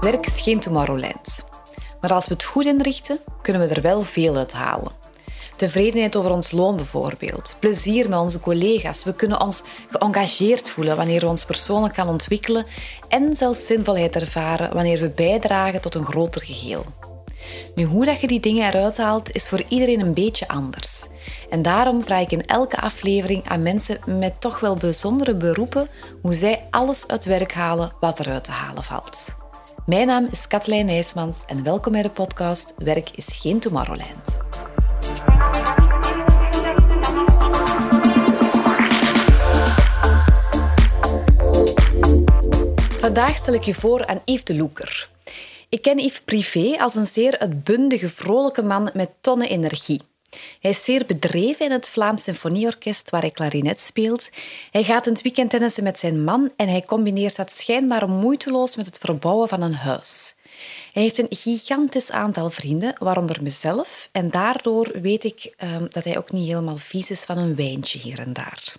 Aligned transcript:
Werk 0.00 0.26
is 0.26 0.40
geen 0.40 0.60
Tomorrowland. 0.60 1.44
Maar 2.00 2.12
als 2.12 2.26
we 2.26 2.34
het 2.34 2.44
goed 2.44 2.64
inrichten, 2.64 3.18
kunnen 3.42 3.68
we 3.68 3.74
er 3.74 3.82
wel 3.82 4.02
veel 4.02 4.36
uit 4.36 4.52
halen. 4.52 4.92
Tevredenheid 5.56 6.16
over 6.16 6.30
ons 6.30 6.50
loon 6.50 6.76
bijvoorbeeld. 6.76 7.56
Plezier 7.60 8.08
met 8.08 8.18
onze 8.18 8.40
collega's. 8.40 9.04
We 9.04 9.14
kunnen 9.14 9.40
ons 9.40 9.62
geëngageerd 9.90 10.70
voelen 10.70 10.96
wanneer 10.96 11.20
we 11.20 11.26
ons 11.26 11.44
persoonlijk 11.44 11.94
gaan 11.94 12.08
ontwikkelen. 12.08 12.66
En 13.08 13.36
zelfs 13.36 13.66
zinvolheid 13.66 14.14
ervaren 14.14 14.74
wanneer 14.74 15.00
we 15.00 15.08
bijdragen 15.08 15.80
tot 15.80 15.94
een 15.94 16.06
groter 16.06 16.44
geheel. 16.44 16.84
Nu, 17.74 17.84
hoe 17.84 18.04
dat 18.04 18.20
je 18.20 18.26
die 18.26 18.40
dingen 18.40 18.68
eruit 18.68 18.96
haalt, 18.96 19.32
is 19.32 19.48
voor 19.48 19.62
iedereen 19.68 20.00
een 20.00 20.14
beetje 20.14 20.48
anders. 20.48 21.06
En 21.50 21.62
daarom 21.62 22.04
vraag 22.04 22.20
ik 22.20 22.32
in 22.32 22.46
elke 22.46 22.80
aflevering 22.80 23.48
aan 23.48 23.62
mensen 23.62 23.98
met 24.06 24.40
toch 24.40 24.60
wel 24.60 24.76
bijzondere 24.76 25.34
beroepen 25.34 25.88
hoe 26.22 26.34
zij 26.34 26.66
alles 26.70 27.08
uit 27.08 27.24
werk 27.24 27.52
halen 27.52 27.92
wat 28.00 28.20
eruit 28.20 28.44
te 28.44 28.50
halen 28.50 28.82
valt. 28.82 29.36
Mijn 29.86 30.06
naam 30.06 30.28
is 30.30 30.46
Katlijn 30.46 30.86
Nijsmans 30.86 31.44
en 31.46 31.62
welkom 31.62 31.92
bij 31.92 32.02
de 32.02 32.10
podcast 32.10 32.74
Werk 32.78 33.10
is 33.10 33.36
geen 33.40 33.58
Tomorrowland. 33.58 34.38
Vandaag 43.00 43.36
stel 43.36 43.54
ik 43.54 43.62
je 43.62 43.74
voor 43.74 44.06
aan 44.06 44.20
Yves 44.24 44.44
de 44.44 44.56
Loeker. 44.56 45.08
Ik 45.76 45.82
ken 45.82 45.98
Yves 45.98 46.20
privé 46.20 46.76
als 46.78 46.94
een 46.94 47.06
zeer 47.06 47.38
uitbundige, 47.38 48.08
vrolijke 48.08 48.62
man 48.62 48.90
met 48.94 49.10
tonnen 49.20 49.48
energie. 49.48 50.00
Hij 50.60 50.70
is 50.70 50.84
zeer 50.84 51.06
bedreven 51.06 51.66
in 51.66 51.72
het 51.72 51.88
Vlaams 51.88 52.22
Symfonieorkest, 52.22 53.10
waar 53.10 53.20
hij 53.20 53.30
klarinet 53.30 53.80
speelt. 53.80 54.30
Hij 54.70 54.84
gaat 54.84 55.04
het 55.04 55.22
weekend 55.22 55.50
tennissen 55.50 55.82
met 55.82 55.98
zijn 55.98 56.24
man 56.24 56.52
en 56.56 56.68
hij 56.68 56.82
combineert 56.82 57.36
dat 57.36 57.52
schijnbaar 57.52 58.08
moeiteloos 58.08 58.76
met 58.76 58.86
het 58.86 58.98
verbouwen 58.98 59.48
van 59.48 59.62
een 59.62 59.74
huis. 59.74 60.34
Hij 60.92 61.02
heeft 61.02 61.18
een 61.18 61.36
gigantisch 61.36 62.10
aantal 62.10 62.50
vrienden, 62.50 62.94
waaronder 62.98 63.42
mezelf. 63.42 64.08
En 64.12 64.30
daardoor 64.30 65.00
weet 65.00 65.24
ik 65.24 65.54
um, 65.62 65.86
dat 65.90 66.04
hij 66.04 66.18
ook 66.18 66.32
niet 66.32 66.46
helemaal 66.46 66.76
vies 66.76 67.10
is 67.10 67.24
van 67.24 67.38
een 67.38 67.56
wijntje 67.56 67.98
hier 67.98 68.18
en 68.18 68.32
daar. 68.32 68.74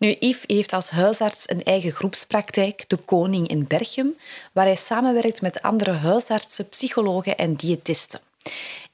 Nu, 0.00 0.16
Yves 0.18 0.44
heeft 0.46 0.72
als 0.72 0.90
huisarts 0.90 1.44
een 1.46 1.64
eigen 1.64 1.92
groepspraktijk, 1.92 2.84
De 2.88 2.96
Koning 2.96 3.48
in 3.48 3.66
Berchem, 3.66 4.16
waar 4.52 4.64
hij 4.64 4.76
samenwerkt 4.76 5.40
met 5.40 5.62
andere 5.62 5.90
huisartsen, 5.92 6.68
psychologen 6.68 7.36
en 7.36 7.54
diëtisten. 7.54 8.20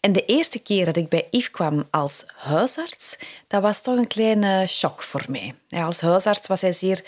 En 0.01 0.13
de 0.13 0.25
eerste 0.25 0.59
keer 0.59 0.85
dat 0.85 0.97
ik 0.97 1.09
bij 1.09 1.29
Yves 1.31 1.51
kwam 1.51 1.87
als 1.91 2.25
huisarts, 2.27 3.19
dat 3.47 3.63
was 3.63 3.83
toch 3.83 3.97
een 3.97 4.07
kleine 4.07 4.67
shock 4.67 5.03
voor 5.03 5.25
mij. 5.29 5.55
als 5.69 6.01
huisarts 6.01 6.47
was 6.47 6.61
hij 6.61 6.73
zeer 6.73 7.05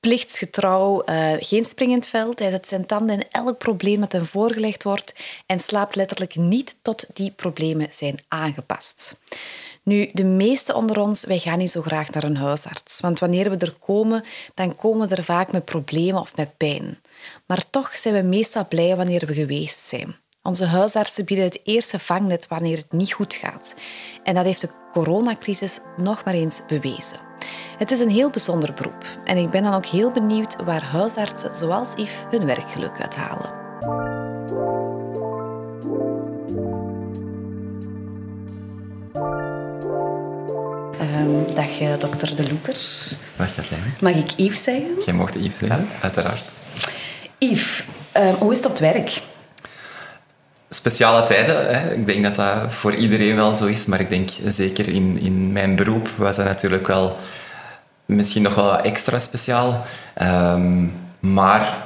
plichtsgetrouw, 0.00 1.02
uh, 1.06 1.32
geen 1.38 1.64
springend 1.64 2.06
veld. 2.06 2.38
Hij 2.38 2.50
zet 2.50 2.68
zijn 2.68 2.86
tanden 2.86 3.16
in 3.16 3.26
elk 3.30 3.58
probleem 3.58 4.00
dat 4.00 4.12
hem 4.12 4.26
voorgelegd 4.26 4.82
wordt 4.82 5.14
en 5.46 5.58
slaapt 5.58 5.94
letterlijk 5.94 6.36
niet 6.36 6.76
tot 6.82 7.06
die 7.14 7.30
problemen 7.30 7.88
zijn 7.90 8.18
aangepast. 8.28 9.16
Nu, 9.84 10.10
de 10.12 10.24
meeste 10.24 10.74
onder 10.74 11.00
ons, 11.00 11.24
wij 11.24 11.38
gaan 11.38 11.58
niet 11.58 11.70
zo 11.70 11.82
graag 11.82 12.10
naar 12.10 12.24
een 12.24 12.36
huisarts. 12.36 13.00
Want 13.00 13.18
wanneer 13.18 13.50
we 13.50 13.56
er 13.56 13.76
komen, 13.78 14.24
dan 14.54 14.74
komen 14.74 15.08
we 15.08 15.14
er 15.14 15.22
vaak 15.22 15.52
met 15.52 15.64
problemen 15.64 16.20
of 16.20 16.36
met 16.36 16.56
pijn. 16.56 16.98
Maar 17.46 17.70
toch 17.70 17.96
zijn 17.96 18.14
we 18.14 18.22
meestal 18.22 18.66
blij 18.68 18.96
wanneer 18.96 19.26
we 19.26 19.34
geweest 19.34 19.78
zijn. 19.78 20.16
Onze 20.42 20.64
huisartsen 20.64 21.24
bieden 21.24 21.44
het 21.44 21.60
eerste 21.64 21.98
vangnet 21.98 22.46
wanneer 22.48 22.76
het 22.76 22.92
niet 22.92 23.12
goed 23.12 23.34
gaat. 23.34 23.74
En 24.22 24.34
dat 24.34 24.44
heeft 24.44 24.60
de 24.60 24.70
coronacrisis 24.92 25.80
nog 25.96 26.24
maar 26.24 26.34
eens 26.34 26.62
bewezen. 26.66 27.18
Het 27.78 27.90
is 27.90 28.00
een 28.00 28.10
heel 28.10 28.30
bijzonder 28.30 28.74
beroep 28.74 29.06
en 29.24 29.36
ik 29.36 29.50
ben 29.50 29.62
dan 29.62 29.74
ook 29.74 29.86
heel 29.86 30.10
benieuwd 30.10 30.56
waar 30.64 30.84
huisartsen 30.84 31.56
zoals 31.56 31.92
Yves 31.96 32.24
hun 32.30 32.46
werkgeluk 32.46 33.00
uithalen. 33.00 34.11
Um, 41.20 41.54
dag 41.54 41.80
uh, 41.80 41.98
dokter 41.98 42.36
De 42.36 42.48
Loekers. 42.48 43.14
Dag 43.36 43.54
Katlijn. 43.54 43.94
Mag 44.00 44.14
ik 44.14 44.30
Yves 44.36 44.62
zeggen? 44.62 45.02
Jij 45.04 45.14
mocht 45.14 45.34
Yves 45.34 45.58
zeggen, 45.58 45.88
uiteraard. 46.00 46.44
Yves, 47.38 47.84
um, 48.16 48.34
hoe 48.34 48.52
is 48.52 48.56
het 48.56 48.66
op 48.66 48.72
het 48.72 48.80
werk? 48.80 49.22
speciale 50.68 51.22
tijden. 51.22 51.74
Hè. 51.74 51.94
Ik 51.94 52.06
denk 52.06 52.22
dat 52.22 52.34
dat 52.34 52.56
voor 52.68 52.94
iedereen 52.94 53.36
wel 53.36 53.54
zo 53.54 53.66
is, 53.66 53.86
maar 53.86 54.00
ik 54.00 54.08
denk 54.08 54.30
zeker 54.46 54.88
in, 54.88 55.18
in 55.20 55.52
mijn 55.52 55.76
beroep 55.76 56.08
was 56.16 56.36
dat 56.36 56.44
natuurlijk 56.44 56.86
wel 56.86 57.16
misschien 58.04 58.42
nog 58.42 58.54
wel 58.54 58.80
extra 58.80 59.18
speciaal. 59.18 59.84
Um, 60.22 60.92
maar 61.20 61.76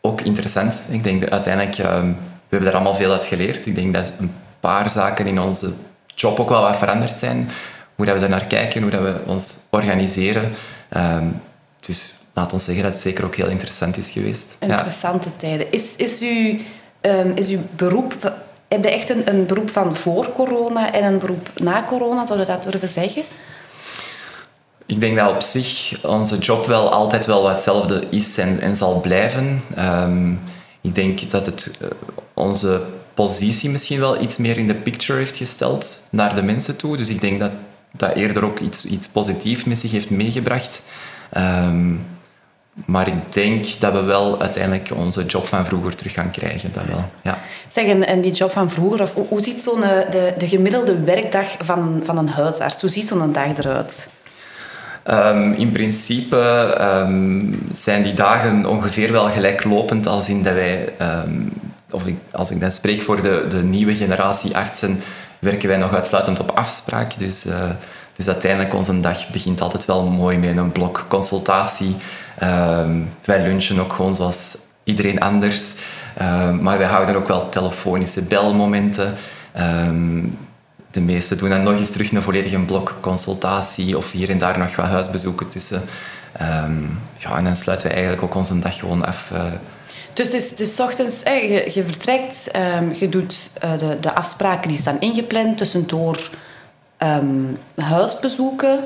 ook 0.00 0.20
interessant. 0.20 0.82
Ik 0.88 1.04
denk 1.04 1.20
dat 1.20 1.30
uiteindelijk, 1.30 1.78
um, 1.78 2.16
we 2.18 2.56
hebben 2.56 2.68
er 2.68 2.74
allemaal 2.74 2.94
veel 2.94 3.12
uit 3.12 3.26
geleerd. 3.26 3.66
Ik 3.66 3.74
denk 3.74 3.94
dat 3.94 4.12
een 4.18 4.34
paar 4.60 4.90
zaken 4.90 5.26
in 5.26 5.40
onze 5.40 5.72
job 6.14 6.40
ook 6.40 6.48
wel 6.48 6.60
wat 6.60 6.76
veranderd 6.76 7.18
zijn. 7.18 7.50
Hoe 7.96 8.06
dat 8.06 8.16
we 8.16 8.22
er 8.22 8.28
naar 8.28 8.46
kijken, 8.46 8.82
hoe 8.82 8.90
dat 8.90 9.00
we 9.00 9.14
ons 9.26 9.54
organiseren. 9.70 10.52
Um, 10.96 11.40
dus 11.80 12.14
laat 12.32 12.52
ons 12.52 12.64
zeggen 12.64 12.82
dat 12.84 12.92
het 12.92 13.02
zeker 13.02 13.24
ook 13.24 13.36
heel 13.36 13.48
interessant 13.48 13.96
is 13.96 14.10
geweest. 14.10 14.56
Interessante 14.58 15.28
tijden. 15.36 15.72
Is, 15.72 15.96
is 15.96 16.22
u 16.22 16.60
um, 17.00 17.32
is 17.34 17.48
uw 17.48 17.60
beroep... 17.76 18.34
Heb 18.68 18.84
je 18.84 18.90
echt 18.90 19.08
een, 19.08 19.28
een 19.28 19.46
beroep 19.46 19.70
van 19.70 19.96
voor 19.96 20.32
corona 20.32 20.92
en 20.92 21.04
een 21.04 21.18
beroep 21.18 21.50
na 21.54 21.84
corona? 21.88 22.24
Zou 22.24 22.40
je 22.40 22.46
dat 22.46 22.62
durven 22.62 22.88
zeggen? 22.88 23.22
Ik 24.86 25.00
denk 25.00 25.16
dat 25.16 25.30
op 25.30 25.40
zich 25.40 26.04
onze 26.04 26.38
job 26.38 26.66
wel 26.66 26.92
altijd 26.92 27.26
wel 27.26 27.42
wat 27.42 27.50
hetzelfde 27.50 28.04
is 28.10 28.38
en, 28.38 28.60
en 28.60 28.76
zal 28.76 29.00
blijven. 29.00 29.62
Um, 29.78 30.40
ik 30.80 30.94
denk 30.94 31.30
dat 31.30 31.46
het 31.46 31.78
uh, 31.82 31.88
onze 32.34 32.82
positie 33.14 33.70
misschien 33.70 34.00
wel 34.00 34.20
iets 34.20 34.36
meer 34.36 34.58
in 34.58 34.66
de 34.66 34.74
picture 34.74 35.18
heeft 35.18 35.36
gesteld 35.36 36.04
naar 36.10 36.34
de 36.34 36.42
mensen 36.42 36.76
toe. 36.76 36.96
Dus 36.96 37.08
ik 37.08 37.20
denk 37.20 37.40
dat 37.40 37.50
dat 37.96 38.14
eerder 38.14 38.44
ook 38.44 38.58
iets, 38.58 38.84
iets 38.84 39.08
positiefs 39.08 39.64
met 39.64 39.78
zich 39.78 39.90
heeft 39.90 40.10
meegebracht. 40.10 40.82
Um, 41.36 42.06
maar 42.84 43.08
ik 43.08 43.32
denk 43.32 43.66
dat 43.78 43.92
we 43.92 44.00
wel 44.00 44.40
uiteindelijk 44.40 44.90
onze 44.94 45.24
job 45.24 45.46
van 45.46 45.66
vroeger 45.66 45.96
terug 45.96 46.12
gaan 46.12 46.30
krijgen. 46.30 46.72
Dat 46.72 46.84
wel, 46.84 47.04
ja. 47.22 47.38
Zeg, 47.68 47.86
en, 47.86 48.20
die 48.20 48.32
job 48.32 48.52
van 48.52 48.70
vroeger, 48.70 49.02
of, 49.02 49.14
hoe 49.28 49.40
ziet 49.40 49.62
zo'n, 49.62 49.82
eh, 49.82 50.10
de, 50.10 50.32
de 50.38 50.48
gemiddelde 50.48 51.00
werkdag 51.00 51.46
van, 51.60 52.00
van 52.04 52.18
een 52.18 52.28
huisarts, 52.28 52.80
hoe 52.80 52.90
ziet 52.90 53.06
zo'n 53.06 53.32
dag 53.32 53.56
eruit? 53.58 54.08
Um, 55.10 55.52
in 55.52 55.72
principe 55.72 56.76
um, 56.80 57.68
zijn 57.72 58.02
die 58.02 58.12
dagen 58.12 58.66
ongeveer 58.66 59.12
wel 59.12 59.28
gelijklopend 59.28 60.06
als 60.06 60.28
in 60.28 60.42
dat 60.42 60.52
wij, 60.52 60.88
um, 61.00 61.52
of 61.90 62.06
ik, 62.06 62.16
als 62.32 62.50
ik 62.50 62.60
dan 62.60 62.70
spreek 62.70 63.02
voor 63.02 63.22
de, 63.22 63.44
de 63.48 63.62
nieuwe 63.62 63.96
generatie 63.96 64.56
artsen, 64.56 65.00
werken 65.38 65.68
wij 65.68 65.78
nog 65.78 65.94
uitsluitend 65.94 66.40
op 66.40 66.50
afspraak. 66.50 67.18
Dus, 67.18 67.46
uh, 67.46 67.54
dus 68.12 68.26
uiteindelijk 68.26 68.74
onze 68.74 69.00
dag 69.00 69.30
begint 69.30 69.60
altijd 69.60 69.84
wel 69.84 70.04
mooi 70.06 70.38
met 70.38 70.56
een 70.56 70.72
blok 70.72 71.04
consultatie 71.08 71.96
Um, 72.42 73.10
wij 73.24 73.42
lunchen 73.42 73.80
ook 73.80 73.92
gewoon 73.92 74.14
zoals 74.14 74.56
iedereen 74.84 75.20
anders. 75.20 75.74
Um, 76.22 76.62
maar 76.62 76.78
wij 76.78 76.86
houden 76.86 77.16
ook 77.16 77.28
wel 77.28 77.48
telefonische 77.48 78.22
belmomenten. 78.22 79.14
Um, 79.58 80.38
de 80.90 81.00
meesten 81.00 81.38
doen 81.38 81.48
dan 81.48 81.62
nog 81.62 81.78
eens 81.78 81.90
terug 81.90 82.12
een 82.12 82.22
volledige 82.22 82.58
blok 82.58 82.94
consultatie 83.00 83.96
of 83.96 84.10
hier 84.10 84.30
en 84.30 84.38
daar 84.38 84.58
nog 84.58 84.76
wat 84.76 84.86
huisbezoeken 84.86 85.48
tussen. 85.48 85.82
ja, 87.16 87.36
en 87.36 87.44
dan 87.44 87.56
sluiten 87.56 87.86
we 87.86 87.92
eigenlijk 87.92 88.22
ook 88.22 88.34
onze 88.34 88.58
dag 88.58 88.78
gewoon 88.78 89.06
af. 89.06 89.30
Uh. 89.32 89.42
Dus 90.16 90.32
het 90.32 90.42
is, 90.42 90.50
het 90.50 90.60
is 90.60 90.80
ochtends, 90.80 91.22
je, 91.22 91.70
je 91.74 91.84
vertrekt, 91.84 92.48
je 92.98 93.08
doet 93.08 93.50
uh, 93.64 93.78
de, 93.78 94.00
de 94.00 94.14
afspraken 94.14 94.68
die 94.68 94.78
staan 94.78 95.00
ingepland, 95.00 95.58
tussendoor 95.58 96.30
huisbezoeken. 97.74 98.78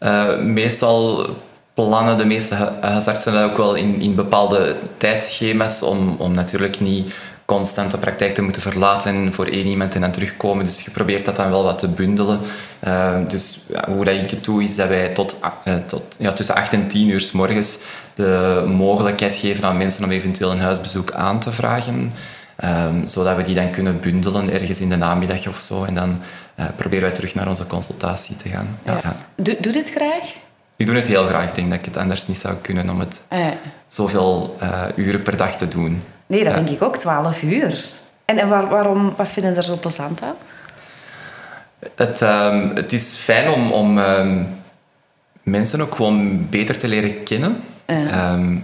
Uh, 0.00 0.38
meestal 0.38 1.26
plannen 1.74 2.16
de 2.16 2.24
meeste 2.24 2.54
huisartsen 2.80 3.44
ook 3.44 3.56
wel 3.56 3.74
in, 3.74 4.00
in 4.00 4.14
bepaalde 4.14 4.76
tijdschema's 4.96 5.82
om, 5.82 6.16
om 6.18 6.34
natuurlijk 6.34 6.80
niet 6.80 7.14
constant 7.44 7.90
de 7.90 7.98
praktijk 7.98 8.34
te 8.34 8.42
moeten 8.42 8.62
verlaten 8.62 9.32
voor 9.32 9.46
één 9.46 9.66
iemand 9.66 9.94
en 9.94 10.00
dan 10.00 10.10
terugkomen. 10.10 10.64
Dus 10.64 10.80
je 10.80 10.90
probeert 10.90 11.24
dat 11.24 11.36
dan 11.36 11.50
wel 11.50 11.64
wat 11.64 11.78
te 11.78 11.88
bundelen. 11.88 12.40
Uh, 12.86 13.14
dus 13.28 13.60
hoe 13.86 14.04
dat 14.04 14.14
ik 14.14 14.30
het 14.30 14.44
doe, 14.44 14.62
is 14.62 14.76
dat 14.76 14.88
wij 14.88 15.08
tot, 15.08 15.36
tot 15.86 16.16
ja, 16.18 16.32
tussen 16.32 16.54
8 16.54 16.72
en 16.72 16.88
10 16.88 17.08
uur 17.08 17.20
s 17.20 17.32
morgens 17.32 17.78
de 18.14 18.64
mogelijkheid 18.66 19.36
geven 19.36 19.64
aan 19.64 19.76
mensen 19.76 20.04
om 20.04 20.10
eventueel 20.10 20.50
een 20.50 20.60
huisbezoek 20.60 21.12
aan 21.12 21.40
te 21.40 21.52
vragen. 21.52 22.12
Um, 22.64 23.06
zodat 23.06 23.36
we 23.36 23.42
die 23.42 23.54
dan 23.54 23.70
kunnen 23.70 24.00
bundelen 24.00 24.52
ergens 24.52 24.80
in 24.80 24.88
de 24.88 24.96
namiddag 24.96 25.48
of 25.48 25.58
zo. 25.58 25.84
En 25.84 25.94
dan 25.94 26.18
uh, 26.56 26.64
proberen 26.76 27.04
wij 27.04 27.12
terug 27.12 27.34
naar 27.34 27.48
onze 27.48 27.66
consultatie 27.66 28.36
te 28.36 28.48
gaan. 28.48 28.78
Ja. 28.84 28.98
Ja. 29.02 29.16
Doe, 29.34 29.56
doe 29.60 29.72
dit 29.72 29.90
graag? 29.90 30.34
Ik 30.76 30.86
doe 30.86 30.96
het 30.96 31.06
heel 31.06 31.26
graag. 31.26 31.48
Ik 31.48 31.54
denk 31.54 31.70
dat 31.70 31.78
ik 31.78 31.84
het 31.84 31.96
anders 31.96 32.26
niet 32.26 32.38
zou 32.38 32.54
kunnen 32.54 32.90
om 32.90 33.00
het 33.00 33.20
ah, 33.28 33.46
zoveel 33.86 34.56
uh, 34.62 34.82
uren 34.94 35.22
per 35.22 35.36
dag 35.36 35.56
te 35.56 35.68
doen. 35.68 36.02
Nee, 36.26 36.44
dat 36.44 36.54
denk 36.54 36.68
ik 36.68 36.82
ook. 36.82 36.96
Twaalf 36.96 37.42
uur. 37.42 37.84
En, 38.24 38.38
en 38.38 38.48
waar, 38.48 38.68
waarom, 38.68 39.14
wat 39.16 39.28
vinden 39.28 39.56
er 39.56 39.64
zo 39.64 39.76
plezant 39.76 40.22
aan? 40.22 40.34
Het, 41.94 42.20
um, 42.20 42.70
het 42.74 42.92
is 42.92 43.16
fijn 43.16 43.50
om, 43.50 43.72
om 43.72 43.98
um, 43.98 44.61
mensen 45.42 45.80
ook 45.80 45.94
gewoon 45.94 46.46
beter 46.50 46.78
te 46.78 46.88
leren 46.88 47.22
kennen. 47.22 47.56
Ehm, 47.86 48.56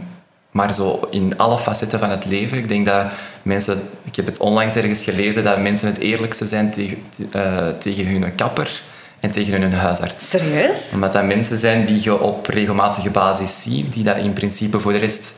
maar 0.51 0.75
zo 0.75 1.09
in 1.11 1.39
alle 1.39 1.59
facetten 1.59 1.99
van 1.99 2.11
het 2.11 2.25
leven. 2.25 2.59
Ik 2.59 2.69
denk 2.69 2.87
dat 2.87 3.07
mensen... 3.43 3.81
Ik 4.05 4.17
heb 4.17 4.27
het 4.27 4.39
onlangs 4.39 4.75
ergens 4.75 5.05
gelezen 5.05 5.45
dat 5.45 5.61
mensen 5.61 5.89
het 5.89 5.99
eerlijkste 5.99 6.47
zijn 6.47 6.71
tegen, 6.71 6.99
uh, 7.35 7.69
tegen 7.79 8.07
hun 8.07 8.35
kapper 8.35 8.83
en 9.21 9.31
tegen 9.31 9.61
hun 9.61 9.73
huisarts. 9.73 10.31
Serieus? 10.31 10.91
Omdat 10.93 11.13
dat 11.13 11.25
mensen 11.25 11.59
zijn 11.59 11.87
die 11.87 12.03
je 12.03 12.21
op 12.21 12.47
regelmatige 12.47 13.11
basis 13.11 13.63
ziet, 13.63 13.93
die 13.93 14.05
dat 14.05 14.17
in 14.17 14.33
principe 14.33 14.81
voor 14.81 14.93
de 14.93 14.99
rest 14.99 15.35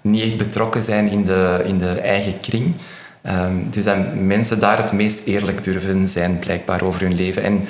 niet 0.00 0.22
echt 0.22 0.36
betrokken 0.36 0.84
zijn 0.84 1.08
in 1.08 1.24
de, 1.24 1.62
in 1.64 1.78
de 1.78 2.00
eigen 2.00 2.40
kring. 2.40 2.74
Ehm, 3.22 3.56
dus 3.70 3.84
dat 3.84 3.96
mensen 4.14 4.58
daar 4.58 4.82
het 4.82 4.92
meest 4.92 5.22
eerlijk 5.24 5.64
durven 5.64 6.06
zijn, 6.06 6.38
blijkbaar, 6.38 6.82
over 6.82 7.00
hun 7.00 7.14
leven. 7.14 7.42
En, 7.42 7.64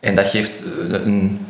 en 0.00 0.14
dat 0.14 0.28
geeft 0.28 0.64
een... 0.90 1.40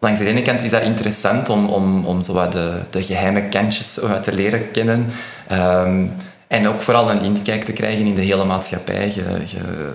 Langs 0.00 0.20
de 0.20 0.26
ene 0.26 0.42
kant 0.42 0.62
is 0.62 0.70
dat 0.70 0.82
interessant 0.82 1.48
om, 1.48 1.68
om, 1.68 2.06
om 2.06 2.22
zo 2.22 2.48
de, 2.48 2.80
de 2.90 3.02
geheime 3.02 3.48
kantjes 3.48 3.94
te 4.22 4.32
leren 4.32 4.70
kennen. 4.70 5.06
Ehm, 5.48 6.06
en 6.46 6.68
ook 6.68 6.82
vooral 6.82 7.10
een 7.10 7.22
inkijk 7.22 7.64
te 7.64 7.72
krijgen 7.72 8.06
in 8.06 8.14
de 8.14 8.20
hele 8.20 8.44
maatschappij. 8.44 9.06
Je, 9.06 9.24
je 9.44 9.90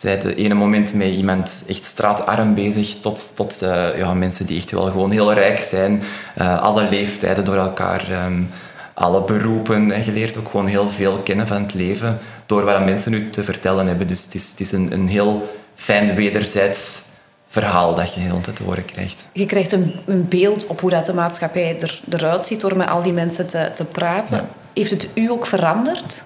zij 0.00 0.10
het 0.10 0.24
ene 0.24 0.54
moment 0.54 0.94
met 0.94 1.08
iemand 1.08 1.64
echt 1.68 1.84
straatarm 1.84 2.54
bezig, 2.54 2.96
tot, 3.00 3.32
tot 3.34 3.62
uh, 3.62 3.98
ja, 3.98 4.14
mensen 4.14 4.46
die 4.46 4.58
echt 4.58 4.70
wel 4.70 4.84
gewoon 4.84 5.10
heel 5.10 5.32
rijk 5.32 5.58
zijn. 5.58 6.02
Uh, 6.38 6.62
alle 6.62 6.88
leeftijden 6.88 7.44
door 7.44 7.56
elkaar, 7.56 8.24
um, 8.24 8.50
alle 8.94 9.22
beroepen. 9.22 9.92
En 9.92 10.04
je 10.04 10.12
leert 10.12 10.36
ook 10.36 10.48
gewoon 10.48 10.66
heel 10.66 10.88
veel 10.88 11.18
kennen 11.18 11.46
van 11.46 11.62
het 11.62 11.74
leven 11.74 12.18
door 12.46 12.64
wat 12.64 12.84
mensen 12.84 13.10
nu 13.10 13.30
te 13.30 13.44
vertellen 13.44 13.86
hebben. 13.86 14.06
Dus 14.06 14.24
het 14.24 14.34
is, 14.34 14.48
het 14.50 14.60
is 14.60 14.72
een, 14.72 14.92
een 14.92 15.08
heel 15.08 15.50
fijn 15.74 16.14
wederzijds 16.14 17.02
verhaal 17.50 17.94
dat 17.94 18.14
je 18.14 18.20
heel 18.20 18.40
tijd 18.40 18.56
te 18.56 18.62
horen 18.62 18.84
krijgt. 18.84 19.28
Je 19.32 19.46
krijgt 19.46 19.72
een, 19.72 19.94
een 20.06 20.28
beeld 20.28 20.66
op 20.66 20.80
hoe 20.80 20.90
dat 20.90 21.06
de 21.06 21.14
maatschappij 21.14 21.80
er, 21.80 22.00
eruit 22.10 22.46
ziet 22.46 22.60
door 22.60 22.76
met 22.76 22.88
al 22.88 23.02
die 23.02 23.12
mensen 23.12 23.46
te, 23.46 23.70
te 23.74 23.84
praten. 23.84 24.48
Heeft 24.74 24.90
het 24.90 25.08
u 25.14 25.30
ook 25.30 25.46
veranderd? 25.46 26.22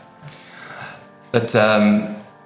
Het... 1.31 1.55
Um, 1.55 2.03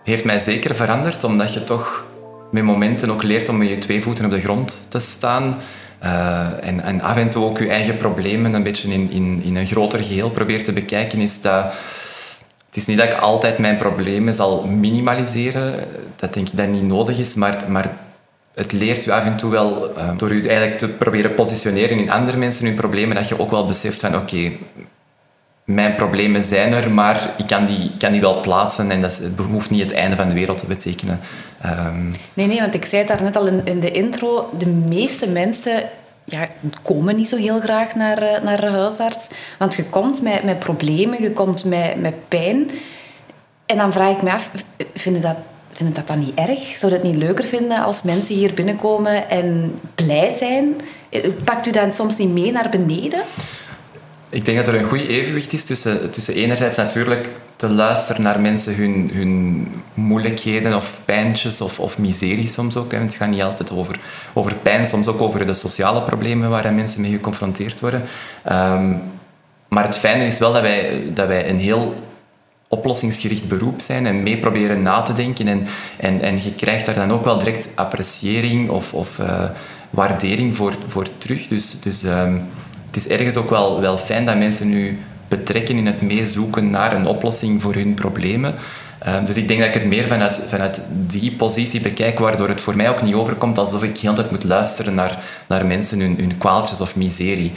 heeft 0.08 0.24
mij 0.24 0.38
zeker 0.38 0.76
veranderd, 0.76 1.24
omdat 1.24 1.54
je 1.54 1.64
toch 1.64 2.04
met 2.50 2.62
momenten 2.62 3.10
ook 3.10 3.22
leert 3.22 3.48
om 3.48 3.56
met 3.56 3.68
je 3.68 3.78
twee 3.78 4.02
voeten 4.02 4.24
op 4.24 4.30
de 4.30 4.40
grond 4.40 4.86
te 4.88 4.98
staan. 4.98 5.56
Uh, 6.02 6.46
en, 6.60 6.82
en, 6.82 7.00
af 7.00 7.16
en 7.16 7.30
toe 7.30 7.44
ook 7.44 7.58
je 7.58 7.68
eigen 7.68 7.96
problemen 7.96 8.54
een 8.54 8.62
beetje 8.62 8.92
in, 8.92 9.10
in, 9.10 9.40
in 9.44 9.56
een 9.56 9.66
groter 9.66 9.98
geheel 9.98 10.30
probeert 10.30 10.64
te 10.64 10.72
bekijken, 10.72 11.18
is 11.18 11.40
dat... 11.40 11.64
Het 12.66 12.76
is 12.76 12.86
niet 12.86 12.98
dat 12.98 13.08
ik 13.08 13.18
altijd 13.18 13.58
mijn 13.58 13.76
problemen 13.76 14.34
zal 14.34 14.64
minimaliseren. 14.64 15.74
Dat 16.16 16.34
denk 16.34 16.48
ik 16.48 16.56
dat 16.56 16.66
niet 16.66 16.82
nodig 16.82 17.18
is, 17.18 17.34
maar, 17.34 17.64
maar 17.68 17.90
het 18.58 18.72
leert 18.72 19.04
je 19.04 19.12
af 19.12 19.24
en 19.24 19.36
toe 19.36 19.50
wel, 19.50 19.90
uh, 19.96 20.10
door 20.16 20.34
je 20.34 20.48
eigenlijk 20.48 20.78
te 20.78 20.88
proberen 20.88 21.34
positioneren 21.34 21.98
in 21.98 22.10
andere 22.10 22.36
mensen 22.36 22.66
hun 22.66 22.74
problemen, 22.74 23.16
dat 23.16 23.28
je 23.28 23.40
ook 23.40 23.50
wel 23.50 23.66
beseft 23.66 24.00
van 24.00 24.16
oké, 24.16 24.52
mijn 25.64 25.94
problemen 25.94 26.44
zijn 26.44 26.72
er, 26.72 26.90
maar 26.90 27.30
ik 27.36 27.46
kan 27.46 27.64
die, 27.64 27.90
kan 27.98 28.12
die 28.12 28.20
wel 28.20 28.40
plaatsen 28.40 28.90
en 28.90 29.00
dat 29.00 29.22
hoeft 29.50 29.70
niet 29.70 29.82
het 29.82 29.92
einde 29.92 30.16
van 30.16 30.28
de 30.28 30.34
wereld 30.34 30.58
te 30.58 30.66
betekenen. 30.66 31.20
Um... 31.66 32.10
Nee, 32.34 32.46
nee, 32.46 32.60
want 32.60 32.74
ik 32.74 32.84
zei 32.84 33.02
het 33.02 33.10
daarnet 33.10 33.36
al 33.36 33.46
in, 33.46 33.60
in 33.64 33.80
de 33.80 33.90
intro, 33.90 34.50
de 34.58 34.66
meeste 34.66 35.28
mensen 35.28 35.82
ja, 36.24 36.46
komen 36.82 37.16
niet 37.16 37.28
zo 37.28 37.36
heel 37.36 37.60
graag 37.60 37.94
naar, 37.94 38.18
eh, 38.18 38.42
naar 38.42 38.60
de 38.60 38.70
huisarts. 38.70 39.28
Want 39.58 39.74
je 39.74 39.84
komt 39.84 40.22
met, 40.22 40.42
met 40.42 40.58
problemen, 40.58 41.22
je 41.22 41.30
komt 41.30 41.64
met, 41.64 42.00
met 42.00 42.28
pijn. 42.28 42.70
En 43.66 43.76
dan 43.76 43.92
vraag 43.92 44.10
ik 44.10 44.22
me 44.22 44.32
af, 44.32 44.50
vinden 44.94 45.22
dat, 45.22 45.36
vinden 45.78 45.96
dat 45.96 46.06
dan 46.06 46.18
niet 46.18 46.34
erg? 46.34 46.58
Zou 46.78 46.92
dat 46.92 47.02
niet 47.02 47.16
leuker 47.16 47.44
vinden 47.44 47.82
als 47.82 48.02
mensen 48.02 48.34
hier 48.34 48.54
binnenkomen 48.54 49.30
en 49.30 49.78
blij 49.94 50.30
zijn? 50.30 50.80
Pakt 51.44 51.66
u 51.66 51.70
dan 51.70 51.92
soms 51.92 52.16
niet 52.16 52.32
mee 52.32 52.52
naar 52.52 52.68
beneden? 52.70 53.22
ik 54.30 54.44
denk 54.44 54.58
dat 54.58 54.68
er 54.68 54.74
een 54.74 54.88
goed 54.88 55.06
evenwicht 55.06 55.52
is 55.52 55.64
tussen, 55.64 56.10
tussen 56.10 56.34
enerzijds 56.34 56.76
natuurlijk 56.76 57.28
te 57.56 57.68
luisteren 57.68 58.22
naar 58.22 58.40
mensen 58.40 58.74
hun, 58.74 59.10
hun 59.12 59.66
moeilijkheden 59.94 60.74
of 60.74 60.98
pijntjes 61.04 61.60
of, 61.60 61.80
of 61.80 61.98
miserie 61.98 62.48
soms 62.48 62.76
ook. 62.76 62.92
Het 62.92 63.14
gaat 63.14 63.28
niet 63.28 63.42
altijd 63.42 63.72
over, 63.72 63.98
over 64.32 64.54
pijn, 64.54 64.86
soms 64.86 65.06
ook 65.06 65.20
over 65.20 65.46
de 65.46 65.54
sociale 65.54 66.02
problemen 66.02 66.50
waar 66.50 66.74
mensen 66.74 67.00
mee 67.00 67.10
geconfronteerd 67.10 67.80
worden. 67.80 68.02
Ehm, 68.44 68.94
maar 69.68 69.84
het 69.84 69.96
fijne 69.96 70.26
is 70.26 70.38
wel 70.38 70.52
dat 70.52 70.62
wij, 70.62 71.02
dat 71.14 71.26
wij 71.26 71.48
een 71.48 71.58
heel 71.58 71.94
oplossingsgericht 72.68 73.48
beroep 73.48 73.80
zijn 73.80 74.06
en 74.06 74.22
mee 74.22 74.36
proberen 74.36 74.82
na 74.82 75.02
te 75.02 75.12
denken. 75.12 75.48
En, 75.48 75.66
en, 75.96 76.20
en 76.20 76.42
je 76.42 76.54
krijgt 76.54 76.86
daar 76.86 76.94
dan 76.94 77.12
ook 77.12 77.24
wel 77.24 77.38
direct 77.38 77.68
appreciëring 77.74 78.70
of, 78.70 78.94
of 78.94 79.18
uh, 79.18 79.44
waardering 79.90 80.56
voor, 80.56 80.72
voor 80.86 81.06
terug. 81.18 81.48
Dus, 81.48 81.80
dus 81.80 82.02
um, 82.02 82.44
het 82.86 82.96
is 82.96 83.08
ergens 83.08 83.36
ook 83.36 83.50
wel, 83.50 83.80
wel 83.80 83.98
fijn 83.98 84.24
dat 84.24 84.36
mensen 84.36 84.68
nu 84.68 84.98
betrekken 85.28 85.76
in 85.76 85.86
het 85.86 86.00
meezoeken 86.00 86.70
naar 86.70 86.92
een 86.92 87.06
oplossing 87.06 87.62
voor 87.62 87.74
hun 87.74 87.94
problemen. 87.94 88.54
Ehm, 88.98 89.24
dus 89.24 89.36
ik 89.36 89.48
denk 89.48 89.60
dat 89.60 89.68
ik 89.68 89.74
het 89.74 89.84
meer 89.84 90.06
vanuit, 90.06 90.42
vanuit 90.48 90.80
die 90.90 91.32
positie 91.32 91.80
bekijk, 91.80 92.18
waardoor 92.18 92.48
het 92.48 92.62
voor 92.62 92.76
mij 92.76 92.90
ook 92.90 93.02
niet 93.02 93.14
overkomt 93.14 93.58
alsof 93.58 93.82
ik 93.82 93.98
heel 93.98 94.14
tijd 94.14 94.30
moet 94.30 94.44
luisteren 94.44 94.94
naar, 94.94 95.18
naar 95.46 95.66
mensen, 95.66 96.00
hun, 96.00 96.16
hun 96.18 96.38
kwaaltjes 96.38 96.80
of 96.80 96.96
miserie. 96.96 97.52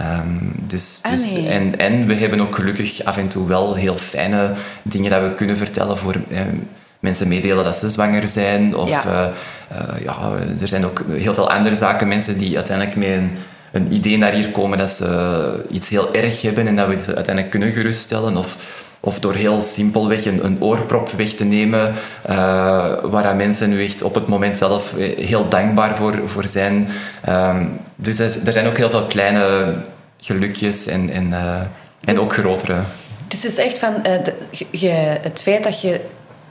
Um, 0.00 0.52
dus, 0.66 0.98
ah, 1.02 1.10
dus, 1.10 1.44
en, 1.44 1.78
en 1.78 2.06
we 2.06 2.14
hebben 2.14 2.40
ook 2.40 2.54
gelukkig 2.54 3.04
af 3.04 3.16
en 3.16 3.28
toe 3.28 3.48
wel 3.48 3.74
heel 3.74 3.96
fijne 3.96 4.52
dingen 4.82 5.10
dat 5.10 5.22
we 5.22 5.34
kunnen 5.34 5.56
vertellen 5.56 5.98
voor 5.98 6.14
ehm, 6.30 6.56
mensen 7.00 7.28
meedelen 7.28 7.64
dat 7.64 7.76
ze 7.76 7.90
zwanger 7.90 8.28
zijn. 8.28 8.76
Of 8.76 8.88
ja. 8.88 9.04
Uh, 9.06 9.26
uh, 9.72 10.04
ja, 10.04 10.32
er 10.60 10.68
zijn 10.68 10.84
ook 10.84 11.02
heel 11.10 11.34
veel 11.34 11.50
andere 11.50 11.76
zaken, 11.76 12.08
mensen 12.08 12.38
die 12.38 12.56
uiteindelijk 12.56 12.96
met 12.96 13.08
een 13.08 13.30
een 13.74 13.92
idee 13.92 14.18
naar 14.18 14.32
hier 14.32 14.50
komen 14.50 14.78
dat 14.78 14.90
ze 14.90 15.64
iets 15.70 15.88
heel 15.88 16.14
erg 16.14 16.42
hebben 16.42 16.66
en 16.66 16.76
dat 16.76 16.88
we 16.88 16.96
ze 16.96 17.14
uiteindelijk 17.14 17.50
kunnen 17.50 17.72
geruststellen. 17.72 18.36
Of, 18.36 18.83
of 19.04 19.20
door 19.20 19.34
heel 19.34 19.62
simpelweg 19.62 20.24
een, 20.24 20.44
een 20.44 20.56
oorprop 20.60 21.10
weg 21.16 21.28
te 21.28 21.44
nemen, 21.44 21.94
uh, 22.30 22.36
waar 23.02 23.36
mensen 23.36 23.68
nu 23.68 23.84
echt 23.84 24.02
op 24.02 24.14
het 24.14 24.26
moment 24.26 24.56
zelf 24.58 24.94
heel 25.18 25.48
dankbaar 25.48 25.96
voor, 25.96 26.14
voor 26.26 26.46
zijn. 26.46 26.88
Um, 27.28 27.80
dus 27.96 28.18
er 28.18 28.52
zijn 28.52 28.66
ook 28.66 28.76
heel 28.76 28.90
veel 28.90 29.06
kleine 29.06 29.74
gelukjes 30.20 30.86
en, 30.86 31.10
en, 31.10 31.26
uh, 31.30 31.60
en 32.04 32.20
ook 32.20 32.32
grotere. 32.32 32.76
Dus 33.28 33.42
het 33.42 33.52
is 33.52 33.58
echt 33.58 33.78
van 33.78 33.94
uh, 33.94 34.02
de, 34.02 34.34
je, 34.70 34.90
het 35.20 35.42
feit 35.42 35.64
dat 35.64 35.80
je 35.80 36.00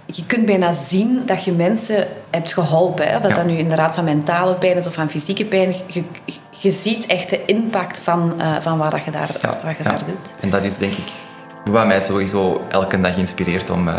je 0.06 0.26
kunt 0.26 0.46
bijna 0.46 0.74
zien 0.74 1.22
dat 1.26 1.44
je 1.44 1.52
mensen 1.52 2.08
hebt 2.30 2.54
geholpen. 2.54 3.08
Hè? 3.08 3.16
Of 3.16 3.22
dat, 3.22 3.36
dat 3.36 3.46
nu 3.46 3.58
inderdaad 3.58 3.96
van 3.96 4.04
mentale 4.04 4.54
pijn 4.54 4.78
is 4.78 4.88
of 4.88 4.94
van 4.94 5.10
fysieke 5.10 5.46
pijn. 5.46 5.76
Je, 5.86 6.04
je 6.50 6.72
ziet 6.72 7.06
echt 7.06 7.30
de 7.30 7.46
impact 7.46 8.00
van, 8.00 8.34
uh, 8.38 8.56
van 8.60 8.78
wat 8.78 9.04
je, 9.06 9.12
daar, 9.12 9.30
wat 9.64 9.78
je 9.78 9.84
daar 9.84 10.06
doet. 10.06 10.36
En 10.40 10.50
dat 10.50 10.64
is 10.64 10.78
denk 10.78 10.92
ik 10.92 11.33
wat 11.64 11.86
mij 11.88 12.02
sowieso 12.02 12.66
elke 12.70 13.02
dag 13.02 13.18
inspireert 13.18 13.70
om, 13.70 13.88
uh, 13.88 13.96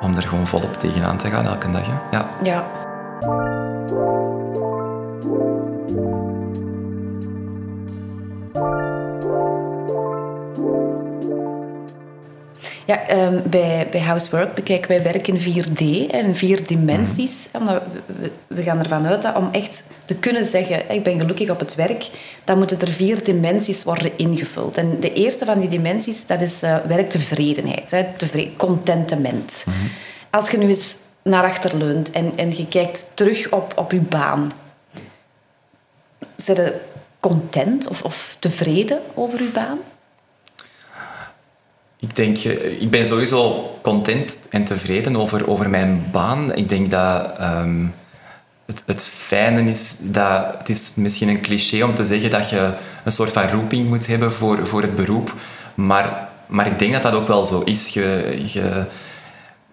om 0.00 0.16
er 0.16 0.22
gewoon 0.22 0.46
volop 0.46 0.74
tegenaan 0.74 1.16
te 1.16 1.28
gaan, 1.28 1.46
elke 1.46 1.70
dag. 1.70 1.86
Hè? 1.86 2.16
Ja. 2.16 2.26
ja. 2.42 2.64
Ja, 12.86 13.10
um, 13.10 13.42
bij, 13.46 13.88
bij 13.90 14.00
Housework 14.00 14.54
bekijken 14.54 14.88
wij 14.88 15.02
werk 15.02 15.28
in 15.28 15.64
4D, 15.64 15.80
in 16.10 16.34
vier 16.34 16.66
dimensies. 16.66 17.48
Mm. 17.58 17.66
We, 17.66 18.30
we, 18.46 18.62
gaan 18.62 18.78
ervan 18.78 19.06
uit 19.06 19.22
dat 19.22 19.36
om 19.36 19.48
echt 19.52 19.84
te 20.04 20.14
kunnen 20.14 20.44
zeggen, 20.44 20.90
ik 20.90 21.02
ben 21.02 21.20
gelukkig 21.20 21.50
op 21.50 21.58
het 21.58 21.74
werk, 21.74 22.08
dan 22.44 22.58
moeten 22.58 22.80
er 22.80 22.88
vier 22.88 23.24
dimensies 23.24 23.84
worden 23.84 24.18
ingevuld. 24.18 24.76
En 24.76 25.00
de 25.00 25.12
eerste 25.12 25.44
van 25.44 25.60
die 25.60 25.68
dimensies, 25.68 26.26
dat 26.26 26.40
is 26.40 26.62
uh, 26.62 26.76
werktevredenheid, 26.86 27.90
hè, 27.90 28.04
tevreden, 28.16 28.56
contentement. 28.56 29.64
Mm. 29.66 29.90
Als 30.30 30.50
je 30.50 30.58
nu 30.58 30.66
eens 30.66 30.96
naar 31.22 31.44
achter 31.44 31.76
leunt 31.76 32.10
en, 32.10 32.32
en 32.36 32.56
je 32.56 32.68
kijkt 32.68 33.10
terug 33.14 33.50
op, 33.50 33.72
op 33.76 33.92
je 33.92 34.00
baan, 34.00 34.52
zijn 36.36 36.56
je 36.56 36.80
content 37.20 37.88
of, 37.88 38.02
of 38.02 38.36
tevreden 38.38 39.00
over 39.14 39.42
je 39.42 39.48
baan? 39.48 39.78
Ik 42.04 42.16
denk, 42.16 42.36
eh, 42.36 42.80
ik 42.80 42.90
ben 42.90 43.06
sowieso 43.06 43.70
content 43.82 44.38
en 44.50 44.64
tevreden 44.64 45.16
over, 45.16 45.48
over 45.48 45.70
mijn 45.70 46.04
baan. 46.12 46.54
Ik 46.54 46.68
denk 46.68 46.90
dat 46.90 47.40
um, 47.40 47.94
het, 48.66 48.82
het 48.86 49.04
fijne 49.04 49.70
is 49.70 49.96
dat 50.00 50.54
het 50.58 50.68
is 50.68 50.92
misschien 50.94 51.28
een 51.28 51.40
cliché 51.40 51.84
om 51.84 51.94
te 51.94 52.04
zeggen 52.04 52.30
dat 52.30 52.48
je 52.48 52.72
een 53.04 53.12
soort 53.12 53.32
van 53.32 53.48
roeping 53.48 53.88
moet 53.88 54.06
hebben 54.06 54.32
voor, 54.32 54.66
voor 54.66 54.82
het 54.82 54.96
beroep. 54.96 55.34
Maar, 55.74 56.28
maar 56.46 56.66
ik 56.66 56.78
denk 56.78 56.92
dat 56.92 57.02
dat 57.02 57.12
ook 57.12 57.28
wel 57.28 57.44
zo 57.44 57.60
is. 57.60 57.88
Je, 57.88 58.42
je, 58.46 58.84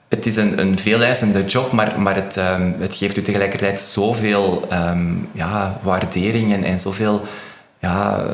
het 0.07 0.25
is 0.25 0.35
een, 0.35 0.59
een 0.59 0.79
veeleisende 0.79 1.45
job, 1.45 1.71
maar, 1.71 2.01
maar 2.01 2.15
het, 2.15 2.35
um, 2.37 2.75
het 2.79 2.95
geeft 2.95 3.17
u 3.17 3.21
tegelijkertijd 3.21 3.79
zoveel 3.79 4.67
um, 4.73 5.29
ja, 5.31 5.79
waardering 5.81 6.53
en, 6.53 6.63
en 6.63 6.79
zoveel 6.79 7.21
ja, 7.79 8.25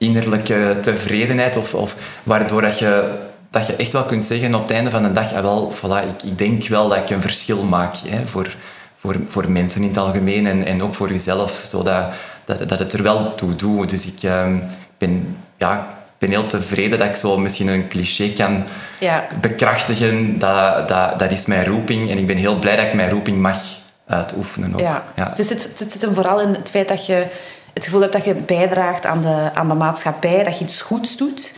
innerlijke 0.00 0.78
tevredenheid, 0.82 1.56
of, 1.56 1.74
of 1.74 1.96
waardoor 2.22 2.62
dat 2.62 2.78
je, 2.78 3.10
dat 3.50 3.66
je 3.66 3.76
echt 3.76 3.92
wel 3.92 4.04
kunt 4.04 4.24
zeggen 4.24 4.54
op 4.54 4.62
het 4.62 4.70
einde 4.70 4.90
van 4.90 5.02
de 5.02 5.12
dag, 5.12 5.32
ah, 5.34 5.42
wel, 5.42 5.72
voilà, 5.74 6.08
ik, 6.08 6.22
ik 6.22 6.38
denk 6.38 6.66
wel 6.68 6.88
dat 6.88 6.98
ik 6.98 7.10
een 7.10 7.22
verschil 7.22 7.62
maak 7.62 7.94
hè, 8.08 8.26
voor, 8.26 8.56
voor, 9.00 9.16
voor 9.28 9.50
mensen 9.50 9.82
in 9.82 9.88
het 9.88 9.96
algemeen 9.96 10.46
en, 10.46 10.66
en 10.66 10.82
ook 10.82 10.94
voor 10.94 11.12
jezelf, 11.12 11.62
zodat 11.66 12.04
dat, 12.44 12.68
dat 12.68 12.78
het 12.78 12.92
er 12.92 13.02
wel 13.02 13.34
toe 13.34 13.56
doet. 13.56 13.90
Dus 13.90 14.06
ik 14.06 14.22
ehm, 14.22 14.56
ben, 14.98 15.36
ja, 15.58 15.86
ben 16.18 16.30
heel 16.30 16.46
tevreden 16.46 16.98
dat 16.98 17.08
ik 17.08 17.16
zo 17.16 17.38
misschien 17.38 17.68
een 17.68 17.88
cliché 17.88 18.32
kan 18.32 18.64
Ja. 19.00 19.26
bekrachtigen. 19.40 20.38
Dat, 20.38 20.88
dat, 20.88 21.18
dat 21.18 21.30
is 21.30 21.46
mijn 21.46 21.66
roeping 21.66 22.10
en 22.10 22.18
ik 22.18 22.26
ben 22.26 22.36
heel 22.36 22.58
blij 22.58 22.76
dat 22.76 22.84
ik 22.84 22.94
mijn 22.94 23.10
roeping 23.10 23.38
mag 23.38 23.58
uitoefenen 24.06 24.74
ook. 24.74 24.80
Ja. 24.80 25.32
Dus 25.34 25.48
het, 25.48 25.70
het 25.78 25.92
zit 25.92 26.02
hem 26.02 26.14
vooral 26.14 26.40
in 26.40 26.54
het 26.54 26.70
feit 26.70 26.88
dat 26.88 27.06
je 27.06 27.26
het 27.72 27.84
gevoel 27.84 28.00
hebt 28.00 28.12
dat 28.12 28.24
je 28.24 28.34
bijdraagt 28.34 29.06
aan 29.06 29.20
de, 29.20 29.50
aan 29.54 29.68
de 29.68 29.74
maatschappij, 29.74 30.44
dat 30.44 30.58
je 30.58 30.64
iets 30.64 30.82
goeds 30.82 31.16
doet. 31.16 31.54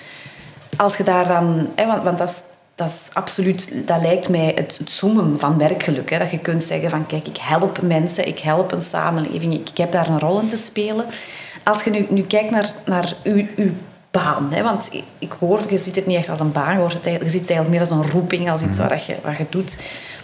Als 0.76 0.97
je 0.97 1.04
daar 1.04 1.28
dan... 1.28 1.69
Hè, 1.75 1.87
want, 1.87 2.02
want 2.02 2.19
dat 2.19 2.28
is, 2.28 2.42
dat 2.75 2.88
is 2.88 3.11
absoluut... 3.12 3.87
Dat 3.87 4.00
lijkt 4.00 4.28
mij 4.28 4.52
het, 4.54 4.78
het 4.78 4.90
zoomen 4.90 5.38
van 5.38 5.59
werkgeluk. 5.59 6.11
Hè, 6.11 6.19
dat 6.19 6.31
je 6.31 6.38
kunt 6.38 6.62
zeggen 6.62 6.90
van, 6.90 7.07
kijk, 7.07 7.26
ik 7.26 7.37
help 7.37 7.83
mensen, 7.83 8.26
ik 8.26 8.38
help 8.38 8.73
een 8.73 8.83
samenleving, 8.83 9.54
ik, 9.54 9.76
heb 9.76 9.92
daar 9.92 10.09
een 10.09 10.21
rol 10.21 10.40
in 10.40 10.49
te 10.49 10.57
spelen. 10.57 11.07
Als 11.62 11.83
je 11.83 11.90
nu, 11.90 12.07
nu 12.09 12.23
kijkt 12.23 12.50
naar, 12.50 12.73
naar 12.85 13.12
uw, 13.23 13.47
uw 13.57 13.71
baan. 14.12 14.52
Hè? 14.52 14.62
Want 14.62 14.90
ik- 15.19 15.33
hoor, 15.38 15.61
je 15.69 15.78
ziet 15.78 15.97
het 15.97 16.07
niet 16.07 16.16
echt 16.16 16.28
als 16.28 16.40
een 16.40 16.52
baan, 16.52 16.73
je, 16.73 16.78
hoort 16.78 16.92
het 16.92 17.07
eigenlijk- 17.07 17.25
je 17.35 17.38
ziet 17.38 17.49
het 17.49 17.57
eigenlijk 17.59 17.71
meer 17.90 17.99
als 17.99 18.04
een 18.07 18.11
roeping, 18.12 18.50
als 18.50 18.62
iets 18.62 18.78
wat, 18.78 19.04
je, 19.07 19.16
wat 19.25 19.37
je 19.37 19.47
doet. 19.49 19.76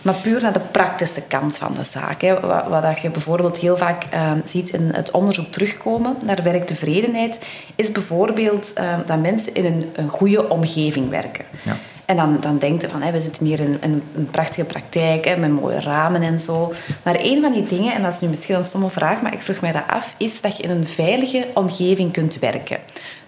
Maar 0.02 0.14
puur 0.14 0.42
naar 0.42 0.52
de 0.52 0.60
praktische 0.60 1.22
kant 1.22 1.56
van 1.56 1.74
de 1.74 1.82
zaak. 1.82 2.20
Hè? 2.22 2.40
Wat, 2.40 2.66
wat 2.68 2.82
dat 2.82 3.00
je 3.00 3.10
bijvoorbeeld 3.10 3.58
heel 3.58 3.76
vaak 3.76 4.04
eh, 4.10 4.30
ziet 4.44 4.70
in 4.70 4.90
het 4.94 5.10
onderzoek 5.10 5.46
terugkomen 5.52 6.16
naar 6.24 6.42
werktevredenheid, 6.42 7.46
is 7.76 7.92
bijvoorbeeld 7.92 8.72
eh, 8.72 8.84
dat 9.06 9.20
mensen 9.20 9.54
in 9.54 9.64
een, 9.64 9.90
een 9.94 10.08
goede 10.08 10.48
omgeving 10.48 11.10
werken. 11.10 11.44
Ja. 11.62 11.76
En 12.08 12.16
dan, 12.16 12.36
dan 12.40 12.58
denkt 12.58 12.82
je 12.82 12.88
van, 12.88 13.12
we 13.12 13.20
zitten 13.20 13.46
hier 13.46 13.60
in, 13.60 13.78
in 13.80 14.02
een 14.14 14.30
prachtige 14.30 14.64
praktijk 14.64 15.24
hè, 15.24 15.36
met 15.36 15.50
mooie 15.50 15.80
ramen 15.80 16.22
en 16.22 16.40
zo. 16.40 16.72
Maar 17.02 17.16
een 17.18 17.40
van 17.40 17.52
die 17.52 17.66
dingen, 17.66 17.94
en 17.94 18.02
dat 18.02 18.12
is 18.14 18.20
nu 18.20 18.28
misschien 18.28 18.54
een 18.56 18.64
stomme 18.64 18.90
vraag, 18.90 19.22
maar 19.22 19.32
ik 19.32 19.42
vroeg 19.42 19.60
mij 19.60 19.72
dat 19.72 19.82
af, 19.90 20.14
is 20.18 20.40
dat 20.40 20.56
je 20.56 20.62
in 20.62 20.70
een 20.70 20.86
veilige 20.86 21.46
omgeving 21.54 22.12
kunt 22.12 22.38
werken. 22.38 22.78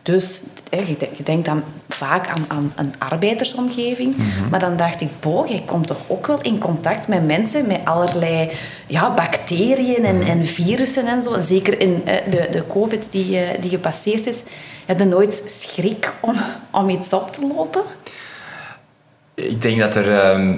Dus 0.03 0.41
hè, 0.71 0.77
je, 0.87 0.97
de- 0.99 1.09
je 1.17 1.23
denkt 1.23 1.45
dan 1.45 1.63
vaak 1.89 2.29
aan, 2.29 2.45
aan 2.49 2.73
een 2.77 2.95
arbeidersomgeving. 2.99 4.15
Maar 4.51 4.61
dan 4.61 4.77
dacht 4.77 5.01
ik, 5.01 5.09
boh, 5.21 5.47
je 5.49 5.65
komt 5.65 5.87
toch 5.87 6.01
ook 6.07 6.27
wel 6.27 6.41
in 6.41 6.59
contact 6.59 7.09
met 7.09 7.27
mensen 7.27 7.67
met 7.67 7.81
allerlei 7.85 8.51
ja, 8.87 9.15
bacteriën 9.15 10.05
en, 10.05 10.23
en 10.23 10.45
virussen 10.45 11.07
en 11.07 11.23
zo. 11.23 11.41
Zeker 11.41 11.81
in 11.81 12.03
eh, 12.05 12.15
de, 12.31 12.49
de 12.53 12.67
covid 12.67 13.07
die, 13.11 13.39
eh, 13.41 13.61
die 13.61 13.71
gepasseerd 13.71 14.27
is. 14.27 14.43
Heb 14.87 14.99
je 14.99 15.05
nooit 15.05 15.43
schrik 15.47 16.13
om, 16.21 16.37
om 16.71 16.89
iets 16.89 17.13
op 17.13 17.33
te 17.33 17.47
lopen? 17.57 17.83
Ik 19.49 19.63
denk 19.63 19.79
dat 19.79 19.95
er, 19.95 20.21
ehm, 20.21 20.55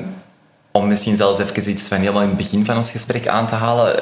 om 0.70 0.88
misschien 0.88 1.16
zelfs 1.16 1.38
even 1.38 1.70
iets 1.70 1.82
van 1.82 1.98
helemaal 1.98 2.22
in 2.22 2.28
het 2.28 2.36
begin 2.36 2.64
van 2.64 2.76
ons 2.76 2.90
gesprek 2.90 3.28
aan 3.28 3.46
te 3.46 3.54
halen, 3.54 4.00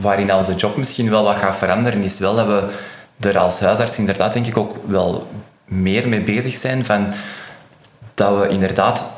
waarin 0.00 0.34
onze 0.34 0.54
job 0.54 0.76
misschien 0.76 1.10
wel 1.10 1.24
wat 1.24 1.36
gaat 1.36 1.56
veranderen, 1.56 2.02
is 2.02 2.18
wel 2.18 2.34
dat 2.36 2.46
we 2.46 2.62
er 3.28 3.38
als 3.38 3.60
huisarts 3.60 3.98
inderdaad 3.98 4.32
denk 4.32 4.46
ik 4.46 4.56
ook 4.56 4.76
wel 4.86 5.26
meer 5.64 6.08
mee 6.08 6.20
bezig 6.20 6.56
zijn 6.56 6.84
van 6.84 7.06
dat 8.14 8.40
we 8.40 8.48
inderdaad 8.48 9.10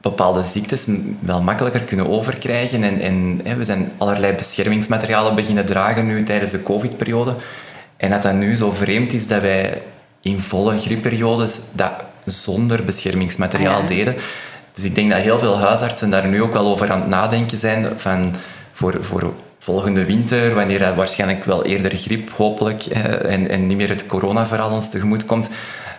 bepaalde 0.00 0.42
ziektes 0.42 0.86
wel 1.20 1.40
makkelijker 1.40 1.80
kunnen 1.80 2.08
overkrijgen. 2.08 2.84
En, 2.84 3.00
en 3.00 3.40
hè, 3.44 3.54
we 3.54 3.64
zijn 3.64 3.92
allerlei 3.98 4.32
beschermingsmaterialen 4.32 5.34
beginnen 5.34 5.66
dragen 5.66 6.06
nu 6.06 6.22
tijdens 6.22 6.50
de 6.50 6.62
covid-periode. 6.62 7.34
En 7.96 8.10
dat 8.10 8.22
dat 8.22 8.32
nu 8.34 8.56
zo 8.56 8.70
vreemd 8.70 9.12
is 9.12 9.26
dat 9.26 9.40
wij 9.40 9.82
in 10.20 10.40
volle 10.40 10.78
griepperiodes 10.78 11.60
dat 11.72 11.92
zonder 12.24 12.84
beschermingsmateriaal 12.84 13.74
Ah, 13.74 13.80
ja. 13.80 13.86
deden. 13.86 14.14
Dus 14.72 14.84
ik 14.84 14.94
denk 14.94 15.10
dat 15.10 15.20
heel 15.20 15.38
veel 15.38 15.58
huisartsen 15.58 16.10
daar 16.10 16.26
nu 16.26 16.42
ook 16.42 16.52
wel 16.52 16.66
over 16.66 16.90
aan 16.90 17.00
het 17.00 17.08
nadenken 17.08 17.58
zijn 17.58 17.86
van 17.96 18.34
voor, 18.72 18.96
voor 19.00 19.32
volgende 19.58 20.04
winter, 20.04 20.54
wanneer 20.54 20.78
dat 20.78 20.94
waarschijnlijk 20.94 21.44
wel 21.44 21.64
eerder 21.64 21.96
griep, 21.96 22.30
hopelijk, 22.36 22.82
eh, 22.86 23.32
en, 23.32 23.48
en 23.48 23.66
niet 23.66 23.76
meer 23.76 23.88
het 23.88 24.06
coronaverhaal 24.06 24.70
ons 24.70 24.90
tegemoet 24.90 25.26
komt, 25.26 25.48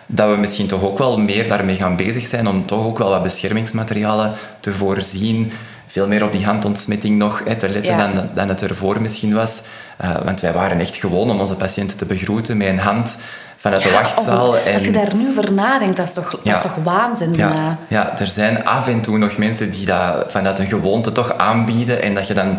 dat 0.06 0.30
we 0.30 0.36
misschien 0.36 0.66
toch 0.66 0.82
ook 0.82 0.98
wel 0.98 1.18
meer 1.18 1.48
daarmee 1.48 1.76
gaan 1.76 1.96
bezig 1.96 2.26
zijn 2.26 2.48
om 2.48 2.66
toch 2.66 2.84
ook 2.84 2.98
wel 2.98 3.08
wat 3.08 3.22
beschermingsmaterialen 3.22 4.32
te 4.60 4.72
voorzien. 4.72 5.52
Veel 5.86 6.06
meer 6.08 6.24
op 6.24 6.32
die 6.32 6.44
handontsmetting 6.44 7.18
nog 7.18 7.42
hè, 7.44 7.56
te 7.56 7.68
letten 7.68 7.96
Ja. 7.96 8.12
dan, 8.12 8.28
dan 8.34 8.48
het 8.48 8.62
ervoor 8.62 9.00
misschien 9.00 9.34
was. 9.34 9.62
Eh, 9.96 10.10
want 10.24 10.40
wij 10.40 10.52
waren 10.52 10.80
echt 10.80 10.96
gewoon 10.96 11.30
om 11.30 11.40
onze 11.40 11.54
patiënten 11.54 11.96
te 11.96 12.06
begroeten 12.06 12.56
met 12.56 12.68
een 12.68 12.78
hand 12.78 13.16
vanuit 13.64 13.82
de 13.82 13.90
wachtzaal. 13.90 14.48
oh, 14.48 14.72
Als 14.74 14.82
je 14.82 14.88
en- 14.88 14.92
daar 14.92 15.14
nu 15.14 15.28
over 15.28 15.52
nadenkt, 15.52 15.96
dat 15.96 16.06
is 16.06 16.12
toch, 16.12 16.30
dat 16.42 16.56
is 16.56 16.62
toch 16.62 16.76
waanzin? 16.82 17.34
ja, 17.34 17.50
eh. 17.50 17.56
ja, 17.88 18.18
er 18.18 18.26
zijn 18.28 18.64
af 18.64 18.88
en 18.88 19.00
toe 19.00 19.18
nog 19.18 19.36
mensen 19.36 19.70
die 19.70 19.86
dat 19.86 20.24
vanuit 20.28 20.58
een 20.58 20.66
gewoonte 20.66 21.12
toch 21.12 21.38
aanbieden 21.38 22.02
en 22.02 22.14
dat 22.14 22.26
je 22.26 22.34
dan 22.34 22.58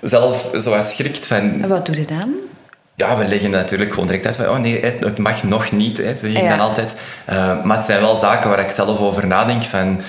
zelf 0.00 0.48
zo 0.60 0.76
schrikt 0.82 1.26
van... 1.26 1.62
En 1.62 1.68
wat 1.68 1.86
doe 1.86 1.96
je 1.96 2.04
dan? 2.04 2.32
Ja, 2.94 3.16
we 3.16 3.24
leggen 3.28 3.50
natuurlijk 3.50 3.90
gewoon 3.90 4.06
direct 4.06 4.26
uit 4.26 4.36
van 4.36 4.48
oh 4.48 4.58
nee, 4.58 4.80
het 5.00 5.18
mag 5.18 5.42
nog 5.42 5.72
niet, 5.72 5.96
hè, 5.98 6.14
zeg 6.16 6.30
ik 6.30 6.36
Ja. 6.42 6.48
dan 6.48 6.60
altijd. 6.60 6.94
Eh, 7.24 7.62
maar 7.62 7.76
het 7.76 7.86
zijn 7.86 8.00
wel 8.00 8.16
zaken 8.16 8.50
waar 8.50 8.58
ik 8.60 8.70
zelf 8.70 8.98
over 8.98 9.26
nadenk 9.26 9.62
van... 9.62 10.00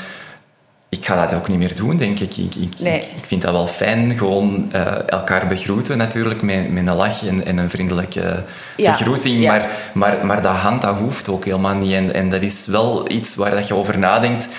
Ik 0.98 1.06
ga 1.06 1.26
dat 1.26 1.34
ook 1.36 1.48
niet 1.48 1.58
meer 1.58 1.76
doen, 1.76 1.98
denk 1.98 2.20
ik. 2.20 2.38
Ik, 2.38 2.56
ik, 2.56 2.74
Nee. 2.80 2.96
ik, 3.00 3.04
ik 3.18 3.26
vind 3.26 3.42
dat 3.42 3.52
wel 3.52 3.68
fijn, 3.68 4.18
gewoon 4.18 4.70
eh, 4.72 4.86
elkaar 5.10 5.48
begroeten 5.48 5.98
natuurlijk, 5.98 6.42
met, 6.42 6.72
met 6.72 6.88
een 6.88 6.96
lach 6.96 7.28
en, 7.28 7.46
en 7.46 7.58
een 7.58 7.70
vriendelijke 7.70 8.44
Ja. 8.78 8.92
begroeting. 8.92 9.42
Ja. 9.42 9.52
Maar, 9.52 9.70
maar, 9.94 10.26
maar 10.26 10.42
dat 10.42 10.56
hand, 10.56 10.82
dat 10.82 10.96
hoeft 10.96 11.30
ook 11.30 11.46
helemaal 11.46 11.76
niet. 11.76 11.94
En, 11.94 12.14
en 12.14 12.30
dat 12.30 12.42
is 12.42 12.66
wel 12.68 13.12
iets 13.12 13.36
waar 13.36 13.52
dat 13.52 13.68
je 13.68 13.74
over 13.76 13.98
nadenkt. 13.98 14.50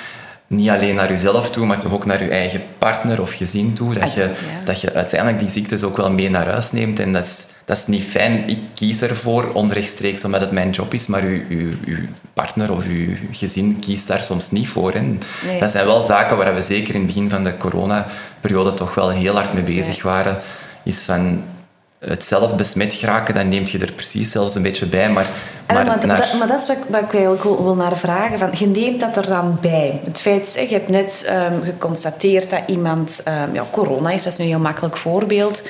Niet 0.49 0.69
alleen 0.69 0.95
naar 0.95 1.09
jezelf 1.13 1.51
toe, 1.51 1.67
maar 1.67 1.79
toch 1.79 1.93
ook 1.93 2.07
naar 2.07 2.23
je 2.23 2.31
eigen 2.31 2.63
partner 2.79 3.21
of 3.21 3.33
gezin 3.33 3.73
toe. 3.73 3.95
Dat 3.95 4.03
Ah, 4.03 4.15
je, 4.15 4.31
dat 4.65 4.81
je 4.81 4.93
uiteindelijk 4.95 5.41
die 5.41 5.51
ziektes 5.51 5.83
ook 5.83 5.97
wel 5.97 6.11
mee 6.11 6.31
naar 6.31 6.47
huis 6.49 6.73
neemt. 6.73 6.99
En 7.01 7.13
dat 7.13 7.25
is, 7.25 7.45
dat 7.65 7.77
is 7.77 7.87
niet 7.87 8.05
fijn. 8.05 8.49
Ik 8.49 8.59
kies 8.75 9.01
ervoor 9.01 9.51
onrechtstreeks 9.53 10.25
omdat 10.25 10.41
het 10.41 10.51
mijn 10.51 10.71
job 10.71 10.95
is, 10.95 11.07
maar 11.07 11.23
uw, 11.23 11.41
uw, 11.49 11.71
uw 11.85 11.99
partner 12.33 12.73
of 12.73 12.85
uw 12.87 13.09
gezin 13.33 13.79
kiest 13.81 14.07
daar 14.07 14.23
soms 14.23 14.51
niet 14.51 14.69
voor. 14.69 14.93
En 14.93 15.21
Nee. 15.47 15.61
Dat 15.61 15.71
zijn 15.71 15.87
wel 15.87 16.03
zaken 16.03 16.37
waar 16.37 16.55
we 16.55 16.61
zeker 16.61 16.95
in 16.95 17.01
het 17.01 17.07
begin 17.15 17.31
van 17.31 17.45
de 17.45 17.57
coronaperiode 17.57 18.75
toch 18.75 18.95
wel 18.95 19.11
heel 19.11 19.35
hard 19.35 19.53
mee 19.53 19.63
bezig 19.63 20.03
waren. 20.03 20.39
Is 20.83 21.03
van 21.03 21.43
het 21.99 22.25
zelf 22.25 22.57
besmet 22.57 22.93
geraken, 22.95 23.35
dan 23.35 23.49
neemt 23.49 23.71
je 23.71 23.79
er 23.79 23.93
precies 23.93 24.31
zelfs 24.31 24.55
een 24.55 24.63
beetje 24.63 24.87
bij. 24.87 25.11
Maar, 25.11 25.31
maar, 25.67 25.85
maar, 25.87 26.07
naar- 26.07 26.17
dat, 26.17 26.39
maar 26.39 26.49
dat 26.49 26.61
is 26.61 26.67
wat, 26.67 26.77
ik- 26.77 26.83
wat 26.89 27.01
ik 27.01 27.13
eigenlijk 27.13 27.43
wil, 27.43 27.65
wil 27.65 27.75
naar 27.75 27.97
vragen. 27.97 28.39
Van, 28.39 28.51
je 28.59 28.67
neemt 28.67 29.01
dat 29.01 29.17
er 29.17 29.27
dan 29.27 29.59
bij. 29.61 30.01
Het 30.05 30.21
feit, 30.21 30.53
je 30.55 30.75
hebt 30.75 30.89
net 30.89 31.25
ehm, 31.27 31.63
geconstateerd 31.63 32.51
dat 32.51 32.61
iemand 32.67 33.21
ehm, 33.25 33.55
ja, 33.55 33.65
corona 33.71 34.09
heeft. 34.09 34.25
Dat 34.25 34.33
is 34.33 34.39
nu 34.39 34.45
een 34.45 34.51
heel 34.51 34.61
makkelijk 34.61 34.97
voorbeeld. 34.97 35.63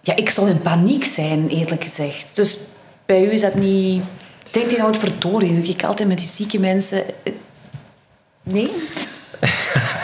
Ja, 0.00 0.16
ik 0.16 0.30
zou 0.30 0.48
in 0.50 0.62
paniek 0.62 1.04
zijn, 1.04 1.48
eerlijk 1.48 1.82
gezegd. 1.84 2.36
Dus 2.36 2.58
bij 3.06 3.24
u 3.24 3.30
is 3.32 3.40
dat 3.40 3.54
niet... 3.54 4.02
Denkt 4.50 4.70
je 4.70 4.76
nou, 4.76 4.90
het 4.90 5.00
verdorie, 5.00 5.54
doe 5.60 5.68
ik 5.74 5.84
altijd 5.84 6.08
met 6.08 6.18
die 6.18 6.28
zieke 6.28 6.58
mensen... 6.58 7.02
Nee? 8.42 8.70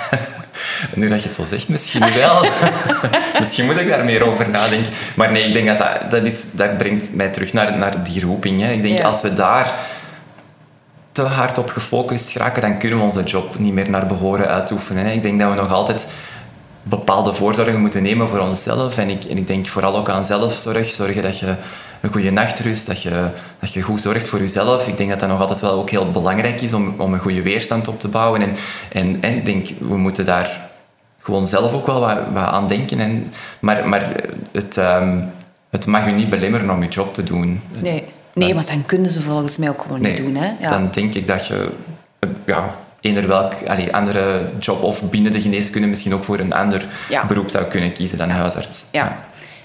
Nu 0.94 1.08
dat 1.08 1.20
je 1.22 1.26
het 1.26 1.36
zo 1.36 1.44
zegt, 1.44 1.68
misschien 1.68 2.12
wel. 2.14 2.44
misschien 3.40 3.64
moet 3.64 3.76
ik 3.76 3.88
daar 3.88 4.04
meer 4.04 4.26
over 4.26 4.48
nadenken. 4.48 4.92
Maar 5.16 5.32
nee, 5.32 5.44
ik 5.44 5.52
denk 5.52 5.66
dat 5.66 5.78
dat, 5.78 6.10
dat, 6.10 6.26
is, 6.26 6.52
dat 6.52 6.78
brengt 6.78 7.14
mij 7.14 7.28
terug 7.28 7.52
naar, 7.52 7.78
naar 7.78 8.04
die 8.04 8.24
roeping. 8.24 8.60
Hè. 8.60 8.72
Ik 8.72 8.82
denk, 8.82 8.98
Ja. 8.98 9.04
als 9.04 9.22
we 9.22 9.32
daar 9.32 9.74
te 11.12 11.22
hard 11.22 11.58
op 11.58 11.70
gefocust 11.70 12.30
geraken, 12.30 12.62
dan 12.62 12.78
kunnen 12.78 12.98
we 12.98 13.04
onze 13.04 13.22
job 13.22 13.58
niet 13.58 13.72
meer 13.72 13.90
naar 13.90 14.06
behoren 14.06 14.48
uitoefenen. 14.48 15.04
Hè. 15.06 15.12
Ik 15.12 15.22
denk 15.22 15.40
dat 15.40 15.50
we 15.50 15.56
nog 15.56 15.72
altijd 15.72 16.06
bepaalde 16.82 17.34
voorzorgen 17.34 17.80
moeten 17.80 18.02
nemen 18.02 18.28
voor 18.28 18.38
onszelf. 18.38 18.98
En 18.98 19.08
ik, 19.08 19.24
en 19.24 19.36
ik 19.36 19.46
denk 19.46 19.66
vooral 19.66 19.96
ook 19.96 20.08
aan 20.08 20.24
zelfzorg. 20.24 20.92
Zorgen 20.92 21.22
dat 21.22 21.38
je 21.38 21.54
een 22.00 22.12
goede 22.12 22.30
nachtrust, 22.30 22.86
dat 22.86 23.02
je, 23.02 23.26
dat 23.60 23.72
je 23.72 23.82
goed 23.82 24.00
zorgt 24.00 24.28
voor 24.28 24.38
jezelf. 24.38 24.88
Ik 24.88 24.96
denk 24.96 25.10
dat 25.10 25.20
dat 25.20 25.28
nog 25.28 25.40
altijd 25.40 25.60
wel 25.60 25.72
ook 25.72 25.90
heel 25.90 26.10
belangrijk 26.10 26.60
is 26.60 26.72
om, 26.72 26.94
om 26.98 27.12
een 27.12 27.20
goede 27.20 27.42
weerstand 27.42 27.88
op 27.88 28.00
te 28.00 28.08
bouwen. 28.08 28.42
En, 28.42 28.56
en, 28.92 29.18
en 29.20 29.36
ik 29.36 29.44
denk, 29.44 29.68
we 29.78 29.96
moeten 29.96 30.26
daar 30.26 30.63
gewoon 31.24 31.46
zelf 31.46 31.72
ook 31.72 31.86
wel 31.86 32.00
wat, 32.00 32.18
wat 32.32 32.42
aan 32.46 32.68
denken. 32.68 33.00
En, 33.00 33.32
maar 33.60 33.88
maar 33.88 34.12
het, 34.52 34.76
ehm, 34.76 35.18
het 35.70 35.86
mag 35.86 36.06
u 36.06 36.12
niet 36.12 36.30
belemmeren 36.30 36.70
om 36.70 36.82
je 36.82 36.88
job 36.88 37.14
te 37.14 37.22
doen. 37.22 37.60
Nee, 37.80 38.04
nee 38.34 38.54
want 38.54 38.68
dan 38.68 38.86
kunnen 38.86 39.10
ze 39.10 39.20
volgens 39.20 39.56
mij 39.56 39.68
ook 39.68 39.82
gewoon 39.82 40.00
niet 40.00 40.16
doen. 40.16 40.34
Hè? 40.36 40.52
Ja. 40.60 40.68
dan 40.68 40.88
denk 40.90 41.14
ik 41.14 41.26
dat 41.26 41.46
je 41.46 41.70
eh, 42.18 42.28
ja, 42.46 42.64
eender 43.00 43.26
welk 43.26 43.52
allee, 43.66 43.94
andere 43.94 44.40
job 44.58 44.82
of 44.82 45.10
binnen 45.10 45.32
de 45.32 45.40
geneeskunde 45.40 45.86
misschien 45.88 46.14
ook 46.14 46.24
voor 46.24 46.38
een 46.38 46.52
ander 46.52 46.86
Ja. 47.08 47.26
beroep 47.26 47.50
zou 47.50 47.64
kunnen 47.64 47.92
kiezen 47.92 48.18
dan 48.18 48.30
huisarts. 48.30 48.84
Ja. 48.90 49.16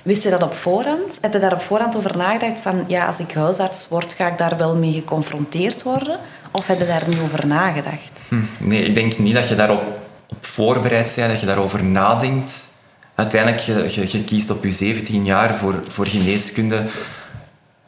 Wist 0.01 0.23
je 0.23 0.29
dat 0.29 0.43
op 0.43 0.53
voorhand? 0.53 1.17
Heb 1.21 1.33
je 1.33 1.39
daar 1.39 1.53
op 1.53 1.61
voorhand 1.61 1.95
over 1.95 2.17
nagedacht 2.17 2.59
van 2.61 2.83
ja, 2.87 3.05
als 3.05 3.19
ik 3.19 3.31
huisarts 3.31 3.87
word, 3.87 4.13
ga 4.13 4.27
ik 4.27 4.37
daar 4.37 4.57
wel 4.57 4.75
mee 4.75 4.93
geconfronteerd 4.93 5.83
worden? 5.83 6.17
Of 6.51 6.67
heb 6.67 6.79
je 6.79 6.85
daar 6.85 7.03
niet 7.07 7.19
over 7.23 7.47
nagedacht? 7.47 8.11
Hm, 8.27 8.35
Nee, 8.59 8.83
ik 8.85 8.95
denk 8.95 9.17
niet 9.17 9.33
dat 9.33 9.47
je 9.47 9.55
daarop 9.55 9.81
op 10.29 10.45
voorbereid 10.45 11.13
bent, 11.15 11.29
dat 11.31 11.39
je 11.39 11.45
daarover 11.45 11.83
nadenkt. 11.83 12.67
Uiteindelijk, 13.15 13.61
je, 13.61 13.85
je, 13.89 14.17
je 14.17 14.23
kiest 14.23 14.49
op 14.49 14.63
je 14.63 14.71
17 14.71 15.25
jaar 15.25 15.55
voor, 15.55 15.73
voor 15.87 16.05
geneeskunde. 16.07 16.81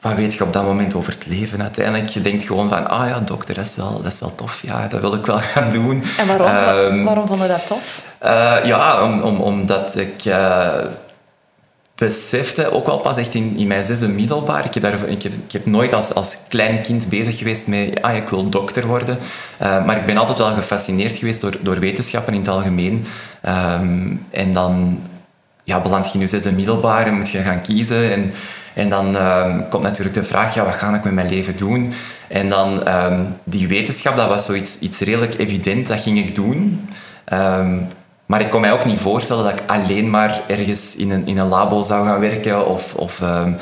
Wat 0.01 0.13
weet 0.13 0.33
je 0.33 0.43
op 0.43 0.53
dat 0.53 0.63
moment 0.63 0.95
over 0.95 1.13
het 1.13 1.25
leven 1.27 1.61
uiteindelijk? 1.61 2.07
Je 2.09 2.21
denkt 2.21 2.43
gewoon 2.43 2.69
van, 2.69 2.89
ah 2.89 3.07
ja, 3.07 3.19
dokter, 3.19 3.55
dat 3.55 3.65
is 3.65 3.75
wel, 3.75 4.01
dat 4.01 4.11
is 4.13 4.19
wel 4.19 4.35
tof. 4.35 4.59
Ja, 4.61 4.87
dat 4.87 5.01
wil 5.01 5.13
ik 5.13 5.25
wel 5.25 5.37
gaan 5.39 5.71
doen. 5.71 6.03
En 6.17 6.27
waarom, 6.27 6.47
Ehm, 6.47 7.03
waarom 7.03 7.27
vond 7.27 7.41
je 7.41 7.47
dat 7.47 7.67
tof? 7.67 8.01
Eh, 8.17 8.57
ja, 8.63 9.03
om, 9.03 9.21
om, 9.21 9.39
omdat 9.39 9.95
ik... 9.97 10.25
eh, 10.25 10.69
besefte 12.05 12.71
ook 12.71 12.85
wel 12.85 12.97
pas 12.97 13.17
echt 13.17 13.35
in, 13.35 13.57
in 13.57 13.67
mijn 13.67 13.83
zesde 13.83 14.07
middelbaar. 14.07 14.65
Ik 14.65 14.73
heb, 14.73 14.95
ik 15.37 15.51
heb, 15.51 15.65
nooit 15.65 15.93
als, 15.93 16.13
als 16.13 16.37
klein 16.47 16.81
kind 16.81 17.09
bezig 17.09 17.37
geweest 17.37 17.67
met 17.67 18.01
ah, 18.01 18.15
ik 18.15 18.29
wil 18.29 18.49
dokter 18.49 18.87
worden. 18.87 19.17
Uh, 19.61 19.85
maar 19.85 19.97
ik 19.97 20.05
ben 20.05 20.17
altijd 20.17 20.37
wel 20.37 20.53
gefascineerd 20.53 21.17
geweest 21.17 21.41
door, 21.41 21.57
door 21.61 21.79
wetenschappen 21.79 22.33
in 22.33 22.39
het 22.39 22.49
algemeen. 22.49 23.05
Um, 23.47 24.25
en 24.31 24.53
dan 24.53 24.99
ja, 25.63 25.79
beland 25.79 26.11
je 26.13 26.19
je 26.19 26.27
zesde 26.27 26.51
middelbaar 26.51 27.07
en 27.07 27.13
moet 27.13 27.29
je 27.29 27.41
gaan 27.41 27.61
kiezen. 27.61 28.11
En, 28.11 28.31
en 28.73 28.89
dan 28.89 29.15
um, 29.15 29.69
komt 29.69 29.83
natuurlijk 29.83 30.15
de 30.15 30.23
vraag, 30.23 30.55
ja, 30.55 30.65
wat 30.65 30.73
ga 30.73 30.95
ik 30.95 31.03
met 31.03 31.13
mijn 31.13 31.29
leven 31.29 31.57
doen? 31.57 31.93
En 32.27 32.49
dan 32.49 32.87
um, 32.95 33.35
die 33.43 33.67
wetenschap, 33.67 34.15
dat 34.15 34.27
was 34.27 34.45
zoiets 34.45 34.79
iets 34.79 34.99
redelijk 34.99 35.37
evident, 35.37 35.87
dat 35.87 36.01
ging 36.01 36.17
ik 36.17 36.35
doen. 36.35 36.89
Maar 38.31 38.41
ik 38.41 38.49
kon 38.49 38.61
mij 38.61 38.71
ook 38.71 38.85
niet 38.85 38.99
voorstellen 38.99 39.43
dat 39.43 39.59
ik 39.59 39.69
alleen 39.69 40.09
maar 40.09 40.41
ergens 40.47 40.95
in 40.95 41.11
een, 41.11 41.27
in 41.27 41.37
een 41.37 41.47
labo 41.47 41.81
zou 41.81 42.05
gaan 42.05 42.19
werken 42.19 42.67
of, 42.67 42.93
of, 42.93 43.21
um, 43.21 43.57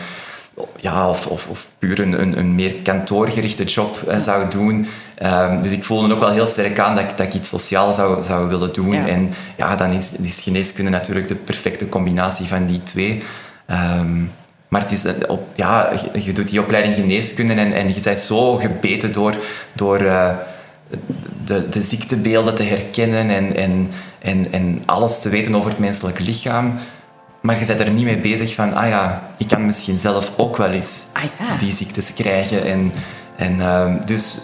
ja, 0.75 1.09
of, 1.09 1.27
of, 1.27 1.47
of, 1.47 1.69
puur 1.79 1.99
een, 1.99 2.37
een, 2.37 2.55
meer 2.55 2.73
kantoorgerichte 2.73 3.63
job 3.63 3.97
uh, 4.07 4.19
zou 4.19 4.49
doen. 4.49 4.87
Um, 5.23 5.61
dus 5.61 5.71
ik 5.71 5.83
voelde 5.83 6.13
ook 6.13 6.19
wel 6.19 6.31
heel 6.31 6.45
sterk 6.45 6.79
aan 6.79 6.95
dat 6.95 7.03
ik, 7.03 7.17
dat 7.17 7.25
ik 7.25 7.33
iets 7.33 7.49
sociaal 7.49 7.93
zou, 7.93 8.23
zou 8.23 8.47
willen 8.47 8.73
doen. 8.73 8.93
Ja. 8.93 9.07
En 9.07 9.33
ja, 9.57 9.75
dan 9.75 9.91
is, 9.91 10.11
is 10.21 10.41
geneeskunde 10.41 10.91
natuurlijk 10.91 11.27
de 11.27 11.35
perfecte 11.35 11.89
combinatie 11.89 12.47
van 12.47 12.65
die 12.65 12.83
twee. 12.83 13.23
Um, 13.99 14.31
maar 14.67 14.81
het 14.81 14.91
is, 14.91 15.03
op, 15.27 15.47
ja, 15.55 15.91
je, 16.13 16.23
je, 16.23 16.33
doet 16.33 16.47
die 16.47 16.61
opleiding 16.61 16.95
geneeskunde 16.95 17.53
en, 17.53 17.73
en 17.73 17.93
je 17.93 18.01
bent 18.01 18.19
zo 18.19 18.55
gebeten 18.55 19.13
door... 19.13 19.35
door 19.73 20.01
uh, 20.01 20.29
de, 21.43 21.69
de 21.69 21.81
ziektebeelden 21.81 22.55
te 22.55 22.63
herkennen 22.63 23.29
en, 23.29 23.55
en, 23.55 23.91
en, 24.21 24.47
en 24.51 24.81
alles 24.85 25.19
te 25.19 25.29
weten 25.29 25.55
over 25.55 25.69
het 25.69 25.79
menselijk 25.79 26.19
lichaam. 26.19 26.73
Maar 27.41 27.59
je 27.59 27.65
bent 27.65 27.79
er 27.79 27.89
niet 27.89 28.05
mee 28.05 28.17
bezig 28.17 28.55
van, 28.55 28.73
ah 28.73 28.87
ja, 28.87 29.21
ik 29.37 29.47
kan 29.47 29.65
misschien 29.65 29.99
zelf 29.99 30.31
ook 30.35 30.57
wel 30.57 30.69
eens 30.69 31.05
ah, 31.13 31.23
ja. 31.23 31.55
die 31.57 31.73
ziektes 31.73 32.13
krijgen. 32.13 32.65
En, 32.65 32.91
en, 33.35 33.55
uh, 33.55 33.93
dus 34.05 34.41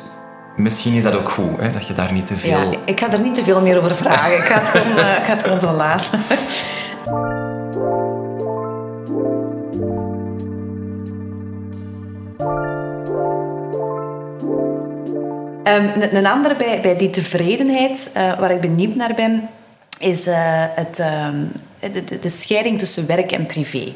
misschien 0.56 0.94
is 0.94 1.04
dat 1.04 1.16
ook 1.16 1.30
goed, 1.30 1.60
hè, 1.60 1.72
dat 1.72 1.88
je 1.88 1.94
daar 1.94 2.14
niet 2.14 2.26
te 2.26 2.38
veel... 2.38 2.72
Ja, 2.72 2.78
ik 2.86 3.00
ga 3.00 3.12
er 3.12 3.22
niet 3.22 3.36
te 3.36 3.44
veel 3.44 3.62
meer 3.62 3.78
over 3.78 3.96
vragen. 3.96 4.38
ik 4.38 4.44
ga 4.44 4.60
het 4.60 4.70
gewoon, 4.70 4.98
uh, 4.98 5.14
ga 5.14 5.34
het 5.34 5.44
gewoon 5.44 5.62
zo 5.62 5.72
laten. 5.72 6.20
Um, 15.68 15.92
een 16.12 16.26
andere 16.26 16.56
bij, 16.56 16.80
bij 16.82 16.98
die 16.98 17.10
tevredenheid, 17.10 18.12
uh, 18.18 18.40
waar 18.40 18.52
ik 18.52 18.62
benieuwd 18.62 18.96
naar 18.96 19.14
ben, 19.14 19.50
is 20.00 20.28
uh, 20.28 20.36
het, 20.70 21.00
uh, 21.00 21.28
de, 21.80 22.20
de, 22.20 22.30
scheiding 22.30 22.80
tussen 22.80 23.08
werk 23.08 23.32
en 23.32 23.46
privé. 23.46 23.94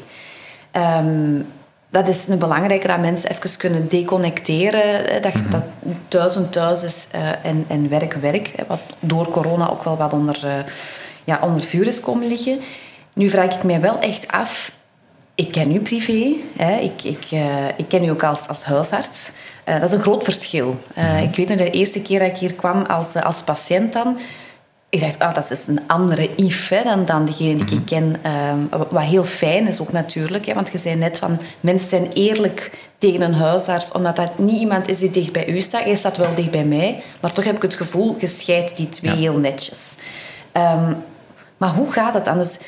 Um, 0.72 1.46
dat 1.90 2.08
is 2.08 2.28
een 2.28 2.38
belangrijke 2.38 2.86
dat 2.86 2.98
mensen 2.98 3.30
even 3.30 3.58
kunnen 3.58 3.88
deconnecteren. 3.88 5.22
Dat, 5.22 5.34
mm 5.34 5.50
dat 5.50 5.62
thuis 6.08 6.36
en 6.36 6.50
thuis 6.50 6.82
is 6.82 7.06
uh, 7.14 7.28
en, 7.42 7.64
en 7.68 7.88
werk 7.88 8.14
werk. 8.14 8.52
Wat 8.66 8.80
door 9.00 9.28
corona 9.28 9.70
ook 9.70 9.84
wel 9.84 9.96
wat 9.96 10.12
onder, 10.12 10.64
ja, 11.24 11.38
onder 11.42 11.60
vuur 11.60 11.86
is 11.86 12.00
komen 12.00 12.28
liggen. 12.28 12.60
Nu 13.14 13.28
vraag 13.28 13.54
ik 13.54 13.62
mij 13.62 13.80
wel 13.80 13.98
echt 13.98 14.28
af 14.28 14.72
ik 15.40 15.52
ken 15.52 15.74
u 15.74 15.80
privé. 15.80 16.34
Hè. 16.56 16.76
Ik, 16.76 17.04
ik, 17.04 17.30
uh, 17.32 17.68
ik 17.76 17.88
ken 17.88 18.04
u 18.04 18.08
ook 18.08 18.22
als, 18.22 18.48
als 18.48 18.64
huisarts. 18.64 19.32
Dat 19.64 19.82
is 19.82 19.92
een 19.92 20.00
groot 20.00 20.24
verschil. 20.24 20.80
Uh, 20.98 21.22
ik 21.22 21.36
weet 21.36 21.48
nog 21.48 21.56
de 21.56 21.70
eerste 21.70 22.02
keer 22.02 22.18
dat 22.18 22.28
ik 22.28 22.36
hier 22.36 22.54
kwam 22.54 22.82
als, 22.82 23.14
als 23.14 23.42
patiënt 23.42 23.92
dan... 23.92 24.18
Ik 24.90 25.00
dacht, 25.00 25.20
oh, 25.20 25.34
dat 25.34 25.50
is 25.50 25.66
een 25.66 25.80
andere 25.86 26.30
Yves 26.36 26.68
hè, 26.68 26.82
dan, 26.82 27.04
dan 27.04 27.24
degene 27.24 27.64
die 27.64 27.78
ik 27.78 27.86
ken. 27.86 28.16
Um, 28.50 28.68
wat 28.90 29.02
heel 29.02 29.24
fijn 29.24 29.66
is 29.66 29.80
ook 29.80 29.92
natuurlijk. 29.92 30.46
Hè, 30.46 30.54
want 30.54 30.72
je 30.72 30.78
zei 30.78 30.94
net 30.94 31.18
van... 31.18 31.38
Mensen 31.60 31.88
zijn 31.88 32.12
eerlijk 32.12 32.70
tegen 32.98 33.20
een 33.20 33.34
huisarts. 33.34 33.92
Omdat 33.92 34.16
dat 34.16 34.38
niet 34.38 34.60
iemand 34.60 34.88
is 34.88 34.98
die 34.98 35.10
dicht 35.10 35.32
bij 35.32 35.48
u 35.48 35.60
staat. 35.60 35.84
Hij 35.84 35.96
staat 35.96 36.16
wel 36.16 36.34
dicht 36.34 36.50
bij 36.50 36.64
mij. 36.64 37.02
Maar 37.20 37.32
toch 37.32 37.44
heb 37.44 37.56
ik 37.56 37.62
het 37.62 37.74
gevoel, 37.74 38.16
je 38.18 38.26
scheidt 38.26 38.76
die 38.76 38.88
twee 38.88 39.12
ja. 39.12 39.18
heel 39.18 39.38
netjes. 39.38 39.94
Um, 40.56 40.96
maar 41.56 41.70
hoe 41.70 41.92
gaat 41.92 42.14
het 42.14 42.24
dan? 42.24 42.38
Dus 42.38 42.58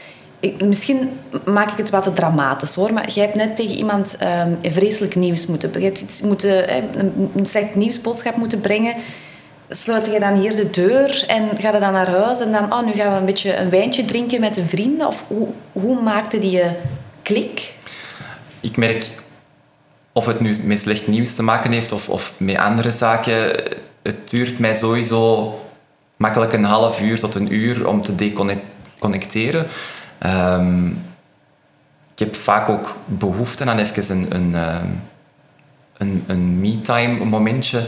ik, 0.40 0.64
misschien 0.64 1.10
maak 1.44 1.70
ik 1.70 1.76
het 1.76 1.90
wat 1.90 2.02
te 2.02 2.12
dramatisch 2.12 2.74
hoor, 2.74 2.92
maar 2.92 3.10
jij 3.10 3.24
hebt 3.24 3.36
net 3.36 3.56
tegen 3.56 3.76
iemand 3.76 4.16
um, 4.46 4.72
vreselijk 4.72 5.14
nieuws 5.14 5.46
moeten 5.46 5.72
Je 5.72 5.84
hebt 5.84 6.00
iets 6.00 6.20
moeten, 6.20 6.76
een, 6.76 7.30
een 7.36 7.46
slecht 7.46 7.74
nieuwsboodschap 7.74 8.36
moeten 8.36 8.60
brengen. 8.60 8.94
Sluit 9.74 10.06
je 10.06 10.20
dan 10.20 10.34
hier 10.34 10.56
de 10.56 10.70
deur 10.70 11.24
en 11.26 11.48
ga 11.58 11.72
je 11.72 11.80
dan 11.80 11.92
naar 11.92 12.10
huis 12.10 12.40
en 12.40 12.52
dan, 12.52 12.72
oh, 12.72 12.84
nu 12.84 12.92
gaan 12.92 13.12
we 13.12 13.18
een 13.18 13.24
beetje 13.24 13.56
een 13.56 13.70
wijntje 13.70 14.04
drinken 14.04 14.40
met 14.40 14.56
een 14.56 14.68
vrienden? 14.68 15.06
Of 15.06 15.24
hoe, 15.26 15.48
hoe 15.72 16.02
maakte 16.02 16.38
die 16.38 16.50
je 16.50 16.70
klik? 17.22 17.74
Ik 18.60 18.76
merk, 18.76 19.10
of 20.12 20.26
het 20.26 20.40
nu 20.40 20.56
met 20.64 20.80
slecht 20.80 21.06
nieuws 21.06 21.34
te 21.34 21.42
maken 21.42 21.72
heeft 21.72 21.92
of, 21.92 22.08
of 22.08 22.32
met 22.36 22.56
andere 22.56 22.90
zaken, 22.90 23.62
het 24.02 24.30
duurt 24.30 24.58
mij 24.58 24.74
sowieso 24.74 25.54
makkelijk 26.16 26.52
een 26.52 26.64
half 26.64 27.00
uur 27.00 27.20
tot 27.20 27.34
een 27.34 27.54
uur 27.54 27.88
om 27.88 28.02
te 28.02 28.14
deconnecteren. 28.14 29.66
Um, 30.26 30.88
ik 32.12 32.18
heb 32.18 32.34
vaak 32.34 32.68
ook 32.68 32.96
behoefte 33.04 33.64
aan 33.64 33.78
even 33.78 34.10
een, 34.10 34.54
een, 34.54 34.54
een, 36.02 36.24
een 36.26 36.60
me-time 36.60 37.24
momentje. 37.24 37.82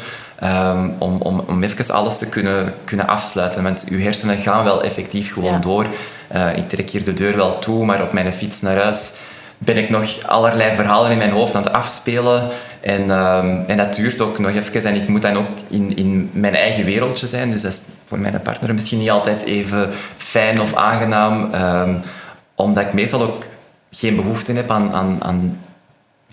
Um, 0.44 0.94
om, 0.98 1.16
om, 1.20 1.44
om 1.46 1.62
even 1.62 1.94
alles 1.94 2.18
te 2.18 2.28
kunnen, 2.28 2.74
kunnen 2.84 3.08
afsluiten. 3.08 3.62
Want 3.62 3.84
uw 3.88 4.00
hersenen 4.00 4.38
gaan 4.38 4.64
wel 4.64 4.82
effectief 4.82 5.32
gewoon 5.32 5.52
ja. 5.52 5.58
door. 5.58 5.86
Uh, 6.34 6.56
ik 6.56 6.68
trek 6.68 6.90
hier 6.90 7.04
de 7.04 7.12
deur 7.12 7.36
wel 7.36 7.58
toe, 7.58 7.84
maar 7.84 8.02
op 8.02 8.12
mijn 8.12 8.32
fiets 8.32 8.60
naar 8.60 8.76
huis 8.76 9.12
ben 9.58 9.76
ik 9.76 9.90
nog 9.90 10.26
allerlei 10.26 10.74
verhalen 10.74 11.10
in 11.10 11.18
mijn 11.18 11.30
hoofd 11.30 11.54
aan 11.54 11.62
het 11.62 11.72
afspelen. 11.72 12.48
En, 12.80 13.10
um, 13.10 13.64
en 13.66 13.76
dat 13.76 13.94
duurt 13.94 14.20
ook 14.20 14.38
nog 14.38 14.50
even. 14.50 14.84
En 14.84 14.94
ik 14.94 15.08
moet 15.08 15.22
dan 15.22 15.36
ook 15.36 15.48
in, 15.68 15.96
in 15.96 16.30
mijn 16.32 16.54
eigen 16.54 16.84
wereldje 16.84 17.26
zijn. 17.26 17.50
Dus 17.50 17.62
dat 17.62 17.72
is 17.72 17.80
voor 18.04 18.18
mijn 18.18 18.40
partner 18.42 18.74
misschien 18.74 18.98
niet 18.98 19.10
altijd 19.10 19.42
even 19.42 19.90
fijn 20.16 20.60
of 20.60 20.74
aangenaam. 20.74 21.54
Um, 21.54 22.00
omdat 22.54 22.84
ik 22.84 22.92
meestal 22.92 23.22
ook 23.22 23.44
geen 23.90 24.16
behoefte 24.16 24.52
heb 24.52 24.70
aan, 24.70 24.92
aan, 24.92 25.16
aan 25.20 25.58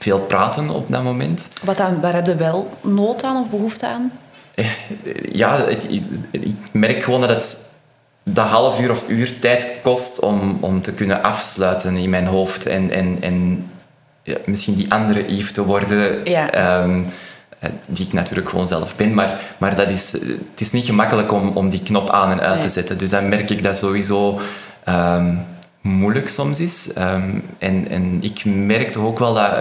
veel 0.04 0.20
praten 0.20 0.70
op 0.70 0.92
dat 0.92 1.04
moment. 1.04 1.48
Wat 1.64 1.78
dan, 1.78 2.02
waar 2.02 2.14
heb 2.14 2.26
je 2.26 2.36
wel 2.36 2.70
nood 2.82 3.24
aan 3.24 3.38
of 3.38 3.50
behoefte 3.50 3.88
aan? 3.88 4.12
Eh, 4.56 4.66
ja, 5.32 5.66
ik, 5.66 5.84
ik 6.32 6.56
merk 6.72 7.04
gewoon 7.04 7.22
dat 7.22 7.30
het 7.30 7.70
dat 8.24 8.48
half 8.48 8.80
uur 8.80 8.92
of 8.92 9.10
uur 9.10 9.40
tijd 9.40 9.68
kost 9.84 10.20
om, 10.20 10.58
om 10.60 10.82
te 10.82 10.94
kunnen 10.94 11.24
afsluiten 11.24 11.96
in 11.96 12.10
mijn 12.10 12.26
hoofd. 12.26 12.66
En, 12.66 12.92
en, 12.92 13.18
en 13.22 13.68
ja, 14.24 14.36
misschien 14.46 14.76
die 14.76 14.92
andere 14.92 15.36
Yves 15.36 15.52
te 15.52 15.66
worden. 15.66 16.30
Ja. 16.30 16.82
Um, 16.82 17.06
die 17.90 18.06
ik 18.06 18.14
natuurlijk 18.14 18.50
gewoon 18.50 18.68
zelf 18.68 18.96
ben. 18.96 19.14
Maar, 19.14 19.40
maar 19.58 19.76
dat 19.76 19.90
is, 19.90 20.12
het 20.12 20.62
is 20.62 20.72
niet 20.72 20.86
gemakkelijk 20.86 21.32
om, 21.32 21.52
om 21.54 21.70
die 21.70 21.84
knop 21.84 22.10
aan 22.10 22.32
en 22.32 22.42
uit 22.42 22.54
nee. 22.54 22.64
te 22.64 22.70
zetten. 22.70 22.98
Dus 22.98 23.10
dan 23.10 23.30
merk 23.30 23.50
ik 23.50 23.64
dat 23.64 23.78
sowieso... 23.78 24.40
Um, 24.90 25.46
moeilijk 25.82 26.30
soms 26.30 26.60
is. 26.60 26.90
Um, 26.98 27.44
en, 27.58 27.88
en 27.90 28.18
ik 28.22 28.46
merkte 28.46 29.00
ook 29.00 29.20
wel 29.20 29.34
dat 29.34 29.54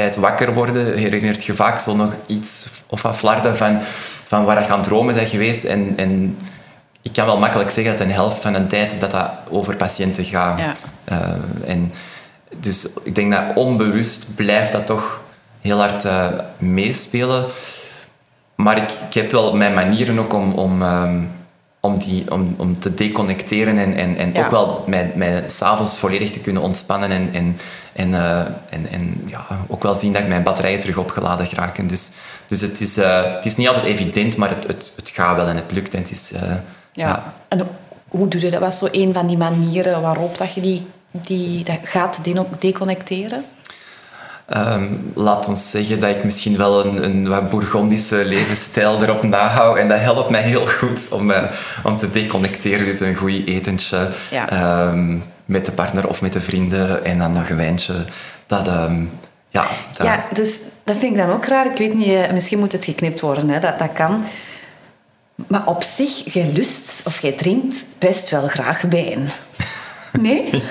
bij 0.00 0.08
het 0.08 0.18
wakker 0.18 0.54
worden 0.54 0.96
herinnert 0.96 1.44
je 1.44 1.54
vaak 1.54 1.78
zo 1.78 1.96
nog 1.96 2.12
iets 2.26 2.66
of 2.86 3.02
wat 3.02 3.16
flarden 3.16 3.56
van, 3.56 3.78
van 4.26 4.44
waar 4.44 4.62
je 4.62 4.68
aan 4.68 4.78
het 4.78 4.88
dromen 4.88 5.14
bent 5.14 5.28
geweest. 5.28 5.64
En, 5.64 5.92
en 5.96 6.38
ik 7.02 7.12
kan 7.12 7.26
wel 7.26 7.38
makkelijk 7.38 7.70
zeggen 7.70 7.96
dat 7.96 8.06
een 8.06 8.12
helft 8.12 8.42
van 8.42 8.52
de 8.52 8.66
tijd 8.66 9.00
dat 9.00 9.10
dat 9.10 9.30
over 9.48 9.76
patiënten 9.76 10.24
gaat. 10.24 10.58
Ja. 10.58 10.74
Uh, 11.12 11.70
en 11.70 11.92
dus 12.56 12.88
ik 13.02 13.14
denk 13.14 13.32
dat 13.32 13.42
onbewust 13.54 14.34
blijft 14.34 14.72
dat 14.72 14.86
toch 14.86 15.20
heel 15.60 15.78
hard 15.78 16.04
uh, 16.04 16.26
meespelen. 16.58 17.44
Maar 18.54 18.76
ik, 18.76 18.90
ik 19.08 19.14
heb 19.14 19.30
wel 19.30 19.56
mijn 19.56 19.74
manieren 19.74 20.18
ook 20.18 20.32
om, 20.32 20.52
om 20.52 20.82
um, 20.82 21.30
om, 21.80 21.98
die, 21.98 22.32
om, 22.32 22.54
om 22.58 22.78
te 22.78 22.94
deconnecteren 22.94 23.78
en, 23.78 23.94
en, 23.94 24.16
en 24.16 24.32
ja. 24.32 24.44
ook 24.44 24.50
wel 24.50 24.84
mij, 24.86 25.12
mij 25.14 25.44
s'avonds 25.46 25.96
volledig 25.96 26.30
te 26.30 26.40
kunnen 26.40 26.62
ontspannen 26.62 27.10
en, 27.10 27.30
en, 27.32 27.56
en, 27.92 28.08
uh, 28.08 28.38
en, 28.68 28.86
en 28.90 29.22
ja, 29.26 29.46
ook 29.66 29.82
wel 29.82 29.94
zien 29.94 30.12
dat 30.12 30.22
ik 30.22 30.28
mijn 30.28 30.42
batterijen 30.42 30.80
terug 30.80 30.96
opgeladen 30.96 31.46
geraken. 31.46 31.86
Dus, 31.86 32.10
dus 32.46 32.60
het, 32.60 32.80
is, 32.80 32.98
uh, 32.98 33.34
het 33.34 33.44
is 33.44 33.56
niet 33.56 33.68
altijd 33.68 33.86
evident, 33.86 34.36
maar 34.36 34.48
het, 34.48 34.66
het, 34.66 34.92
het 34.96 35.08
gaat 35.08 35.36
wel 35.36 35.48
en 35.48 35.56
het 35.56 35.72
lukt. 35.72 35.94
En 35.94 36.00
het 36.00 36.10
is, 36.10 36.32
uh, 36.32 36.40
ja. 36.42 36.58
ja. 36.92 37.34
En 37.48 37.68
hoe 38.08 38.28
doe 38.28 38.40
je 38.40 38.50
dat? 38.50 38.60
Wat 38.60 38.72
is 38.72 38.78
zo 38.78 38.88
een 38.92 39.12
van 39.12 39.26
die 39.26 39.36
manieren 39.36 40.02
waarop 40.02 40.38
dat 40.38 40.54
je 40.54 40.60
die, 40.60 40.86
die 41.10 41.64
dat 41.64 41.78
gaat 41.84 42.20
deconnecteren? 42.58 43.44
Um, 44.56 45.12
laat 45.14 45.48
ons 45.48 45.70
zeggen 45.70 46.00
dat 46.00 46.10
ik 46.10 46.24
misschien 46.24 46.56
wel 46.56 46.84
een, 46.86 47.04
een 47.04 47.28
wat 47.28 47.50
Bourgondische 47.50 48.24
levensstijl 48.24 49.02
erop 49.02 49.22
nahoud. 49.22 49.76
En 49.76 49.88
dat 49.88 49.98
helpt 49.98 50.30
mij 50.30 50.42
heel 50.42 50.66
goed 50.66 51.08
om, 51.10 51.30
uh, 51.30 51.42
om 51.82 51.96
te 51.96 52.10
deconnecteren. 52.10 52.84
Dus 52.84 53.00
een 53.00 53.14
goed 53.14 53.46
etentje 53.46 54.08
ja. 54.30 54.86
um, 54.88 55.22
met 55.50 55.64
de 55.64 55.72
partner 55.72 56.08
of 56.08 56.22
met 56.22 56.32
de 56.32 56.40
vrienden. 56.40 57.04
En 57.04 57.18
dan 57.18 57.32
nog 57.32 57.48
een 57.48 57.56
wijntje. 57.56 57.94
Dat, 58.46 58.68
um, 58.68 59.10
ja, 59.48 59.66
dat... 59.96 60.06
ja, 60.06 60.24
dus 60.34 60.50
dat 60.84 60.96
vind 60.96 61.12
ik 61.12 61.18
dan 61.18 61.30
ook 61.30 61.44
raar. 61.44 61.66
Ik 61.66 61.76
weet 61.76 61.94
niet, 61.94 62.06
eh, 62.06 62.32
misschien 62.32 62.58
moet 62.58 62.72
het 62.72 62.84
geknipt 62.84 63.20
worden. 63.20 63.48
Hè? 63.48 63.58
Dat, 63.58 63.78
dat 63.78 63.92
kan. 63.92 64.24
Maar 65.46 65.66
op 65.66 65.82
zich, 65.82 66.32
jij 66.32 66.50
lust 66.52 67.02
of 67.04 67.22
jij 67.22 67.32
drinkt 67.32 67.84
best 67.98 68.28
wel 68.30 68.48
graag 68.48 68.80
wijn. 68.80 69.28
Nee? 70.20 70.62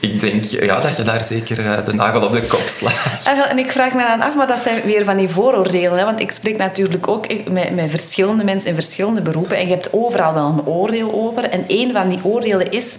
ik 0.00 0.20
denk 0.20 0.44
ja, 0.44 0.80
dat 0.80 0.96
je 0.96 1.02
daar 1.02 1.24
zeker 1.24 1.66
eh, 1.66 1.84
de 1.84 1.94
nagel 1.94 2.22
op 2.22 2.32
de 2.32 2.42
kop 2.42 2.66
slaat. 2.66 3.48
En 3.48 3.58
ik 3.58 3.70
vraag 3.70 3.92
me 3.92 4.06
dan 4.08 4.22
af, 4.22 4.34
maar 4.34 4.46
dat 4.46 4.62
zijn 4.62 4.82
weer 4.82 5.04
van 5.04 5.16
die 5.16 5.28
vooroordelen. 5.28 5.98
Hè? 5.98 6.04
Want 6.04 6.20
ik 6.20 6.30
spreek 6.30 6.56
natuurlijk 6.56 7.08
ook 7.08 7.26
met, 7.50 7.74
met 7.74 7.90
verschillende 7.90 8.44
mensen 8.44 8.68
in 8.68 8.74
verschillende 8.74 9.20
beroepen. 9.20 9.56
En 9.56 9.66
je 9.66 9.72
hebt 9.72 9.92
overal 9.92 10.34
wel 10.34 10.46
een 10.46 10.66
oordeel 10.66 11.12
over. 11.12 11.44
En 11.44 11.64
een 11.66 11.92
van 11.92 12.08
die 12.08 12.20
oordelen 12.22 12.70
is... 12.70 12.98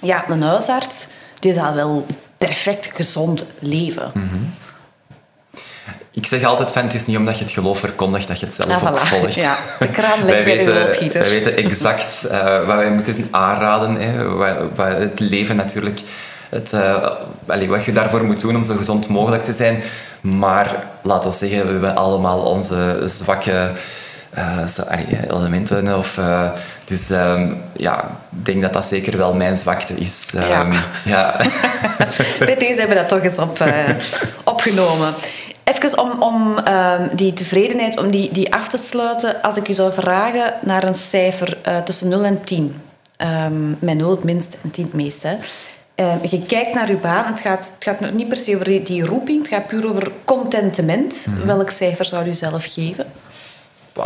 Ja, 0.00 0.28
een 0.28 0.42
huisarts, 0.42 1.06
die 1.38 1.54
zal 1.54 1.74
wel 1.74 2.06
perfect 2.38 2.90
gezond 2.94 3.44
leven. 3.58 4.10
Mm 4.14 4.58
ik 6.12 6.26
zeg 6.26 6.44
altijd 6.44 6.70
van, 6.70 6.82
het 6.82 6.94
is 6.94 7.06
niet 7.06 7.16
omdat 7.16 7.38
je 7.38 7.44
het 7.44 7.52
geloof 7.52 7.78
verkondigt 7.78 8.28
dat 8.28 8.40
je 8.40 8.46
het 8.46 8.54
zelf 8.54 8.84
ah, 8.84 8.96
volgt. 8.96 9.34
Ja, 9.34 9.58
de 9.78 9.88
kraan 9.88 10.24
lijkt 10.24 10.44
wij, 10.44 10.56
weten, 10.56 10.74
wij 11.12 11.30
weten 11.30 11.56
exact 11.56 12.26
uh, 12.30 12.66
wat 12.66 12.76
wij 12.76 12.90
moeten 12.90 13.28
aanraden. 13.30 13.96
Hè, 13.96 14.28
wat, 14.28 14.56
wat 14.74 14.86
het 14.86 15.20
leven 15.20 15.56
natuurlijk... 15.56 16.00
Het, 16.48 16.72
uh, 16.72 17.06
allez, 17.46 17.68
wat 17.68 17.84
je 17.84 17.92
daarvoor 17.92 18.24
moet 18.24 18.40
doen 18.40 18.56
om 18.56 18.64
zo 18.64 18.76
gezond 18.76 19.08
mogelijk 19.08 19.44
te 19.44 19.52
zijn. 19.52 19.82
Maar 20.20 20.84
laten 21.02 21.30
we 21.30 21.36
zeggen, 21.36 21.64
we 21.64 21.70
hebben 21.70 21.96
allemaal 21.96 22.40
onze 22.40 23.02
zwakke 23.04 23.72
uh, 24.38 25.30
elementen. 25.30 25.98
Of, 25.98 26.16
uh, 26.16 26.50
dus 26.84 27.10
um, 27.10 27.62
ja, 27.76 28.04
ik 28.38 28.44
denk 28.44 28.62
dat 28.62 28.72
dat 28.72 28.86
zeker 28.86 29.16
wel 29.16 29.34
mijn 29.34 29.56
zwakte 29.56 29.94
is. 29.94 30.32
Um, 30.34 30.42
ja. 30.42 30.66
ja. 31.04 31.36
Bij 32.38 32.56
deze 32.56 32.78
hebben 32.78 32.96
we 32.96 33.02
dat 33.02 33.08
toch 33.08 33.22
eens 33.22 33.38
op, 33.38 33.58
uh, 33.58 33.88
opgenomen. 34.44 35.14
Even 35.64 35.98
om, 35.98 36.22
om 36.22 36.58
um, 36.58 37.10
die 37.16 37.32
tevredenheid 37.32 37.98
om 37.98 38.10
die, 38.10 38.32
die 38.32 38.54
af 38.54 38.68
te 38.68 38.76
sluiten. 38.76 39.42
Als 39.42 39.56
ik 39.56 39.66
je 39.66 39.72
zou 39.72 39.92
vragen 39.92 40.54
naar 40.60 40.84
een 40.84 40.94
cijfer 40.94 41.56
tussen 41.84 42.08
0 42.08 42.24
en 42.24 42.40
10. 42.40 42.82
Um, 43.46 43.76
met 43.78 43.96
0 43.96 44.10
het 44.10 44.24
minst 44.24 44.56
en 44.62 44.70
10 44.70 44.84
het 44.84 44.94
meest. 44.94 45.22
Hè. 45.22 45.36
Uh, 46.00 46.24
je 46.30 46.42
kijkt 46.42 46.74
naar 46.74 46.88
je 46.88 46.96
baan. 46.96 47.24
Het 47.24 47.40
gaat, 47.40 47.72
het 47.78 47.84
gaat 47.84 48.12
niet 48.12 48.28
per 48.28 48.36
se 48.36 48.54
over 48.54 48.64
die, 48.64 48.82
die 48.82 49.04
roeping. 49.04 49.38
Het 49.38 49.48
gaat 49.48 49.66
puur 49.66 49.88
over 49.88 50.12
contentement. 50.24 51.26
Mm 51.26 51.34
-hmm. 51.34 51.46
Welk 51.46 51.70
cijfer 51.70 52.04
zou 52.04 52.28
u 52.28 52.34
zelf 52.34 52.64
geven? 52.64 53.06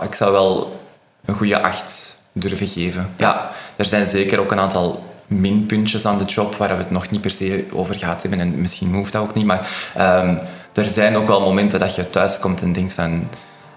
Ik 0.03 0.14
zou 0.14 0.33
wel 0.33 0.81
een 1.25 1.35
goede 1.35 1.62
8 1.62 2.20
durven 2.33 2.68
geven. 2.68 3.11
Ja, 3.16 3.51
er 3.77 3.85
zijn 3.85 4.07
zeker 4.07 4.40
ook 4.40 4.51
een 4.51 4.61
aantal 4.61 5.05
minpuntjes 5.27 6.07
aan 6.07 6.18
de 6.18 6.25
job 6.25 6.57
waar 6.57 6.68
we 6.68 6.83
het 6.83 6.90
nog 6.90 7.11
niet 7.11 7.20
per 7.20 7.31
se 7.31 7.66
over 7.73 7.94
gehad 7.94 8.23
hebben. 8.23 8.40
En 8.40 8.61
misschien 8.61 8.94
hoeft 8.94 9.12
dat 9.12 9.23
ook 9.23 9.35
niet. 9.35 9.47
Maar 9.47 9.68
um, 9.99 10.38
er 10.73 10.88
zijn 10.88 11.16
ook 11.16 11.27
wel 11.27 11.40
momenten 11.40 11.81
dat 11.81 11.94
je 11.94 12.11
thuis 12.11 12.38
komt 12.38 12.61
en 12.61 12.73
denkt 12.73 12.92
van... 12.92 13.29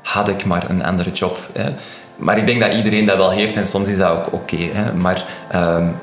Had 0.01 0.27
ik 0.27 0.45
maar 0.45 0.69
een 0.69 0.83
andere 0.83 1.11
job. 1.11 1.37
Hè? 1.53 1.73
Maar 2.15 2.37
ik 2.37 2.45
denk 2.45 2.61
dat 2.61 2.73
iedereen 2.73 3.05
dat 3.05 3.17
wel 3.17 3.31
heeft 3.31 3.57
en 3.57 3.67
soms 3.67 3.89
is 3.89 3.97
dat 3.97 4.09
ook 4.09 4.33
oké. 4.33 4.55
Okay, 4.55 4.91
maar 4.91 5.25
um, 5.55 5.95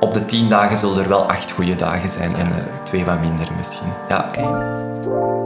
op 0.00 0.12
de 0.12 0.24
tien 0.24 0.48
dagen 0.48 0.76
zullen 0.76 1.02
er 1.02 1.08
wel 1.08 1.28
acht 1.28 1.50
goede 1.50 1.76
dagen 1.76 2.08
zijn 2.08 2.34
en 2.34 2.46
uh, 2.46 2.82
twee 2.84 3.04
wat 3.04 3.20
minder 3.20 3.48
misschien. 3.56 3.92
Ja. 4.08 4.24
Okay. 4.28 5.41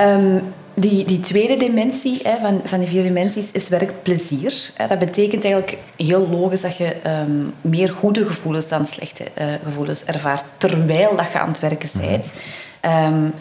Um, 0.00 0.54
die, 0.74 1.04
die 1.04 1.20
tweede 1.20 1.56
dimensie 1.56 2.20
hè, 2.22 2.38
van, 2.38 2.60
van 2.64 2.78
die 2.78 2.88
vier 2.88 3.02
dimensies 3.02 3.52
is 3.52 3.68
werkplezier. 3.68 4.70
Dat 4.88 4.98
betekent 4.98 5.44
eigenlijk 5.44 5.78
heel 5.96 6.28
logisch 6.28 6.60
dat 6.60 6.76
je 6.76 6.96
um, 7.06 7.54
meer 7.60 7.88
goede 7.88 8.26
gevoelens 8.26 8.68
dan 8.68 8.86
slechte 8.86 9.24
uh, 9.38 9.44
gevoelens 9.64 10.04
ervaart, 10.04 10.44
terwijl 10.56 11.16
dat 11.16 11.32
je 11.32 11.38
aan 11.38 11.48
het 11.48 11.60
werken 11.60 12.00
bent. 12.00 12.34
Um, 12.82 13.34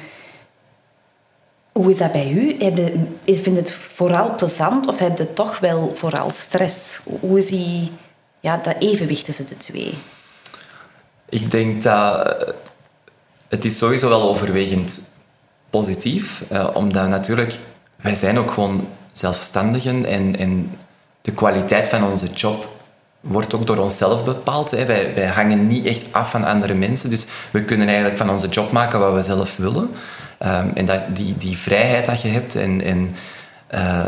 hoe 1.71 1.89
is 1.89 1.97
dat 1.97 2.11
bij 2.11 2.31
u? 2.31 2.63
Heb 2.63 2.77
je, 2.77 3.07
vind 3.25 3.45
je 3.45 3.51
het 3.51 3.71
vooral 3.71 4.35
plezant 4.35 4.87
of 4.87 4.99
heb 4.99 5.17
je 5.17 5.33
toch 5.33 5.59
wel 5.59 5.91
vooral 5.95 6.29
stress? 6.29 6.99
Hoe 7.19 7.37
is 7.37 7.45
die, 7.45 7.91
ja, 8.39 8.57
dat 8.57 8.75
evenwicht 8.79 9.25
tussen 9.25 9.47
de 9.47 9.57
twee? 9.57 9.93
Ik 11.29 11.51
denk 11.51 11.83
dat 11.83 12.35
het 13.47 13.65
is 13.65 13.77
sowieso 13.77 14.09
wel 14.09 14.21
overwegend 14.21 15.08
positief, 15.69 16.41
uh, 16.51 16.67
omdat 16.73 17.07
natuurlijk 17.07 17.57
wij 17.95 18.15
zijn 18.15 18.39
ook 18.39 18.51
gewoon 18.51 18.87
zelfstandigen 19.11 20.05
en, 20.05 20.35
en 20.37 20.71
de 21.21 21.31
kwaliteit 21.31 21.87
van 21.87 22.03
onze 22.03 22.27
job 22.27 22.77
wordt 23.19 23.53
ook 23.53 23.67
door 23.67 23.77
onszelf 23.77 24.25
bepaald. 24.25 24.71
Hè. 24.71 24.85
Wij, 24.85 25.13
wij 25.15 25.27
hangen 25.27 25.67
niet 25.67 25.85
echt 25.85 26.01
af 26.11 26.31
van 26.31 26.45
andere 26.45 26.73
mensen, 26.73 27.09
dus 27.09 27.25
we 27.51 27.63
kunnen 27.63 27.87
eigenlijk 27.87 28.17
van 28.17 28.29
onze 28.29 28.47
job 28.47 28.71
maken 28.71 28.99
wat 28.99 29.13
we 29.13 29.21
zelf 29.21 29.57
willen. 29.57 29.89
Um, 30.45 30.71
en 30.73 30.85
dat, 30.85 30.99
die, 31.07 31.37
die 31.37 31.57
vrijheid 31.57 32.05
dat 32.05 32.21
je 32.21 32.27
hebt 32.27 32.55
en, 32.55 32.81
en 32.81 33.15
uh, 33.73 34.05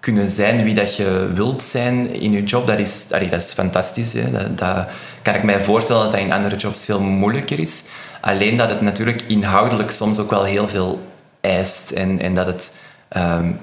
kunnen 0.00 0.28
zijn 0.28 0.64
wie 0.64 0.74
dat 0.74 0.96
je 0.96 1.30
wilt 1.34 1.62
zijn 1.62 2.14
in 2.14 2.32
je 2.32 2.44
job, 2.44 2.66
dat 2.66 2.78
is, 2.78 3.08
dat 3.08 3.32
is 3.32 3.52
fantastisch. 3.52 4.12
Hè. 4.12 4.54
Dat, 4.54 4.86
kan 5.22 5.34
ik 5.34 5.42
mij 5.42 5.60
voorstellen 5.60 6.02
dat 6.02 6.10
dat 6.10 6.20
in 6.20 6.32
andere 6.32 6.56
jobs 6.56 6.84
veel 6.84 7.00
moeilijker 7.00 7.58
is. 7.58 7.82
Alleen 8.26 8.56
dat 8.56 8.68
het 8.68 8.80
natuurlijk 8.80 9.22
inhoudelijk 9.26 9.90
soms 9.90 10.18
ook 10.18 10.30
wel 10.30 10.44
heel 10.44 10.68
veel 10.68 11.00
eist. 11.40 11.90
En, 11.90 12.20
en 12.20 12.34
dat 12.34 12.46
het 12.46 12.74
um, 13.16 13.60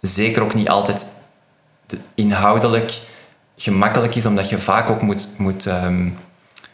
zeker 0.00 0.42
ook 0.42 0.54
niet 0.54 0.68
altijd 0.68 1.06
inhoudelijk 2.14 2.98
gemakkelijk 3.56 4.14
is, 4.14 4.26
omdat 4.26 4.48
je 4.48 4.58
vaak 4.58 4.90
ook 4.90 5.02
moet, 5.02 5.28
moet 5.36 5.66
um, 5.66 6.18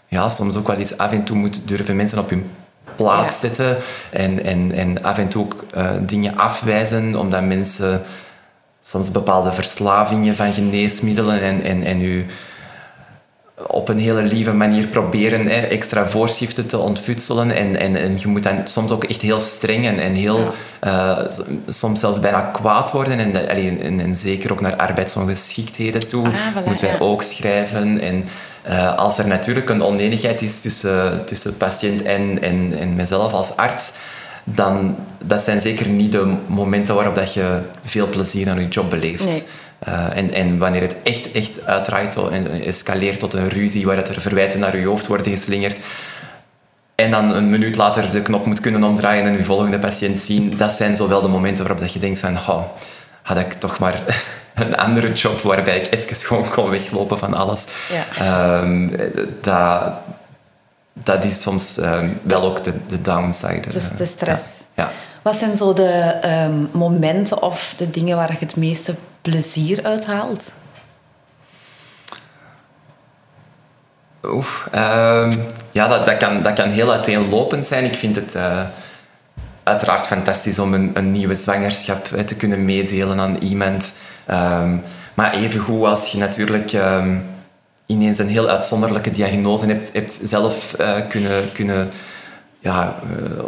ja, 0.07 0.29
soms 0.29 0.57
ook 0.57 0.67
wel 0.67 0.77
eens 0.77 0.99
af 0.99 1.13
en 1.13 1.25
toe 1.25 1.37
moet 1.37 1.69
durven 1.69 1.97
mensen 1.97 2.19
op 2.19 2.31
hun 2.31 2.51
plaats 2.97 3.41
ja. 3.41 3.49
zetten 3.49 3.77
en, 4.11 4.45
en, 4.45 4.73
en 4.73 5.03
af 5.03 5.19
en 5.19 5.29
toe 5.29 5.45
ook 5.45 5.65
uh, 5.77 5.91
dingen 6.01 6.37
afwijzen, 6.37 7.17
omdat 7.17 7.43
mensen 7.43 8.03
soms 8.83 9.11
bepaalde 9.11 9.53
verslavingen 9.53 10.37
van 10.37 10.53
geneesmiddelen 10.53 11.41
en, 11.41 11.63
en, 11.63 11.83
en 11.83 12.01
je 12.01 12.25
op 13.57 13.89
een 13.89 13.99
hele 13.99 14.23
lieve 14.23 14.53
manier 14.53 14.87
proberen 14.87 15.47
hè, 15.47 15.61
extra 15.61 16.09
voorschriften 16.09 16.67
te 16.67 16.79
ontfutselen. 16.79 17.51
En, 17.51 17.81
en, 17.81 17.97
en 17.97 18.19
je 18.19 18.29
moet 18.29 18.43
dan 18.43 18.61
soms 18.65 18.91
ook 18.91 19.05
echt 19.05 19.21
heel 19.21 19.41
streng 19.41 19.87
en, 19.87 19.99
en 19.99 20.15
heel, 20.15 20.53
ja. 20.81 21.19
uh, 21.19 21.33
soms 21.69 22.01
zelfs 22.01 22.21
bijna 22.21 22.41
kwaad 22.41 22.93
worden. 22.93 23.19
En, 23.19 23.49
en, 23.49 24.01
en, 24.01 24.17
zeker 24.17 24.53
ook 24.53 24.61
naar 24.61 24.77
arbeidsongeschiktheden 24.77 26.09
toe 26.09 26.27
ah, 26.27 26.33
voilà, 26.33 26.65
moeten 26.67 26.85
wij 26.85 26.95
ja. 26.95 26.99
ook 26.99 27.23
schrijven. 27.23 28.01
En 28.01 28.25
uh, 28.69 28.97
als 28.97 29.19
er 29.19 29.27
natuurlijk 29.27 29.69
een 29.69 29.83
oneenigheid 29.83 30.43
is 30.43 30.61
tussen, 30.61 31.25
tussen 31.25 31.57
patiënt 31.57 32.03
en, 32.03 32.43
en, 32.43 32.79
en 32.79 32.95
mezelf 32.95 33.33
als 33.33 33.57
arts, 33.57 33.93
dan 34.45 34.97
dat 35.25 35.43
zijn 35.43 35.61
zeker 35.61 35.89
niet 35.89 36.13
de 36.13 36.35
momenten 36.47 36.95
waarop 36.95 37.15
dat 37.15 37.35
je 37.35 37.61
veel 37.85 38.09
plezier 38.09 38.49
aan 38.49 38.61
je 38.61 38.69
job 38.69 38.91
beleeft. 38.91 39.25
Nee. 39.25 39.43
Uh, 39.89 40.17
en, 40.17 40.33
en, 40.33 40.59
wanneer 40.59 40.81
het 40.81 40.97
echt, 41.03 41.33
echt 41.33 41.67
uitdraait 41.67 42.17
en 42.17 42.65
escaleert 42.65 43.19
tot 43.19 43.35
een 43.35 43.49
ruzie 43.49 43.87
waar 43.87 43.97
het 43.97 44.09
er 44.09 44.21
verwijten 44.21 44.61
naar 44.61 44.77
je 44.77 44.87
hoofd 44.87 45.07
worden 45.07 45.33
geslingerd 45.33 45.77
en 46.97 47.11
dan 47.11 47.35
een 47.35 47.51
minuut 47.51 47.77
later 47.77 48.11
de 48.11 48.23
knop 48.23 48.47
moet 48.47 48.61
kunnen 48.61 48.85
omdraaien 48.85 49.27
en 49.27 49.37
je 49.37 49.45
volgende 49.45 49.79
patiënt 49.79 50.21
zien, 50.21 50.57
dat 50.57 50.73
zijn 50.73 50.97
zo 50.97 51.09
wel 51.09 51.21
de 51.21 51.29
momenten 51.29 51.65
waarop 51.65 51.83
dat 51.83 51.93
je 51.93 51.99
denkt 51.99 52.19
van 52.19 52.37
oh, 52.37 52.63
had 53.23 53.37
ik 53.37 53.53
toch 53.53 53.79
maar 53.79 54.03
een 54.55 54.77
andere 54.77 55.13
job 55.13 55.41
waarbij 55.41 55.81
ik 55.81 55.95
even 55.95 56.17
gewoon 56.17 56.51
kon 56.51 56.71
weglopen 56.71 57.19
van 57.19 57.35
alles. 57.35 57.65
Ja. 58.19 58.59
Um, 58.61 58.97
dat, 59.41 59.93
dat 60.93 61.25
is 61.25 61.43
soms 61.43 61.77
um, 61.77 62.21
wel 62.23 62.43
ook 62.43 62.65
de, 62.65 62.73
de 62.89 63.01
downside. 63.01 63.69
Dus 63.71 63.89
de 63.97 64.07
stress. 64.07 64.61
Ja. 64.75 64.85
ja. 64.85 64.91
Wat 65.23 65.37
zijn 65.37 65.57
zo 65.57 65.73
de 65.73 66.15
um, 66.25 66.69
momenten 66.73 67.43
of 67.43 67.75
de 67.77 67.91
dingen 67.91 68.17
waar 68.17 68.33
je 68.33 68.39
het 68.39 68.57
meeste 68.57 68.95
plezier 69.31 69.85
uithaalt? 69.85 70.53
Oef, 74.25 74.69
um, 74.75 75.31
ja, 75.73 75.89
dat, 75.89 76.05
dat, 76.05 76.17
kan, 76.17 76.43
dat 76.43 76.53
kan 76.53 76.69
heel 76.69 76.93
uiteenlopend 76.93 77.67
zijn. 77.67 77.85
Ik 77.85 77.95
vind 77.95 78.17
het 78.17 78.35
uh, 78.35 78.63
uiteraard 79.63 80.07
fantastisch 80.07 80.59
om 80.59 80.75
een, 80.75 80.91
een 80.95 81.13
nieuwe 81.13 81.35
zwangerschap 81.35 82.11
hè, 82.11 82.25
te 82.25 82.35
kunnen 82.35 82.65
meedelen 82.65 83.21
aan 83.21 83.37
iemand. 83.37 83.95
Um, 84.31 84.83
maar 85.15 85.35
evengoed 85.35 85.85
als 85.85 86.13
je 86.13 86.19
natuurlijk 86.19 86.73
um, 86.73 87.25
ineens 87.87 88.19
een 88.19 88.29
heel 88.29 88.49
uitzonderlijke 88.49 89.11
diagnose 89.11 89.67
hebt, 89.67 89.93
hebt 89.93 90.21
zelf 90.23 90.75
uh, 90.81 90.95
kunnen, 91.09 91.53
kunnen 91.53 91.91
ja, 92.59 92.95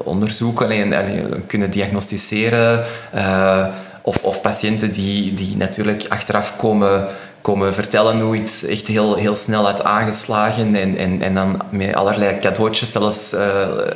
onderzoeken 0.05 0.71
en, 0.71 0.93
en, 0.93 1.47
kunnen 1.47 1.71
diagnosticeren. 1.71 2.85
Of, 4.09 4.23
of 4.23 4.41
patiënten 4.41 4.91
die, 4.91 5.35
die 5.35 5.57
natuurlijk 5.57 6.07
achteraf 6.09 6.57
komen, 6.57 7.07
komen 7.41 7.75
vertellen 7.75 8.21
hoe 8.21 8.37
iets 8.37 8.65
echt 8.65 8.87
heel, 8.87 9.15
heel 9.15 9.35
snel 9.37 9.65
had 9.65 9.85
aangeslagen 9.85 10.75
en, 10.75 10.97
en, 10.97 11.23
en 11.23 11.35
dan 11.35 11.61
met 11.71 11.95
allerlei 11.95 12.39
cadeautjes 12.39 12.91
zelfs 12.91 13.35
uh, 13.35 13.41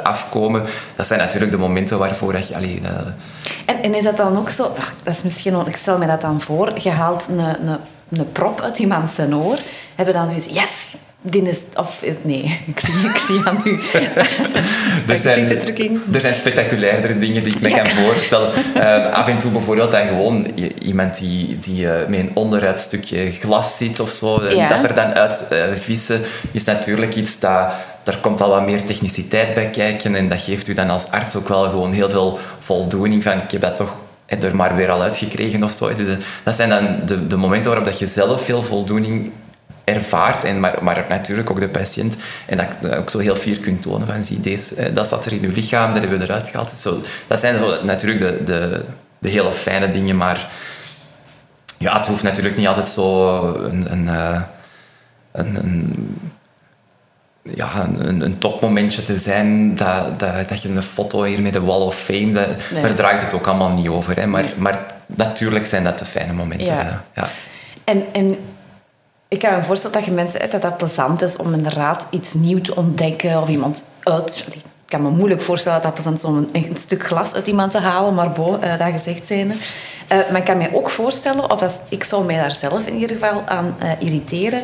afkomen. 0.02 0.62
Dat 0.96 1.06
zijn 1.06 1.20
natuurlijk 1.20 1.50
de 1.50 1.58
momenten 1.58 1.98
waarvoor 1.98 2.36
je... 2.36 2.54
Allee, 2.54 2.80
uh... 2.82 2.88
en, 3.66 3.82
en 3.82 3.94
is 3.94 4.04
dat 4.04 4.16
dan 4.16 4.38
ook 4.38 4.50
zo... 4.50 4.72
Dat 5.02 5.14
is 5.14 5.22
misschien... 5.22 5.66
Ik 5.66 5.76
stel 5.76 5.98
me 5.98 6.06
dat 6.06 6.20
dan 6.20 6.40
voor. 6.40 6.72
Je 6.82 6.90
haalt 6.90 7.28
een, 7.28 7.38
een, 7.38 7.78
een 8.18 8.32
prop 8.32 8.60
uit 8.60 8.78
iemand 8.78 9.10
zijn 9.10 9.36
oor. 9.36 9.58
Hebben 9.94 10.14
dan 10.14 10.28
zoiets... 10.28 10.46
Yes! 10.46 10.96
Din 11.24 11.48
of, 11.74 12.02
nee, 12.22 12.60
ik 12.66 12.80
zie, 12.80 12.94
ik 13.08 13.16
zie 13.16 13.40
aan 13.44 13.60
u. 13.64 13.80
er, 15.12 15.18
zijn, 15.18 15.48
er 16.12 16.20
zijn 16.20 16.34
spectaculairdere 16.34 17.18
dingen 17.18 17.44
die 17.44 17.54
ik 17.54 17.60
me 17.60 17.70
kan 17.70 17.86
voorstellen. 17.86 18.50
Uh, 18.76 19.12
af 19.12 19.28
en 19.28 19.38
toe 19.38 19.50
bijvoorbeeld 19.50 19.90
dan 19.90 20.06
gewoon 20.06 20.44
iemand 20.78 21.18
die, 21.18 21.58
die 21.58 21.84
uh, 21.84 21.92
met 22.08 22.18
een 22.18 22.30
onderuitstukje 22.34 23.30
glas 23.30 23.76
zit 23.76 24.00
of 24.00 24.10
zo. 24.10 24.48
Ja. 24.48 24.68
Dat 24.68 24.84
er 24.84 24.94
dan 24.94 25.12
uit 25.14 25.46
uh, 25.52 25.64
vissen 25.74 26.20
is 26.52 26.64
natuurlijk 26.64 27.14
iets 27.14 27.38
dat... 27.38 27.72
Daar 28.02 28.18
komt 28.20 28.40
al 28.40 28.48
wat 28.48 28.66
meer 28.66 28.84
techniciteit 28.84 29.54
bij 29.54 29.70
kijken 29.70 30.14
en 30.14 30.28
dat 30.28 30.40
geeft 30.40 30.68
u 30.68 30.74
dan 30.74 30.90
als 30.90 31.10
arts 31.10 31.36
ook 31.36 31.48
wel 31.48 31.62
gewoon 31.62 31.92
heel 31.92 32.10
veel 32.10 32.38
voldoening 32.60 33.22
van 33.22 33.32
ik 33.32 33.50
heb 33.50 33.60
dat 33.60 33.76
toch 33.76 33.96
er 34.26 34.56
maar 34.56 34.76
weer 34.76 34.90
al 34.90 35.02
uitgekregen 35.02 35.64
of 35.64 35.72
zo. 35.72 35.94
Dus, 35.94 36.06
dat 36.42 36.54
zijn 36.54 36.68
dan 36.68 37.00
de, 37.06 37.26
de 37.26 37.36
momenten 37.36 37.70
waarop 37.70 37.88
dat 37.88 37.98
je 37.98 38.06
zelf 38.06 38.44
veel 38.44 38.62
voldoening 38.62 39.30
ervaart, 39.84 40.44
en 40.44 40.60
maar, 40.60 40.78
maar 40.82 41.04
natuurlijk 41.08 41.50
ook 41.50 41.60
de 41.60 41.68
patiënt. 41.68 42.16
En 42.46 42.56
dat 42.56 42.66
je 42.80 42.96
ook 42.96 43.10
zo 43.10 43.18
heel 43.18 43.36
fier 43.36 43.58
kunt 43.58 43.82
tonen 43.82 44.06
van 44.06 44.24
zie, 44.24 44.40
deze, 44.40 44.92
dat 44.92 45.08
zat 45.08 45.24
er 45.24 45.32
in 45.32 45.44
uw 45.44 45.52
lichaam, 45.52 45.92
dat 45.92 46.00
hebben 46.00 46.18
we 46.18 46.24
eruit 46.24 46.48
gehaald. 46.48 46.70
Zo, 46.70 47.00
dat 47.26 47.40
zijn 47.40 47.58
zo, 47.58 47.84
natuurlijk 47.84 48.20
de, 48.20 48.44
de, 48.44 48.84
de 49.18 49.28
hele 49.28 49.52
fijne 49.52 49.90
dingen, 49.90 50.16
maar 50.16 50.50
ja, 51.78 51.96
het 51.96 52.06
hoeft 52.06 52.22
natuurlijk 52.22 52.56
niet 52.56 52.66
altijd 52.66 52.88
zo 52.88 53.38
een, 53.54 53.92
een, 53.92 54.08
eh, 54.08 54.40
een, 55.32 55.56
een 55.56 56.20
ja, 57.42 57.84
een, 57.84 58.20
een, 58.20 58.38
topmomentje 58.38 59.02
te 59.02 59.18
zijn, 59.18 59.76
dat, 59.76 60.18
dat, 60.20 60.48
dat 60.48 60.62
je 60.62 60.68
een 60.68 60.82
foto 60.82 61.22
hier 61.22 61.40
met 61.40 61.52
de 61.52 61.60
Wall 61.60 61.80
of 61.80 61.96
Fame, 61.96 62.32
dat, 62.32 62.46
daar 62.82 62.94
draait 62.94 63.20
het 63.20 63.34
ook 63.34 63.46
allemaal 63.46 63.70
niet 63.70 63.88
over. 63.88 64.16
Hè. 64.16 64.26
Maar, 64.26 64.44
maar 64.56 64.80
natuurlijk 65.06 65.66
zijn 65.66 65.84
dat 65.84 65.98
de 65.98 66.04
fijne 66.04 66.32
momenten. 66.32 66.66
Ja. 66.66 67.04
ja. 67.14 67.28
En, 67.84 68.04
en 68.12 68.36
ik 69.32 69.38
kan 69.38 69.56
me 69.56 69.62
voorstellen 69.62 69.96
dat 69.96 70.04
je 70.04 70.10
mensen 70.10 70.50
dat 70.50 70.62
dat 70.62 70.76
plezant 70.76 71.22
is 71.22 71.36
om 71.36 71.54
inderdaad 71.54 72.06
iets 72.10 72.34
nieuws 72.34 72.62
te 72.62 72.76
ontdekken 72.76 73.40
of 73.40 73.48
iemand 73.48 73.82
uit. 74.02 74.44
Ik 74.54 74.98
kan 74.98 75.02
me 75.02 75.10
moeilijk 75.10 75.42
voorstellen 75.42 75.82
dat 75.82 75.94
dat 75.94 76.02
plezant 76.02 76.18
is 76.18 76.24
om 76.24 76.46
een, 76.52 76.76
stuk 76.76 77.06
glas 77.06 77.34
uit 77.34 77.46
iemand 77.46 77.70
te 77.70 77.78
halen, 77.78 78.14
maar 78.14 78.30
bo, 78.30 78.58
uh, 78.62 78.78
dat 78.78 78.92
gezegd 78.92 79.26
zijn. 79.26 79.46
Uh, 79.50 79.56
maar 80.08 80.36
ik 80.36 80.44
kan 80.44 80.58
me 80.58 80.74
ook 80.74 80.90
voorstellen, 80.90 81.50
of 81.50 81.60
dat, 81.60 81.82
ik 81.88 82.04
zou 82.04 82.24
mij 82.24 82.36
daar 82.36 82.54
zelf 82.54 82.86
in 82.86 82.94
ieder 82.94 83.16
geval 83.16 83.42
aan 83.46 83.76
uh, 83.82 83.90
irriteren, 83.98 84.62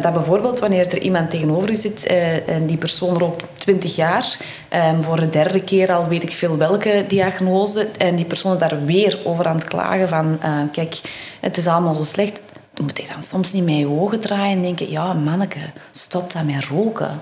dat 0.00 0.12
bijvoorbeeld 0.12 0.60
wanneer 0.60 0.86
er 0.86 0.98
iemand 0.98 1.30
tegenover 1.30 1.70
u 1.70 1.76
zit 1.76 2.06
en 2.46 2.66
die 2.66 2.76
persoon 2.76 3.18
loopt 3.18 3.44
20 3.54 3.96
jaar, 3.96 4.36
voor 5.00 5.20
de 5.20 5.28
derde 5.28 5.64
keer 5.64 5.92
al 5.92 6.08
weet 6.08 6.22
ik 6.22 6.32
veel 6.32 6.56
welke 6.56 7.04
diagnose, 7.08 7.88
en 7.98 8.16
die 8.16 8.24
persoon 8.24 8.58
daar 8.58 8.84
weer 8.84 9.18
over 9.24 9.46
aan 9.46 9.56
het 9.56 9.64
klagen 9.64 10.08
van 10.08 10.38
kijk, 10.72 11.00
het 11.40 11.56
is 11.56 11.66
allemaal 11.66 11.94
zo 11.94 12.02
slecht 12.02 12.40
moet 12.76 12.98
ik 12.98 13.08
dan 13.08 13.22
soms 13.22 13.52
niet 13.52 13.64
met 13.64 13.76
je 13.76 13.88
ogen 13.88 14.20
draaien 14.20 14.56
en 14.56 14.62
denken, 14.62 14.90
ja, 14.90 15.12
manneke, 15.12 15.60
stop 15.90 16.32
dat 16.32 16.44
met 16.44 16.64
roken. 16.64 17.20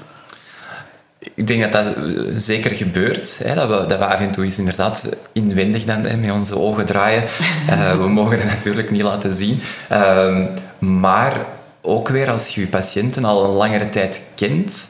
Ik 1.35 1.47
denk 1.47 1.73
dat 1.73 1.85
dat 1.85 1.97
eh, 1.97 2.03
zeker 2.37 2.71
gebeurt. 2.71 3.41
Hè, 3.45 3.55
dat, 3.55 3.69
we, 3.69 3.87
dat 3.87 3.99
we 3.99 4.07
af 4.07 4.21
en 4.21 4.31
toe 4.31 4.45
eens 4.45 4.59
inderdaad 4.59 5.09
inwendig 5.33 5.85
dan, 5.85 6.05
hè, 6.05 6.17
met 6.17 6.31
onze 6.31 6.59
ogen 6.59 6.87
draaien. 6.87 7.25
uh, 7.71 7.97
we 8.03 8.09
mogen 8.09 8.39
het 8.39 8.49
natuurlijk 8.49 8.91
niet 8.91 9.03
laten 9.03 9.37
zien. 9.37 9.61
Uh, 9.93 10.45
maar 10.79 11.37
ook 11.81 12.09
weer 12.09 12.31
als 12.31 12.49
je 12.49 12.61
je 12.61 12.67
patiënten 12.67 13.25
al 13.25 13.45
een 13.45 13.51
langere 13.51 13.89
tijd 13.89 14.23
kent, 14.35 14.89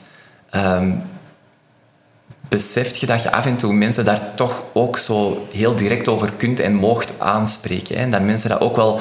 um, 0.55 1.03
beseft 2.49 2.99
je 2.99 3.07
dat 3.07 3.23
je 3.23 3.33
af 3.33 3.47
en 3.47 3.57
toe 3.57 3.73
mensen 3.73 4.05
daar 4.05 4.35
toch 4.35 4.62
ook 4.73 4.99
zo 4.99 5.47
heel 5.53 5.75
direct 5.75 6.09
over 6.09 6.33
kunt 6.37 6.61
en 6.61 6.75
moogt 6.75 7.12
aanspreken. 7.18 7.97
Hè. 7.97 8.03
En 8.03 8.11
dat 8.11 8.21
mensen 8.21 8.49
dat 8.49 8.61
ook 8.61 8.77
wel 8.77 9.01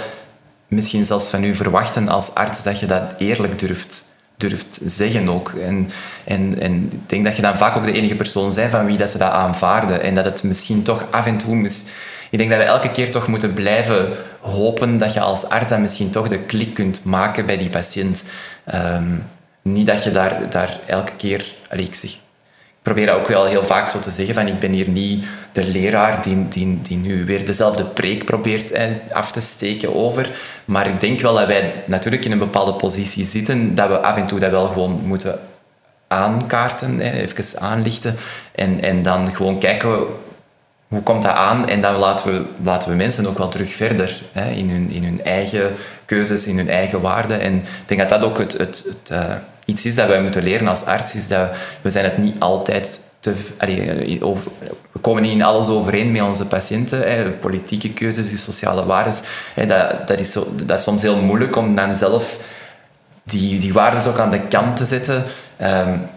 misschien 0.67 1.05
zelfs 1.05 1.27
van 1.27 1.43
u 1.43 1.55
verwachten 1.55 2.07
als 2.07 2.33
arts 2.33 2.63
dat 2.63 2.79
je 2.79 2.85
dat 2.85 3.01
eerlijk 3.17 3.59
durft, 3.59 4.05
durft 4.37 4.79
zeggen 4.85 5.29
ook. 5.29 5.49
En, 5.49 5.89
en, 6.23 6.59
en 6.59 6.89
ik 6.91 7.09
denk 7.09 7.25
dat 7.25 7.35
je 7.35 7.41
dan 7.41 7.57
vaak 7.57 7.75
ook 7.75 7.85
de 7.85 7.91
enige 7.91 8.15
persoon 8.15 8.53
bent 8.53 8.71
van 8.71 8.85
wie 8.85 8.97
dat 8.97 9.09
ze 9.09 9.17
dat 9.17 9.31
aanvaarden. 9.31 10.01
En 10.01 10.15
dat 10.15 10.25
het 10.25 10.43
misschien 10.43 10.83
toch 10.83 11.05
af 11.11 11.25
en 11.25 11.37
toe... 11.37 11.55
Mis, 11.55 11.83
ik 12.29 12.37
denk 12.37 12.49
dat 12.49 12.59
we 12.59 12.65
elke 12.65 12.91
keer 12.91 13.11
toch 13.11 13.27
moeten 13.27 13.53
blijven 13.53 14.07
hopen 14.39 14.97
dat 14.97 15.13
je 15.13 15.19
als 15.19 15.49
arts 15.49 15.69
dan 15.69 15.81
misschien 15.81 16.09
toch 16.09 16.27
de 16.27 16.39
klik 16.39 16.73
kunt 16.73 17.03
maken 17.03 17.45
bij 17.45 17.57
die 17.57 17.69
patiënt. 17.69 18.23
Ehm, 18.65 19.15
niet 19.61 19.87
dat 19.87 20.03
je 20.03 20.11
daar, 20.11 20.49
daar 20.49 20.79
elke 20.85 21.11
keer... 21.17 21.45
Allez, 21.69 22.03
ik 22.03 22.19
probeer 22.87 23.13
ook 23.13 23.27
wel 23.27 23.45
heel 23.45 23.65
vaak 23.65 23.89
zo 23.89 23.99
te 23.99 24.11
zeggen 24.11 24.33
van 24.33 24.47
ik 24.47 24.59
ben 24.59 24.71
hier 24.71 24.89
niet 24.89 25.25
de 25.51 25.63
leraar 25.63 26.21
die, 26.21 26.47
die, 26.47 26.79
die 26.81 26.97
nu 26.97 27.25
weer 27.25 27.45
dezelfde 27.45 27.85
preek 27.85 28.25
probeert 28.25 28.71
eh, 28.71 28.85
af 29.11 29.31
te 29.31 29.41
steken 29.41 29.95
over. 29.95 30.29
Maar 30.65 30.87
ik 30.87 30.99
denk 30.99 31.21
wel 31.21 31.33
dat 31.33 31.47
wij 31.47 31.73
natuurlijk 31.85 32.25
in 32.25 32.31
een 32.31 32.37
bepaalde 32.37 32.73
positie 32.73 33.25
zitten, 33.25 33.75
dat 33.75 33.87
we 33.87 33.99
af 33.99 34.15
en 34.15 34.27
toe 34.27 34.39
dat 34.39 34.51
wel 34.51 34.67
gewoon 34.67 35.01
moeten 35.05 35.39
aankaarten, 36.07 37.01
eh, 37.01 37.21
even 37.21 37.59
aanlichten 37.59 38.15
en, 38.51 38.81
en 38.83 39.03
dan 39.03 39.35
gewoon 39.35 39.59
kijken 39.59 39.89
hoe 40.87 41.01
komt 41.03 41.23
dat 41.23 41.35
aan 41.35 41.69
en 41.69 41.81
dan 41.81 41.95
laten 41.95 42.31
we, 42.31 42.45
laten 42.63 42.89
we 42.89 42.95
mensen 42.95 43.27
ook 43.27 43.37
wel 43.37 43.49
terug 43.49 43.73
verder 43.75 44.21
hè, 44.31 44.51
in, 44.51 44.69
hun, 44.69 44.89
in 44.91 45.03
hun 45.03 45.23
eigen 45.23 45.75
keuzes, 46.05 46.47
in 46.47 46.57
hun 46.57 46.69
eigen 46.69 47.01
waarden. 47.01 47.39
En 47.39 47.55
ik 47.55 47.63
denk 47.85 47.99
dat 47.99 48.09
dat 48.09 48.23
ook 48.23 48.37
het, 48.37 48.57
het, 48.57 48.85
het 48.87 49.11
uh, 49.11 49.35
iets 49.67 49.85
is 49.85 49.95
dat 49.95 50.07
wij 50.07 50.21
moeten 50.21 50.43
leren 50.43 50.67
als 50.67 50.85
arts, 50.85 51.15
is 51.15 51.27
dat 51.27 51.49
we 51.81 51.89
zijn 51.89 52.05
het 52.05 52.17
niet 52.17 52.39
altijd 52.39 53.01
te... 53.19 53.33
Allee, 53.57 54.23
over, 54.23 54.51
we 54.91 54.99
komen 54.99 55.21
niet 55.21 55.31
in 55.31 55.43
alles 55.43 55.67
overeen 55.67 56.11
met 56.11 56.21
onze 56.21 56.45
patiënten. 56.45 56.99
Hè, 56.99 57.29
politieke 57.29 57.93
keuzes, 57.93 58.43
sociale 58.43 58.85
waarden. 58.85 59.13
Hè, 59.53 59.65
dat, 59.65 60.07
dat, 60.07 60.19
is 60.19 60.31
zo, 60.31 60.47
dat 60.63 60.81
soms 60.81 61.01
heel 61.01 61.17
moeilijk 61.17 61.55
om 61.55 61.75
dan 61.75 61.93
zelf 61.93 62.37
die, 63.23 63.59
die 63.59 63.73
waarden 63.73 64.11
ook 64.11 64.19
aan 64.19 64.29
de 64.29 64.47
kant 64.47 64.75
te 64.75 64.85
zetten. 64.85 65.23
Um, 65.61 66.09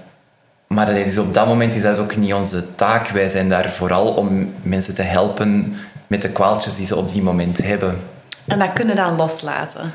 maar 0.66 0.86
dat 0.86 0.96
is 0.96 1.18
op 1.18 1.34
dat 1.34 1.46
moment 1.46 1.74
is 1.74 1.82
dat 1.82 1.98
ook 1.98 2.16
niet 2.16 2.32
onze 2.32 2.74
taak. 2.74 3.08
Wij 3.08 3.28
zijn 3.28 3.48
daar 3.48 3.70
vooral 3.70 4.06
om 4.06 4.54
mensen 4.62 4.94
te 4.94 5.02
helpen 5.02 5.76
met 6.06 6.22
de 6.22 6.28
kwaaltjes 6.28 6.76
die 6.76 6.86
ze 6.86 6.96
op 6.96 7.10
die 7.10 7.22
moment 7.22 7.58
hebben. 7.58 8.00
En 8.46 8.58
dat 8.58 8.72
kunnen 8.72 8.96
dan 8.96 9.16
loslaten? 9.16 9.92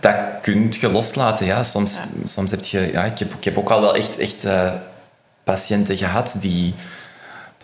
Dat 0.00 0.14
kun 0.42 0.72
je 0.80 0.90
loslaten, 0.90 1.46
ja. 1.46 1.62
Soms, 1.62 1.98
soms 2.24 2.50
heb 2.50 2.64
je... 2.64 2.92
Ja, 2.92 3.04
ik, 3.04 3.18
heb, 3.18 3.34
ik 3.34 3.44
heb 3.44 3.58
ook 3.58 3.70
al 3.70 3.80
wel 3.80 3.94
echt, 3.94 4.18
echt 4.18 4.44
uh, 4.44 4.70
patiënten 5.44 5.96
gehad 5.96 6.34
die 6.38 6.74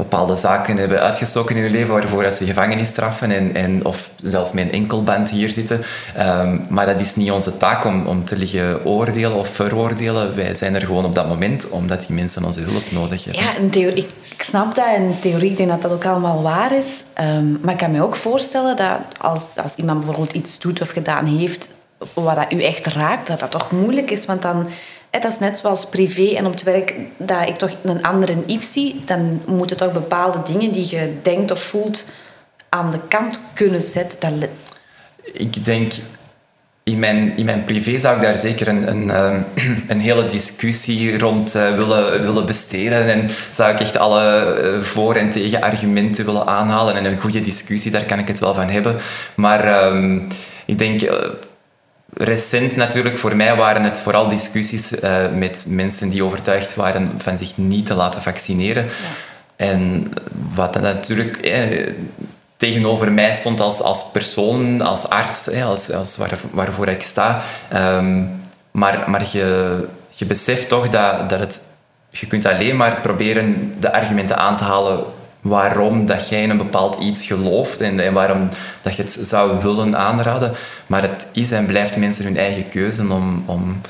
bepaalde 0.03 0.37
zaken 0.37 0.77
hebben 0.77 1.01
uitgestoken 1.01 1.57
in 1.57 1.63
hun 1.63 1.71
leven 1.71 1.93
waarvoor 1.93 2.31
ze 2.31 2.45
gevangenisstraffen 2.45 3.31
en, 3.31 3.55
en, 3.55 3.85
of 3.85 4.11
zelfs 4.23 4.53
met 4.53 4.65
een 4.65 4.73
enkelband 4.73 5.31
hier 5.31 5.51
zitten. 5.51 5.83
Ehm, 6.17 6.59
maar 6.69 6.87
dat 6.87 7.01
is 7.01 7.17
niet 7.17 7.31
onze 7.31 7.57
taak 7.57 7.85
om, 7.85 8.07
om 8.07 8.25
te 8.25 8.37
liggen 8.37 8.85
oordelen 8.85 9.35
of 9.35 9.49
veroordelen. 9.49 10.37
Wij 10.37 10.55
zijn 10.55 10.75
er 10.75 10.87
gewoon 10.87 11.05
op 11.05 11.15
dat 11.15 11.29
moment 11.29 11.69
omdat 11.69 12.07
die 12.07 12.17
mensen 12.17 12.45
onze 12.45 12.61
hulp 12.61 12.91
nodig 12.91 13.25
hebben. 13.25 13.43
Ja, 13.43 13.57
in 13.57 13.71
theorie, 13.71 14.07
ik 14.35 14.43
snap 14.43 14.75
dat 14.75 14.87
in 14.97 15.15
theorie 15.21 15.51
ik 15.51 15.57
denk 15.57 15.69
dat 15.69 15.83
dat 15.83 15.93
ook 15.93 16.07
allemaal 16.07 16.43
waar 16.43 16.77
is. 16.77 17.03
Um, 17.21 17.59
maar 17.63 17.73
ik 17.73 17.79
kan 17.79 17.91
me 17.91 18.03
ook 18.03 18.17
voorstellen 18.17 18.77
dat 18.77 18.99
als, 19.21 19.45
als 19.63 19.75
iemand 19.75 19.99
bijvoorbeeld 19.99 20.33
iets 20.33 20.59
doet 20.59 20.81
of 20.81 20.91
gedaan 20.91 21.27
heeft 21.27 21.69
wat 22.15 22.37
dat 22.37 22.53
u 22.53 22.63
echt 22.63 22.87
raakt, 22.87 23.27
dat 23.27 23.41
dat 23.41 23.51
toch 23.51 23.73
moeilijk 23.73 24.11
is. 24.11 24.25
Want 24.25 24.43
dan 24.43 24.69
dat 25.11 25.33
is 25.33 25.39
net 25.39 25.59
zoals 25.59 25.87
privé 25.87 26.35
en 26.37 26.47
op 26.47 26.53
het 26.53 26.63
werk, 26.63 26.95
dat 27.17 27.49
ik 27.49 27.57
toch 27.57 27.71
een 27.83 28.03
andere 28.03 28.35
Yves 28.47 28.73
zie, 28.73 29.01
dan 29.05 29.43
moeten 29.47 29.77
toch 29.77 29.93
bepaalde 29.93 30.53
dingen 30.53 30.73
die 30.73 30.97
je 30.97 31.13
denkt 31.23 31.51
of 31.51 31.63
voelt 31.63 32.05
aan 32.69 32.91
de 32.91 32.99
kant 33.09 33.41
kunnen 33.55 33.83
zetten. 33.83 34.51
Ik 35.33 35.65
denk, 35.65 35.93
in 36.83 36.99
mijn, 36.99 37.37
in 37.37 37.45
mijn 37.45 37.65
privé 37.65 37.99
zou 37.99 38.17
ik 38.17 38.23
daar 38.23 38.37
zeker 38.37 38.69
een, 38.69 38.89
een, 38.89 39.11
ehm, 39.11 39.43
een 39.89 40.01
hele 40.01 40.27
discussie 40.27 41.19
rond 41.19 41.57
uh, 41.57 41.75
willen, 41.77 42.23
willen 42.23 42.47
besteden. 42.47 43.13
En 43.13 43.31
zou 43.51 43.73
ik 43.73 43.81
echt 43.81 43.97
alle 43.97 44.57
uh, 44.63 44.83
voor- 44.83 45.15
en 45.15 45.31
tegenargumenten 45.31 46.25
willen 46.25 46.47
aanhalen. 46.47 46.95
En 46.95 47.05
een 47.05 47.21
goede 47.21 47.41
discussie, 47.41 47.91
daar 47.91 48.05
kan 48.05 48.19
ik 48.19 48.29
het 48.29 48.39
wel 48.39 48.55
van 48.55 48.71
hebben. 48.71 48.97
Maar 49.35 49.85
um, 49.85 50.27
ik 50.65 50.79
denk 50.79 51.03
uh, 51.03 51.13
recent 52.15 52.77
natuurlijk, 52.77 53.19
voor 53.19 53.37
mij 53.37 53.57
waren 53.57 53.83
het 53.83 54.01
vooral 54.01 54.29
discussies 54.29 54.93
uh, 54.93 55.17
met 55.35 55.65
mensen 55.69 56.09
die 56.09 56.25
overtuigd 56.25 56.75
waren 56.75 57.13
van 57.19 57.39
zich 57.39 57.57
niet 57.57 57.87
te 57.87 57.95
laten 57.95 58.23
vaccineren. 58.23 58.85
Ja. 58.85 58.91
En 59.57 60.13
wat 60.55 60.73
dan 60.73 60.83
natuurlijk 60.83 61.37
eh, 61.37 61.93
tegenover 62.57 63.13
mij 63.13 63.35
stond 63.35 63.61
als, 63.61 63.83
als 63.83 64.11
persoon, 64.13 64.81
als 64.81 65.09
arts, 65.09 65.49
eh, 65.49 65.67
als, 65.67 65.93
als 65.93 66.17
waar, 66.17 66.39
waarvoor 66.51 66.89
ik 66.89 67.03
sta. 67.03 67.43
Um, 67.75 68.41
maar 68.71 69.05
maar 69.07 69.27
je, 69.33 69.89
je 70.11 70.25
beseft 70.25 70.69
toch 70.69 70.89
dat, 70.89 71.31
dat 71.31 71.39
het, 71.39 71.63
je 72.11 72.27
kunt 72.27 72.45
alleen 72.45 72.77
maar 72.77 73.01
proberen 73.01 73.75
de 73.79 73.93
argumenten 73.93 74.39
aan 74.39 74.57
te 74.57 74.65
halen 74.65 75.05
waarom 75.41 76.07
dat 76.07 76.29
jij 76.29 76.43
in 76.43 76.51
een 76.51 76.57
bepaald 76.57 76.99
iets 77.01 77.27
gelooft 77.27 77.81
en, 77.81 78.01
en 78.01 78.13
waarom 78.13 78.49
dat 78.83 78.95
je 78.97 79.03
het 79.03 79.19
zou 79.23 79.63
willen 79.63 79.97
aanraden. 79.97 80.53
Maar 80.87 81.03
het 81.03 81.27
is 81.33 81.51
en 81.51 81.67
blijft 81.67 81.97
mensen 81.97 82.25
hun 82.25 82.37
eigen 82.37 82.69
keuze 82.69 83.03
om, 83.03 83.43
om, 83.47 83.81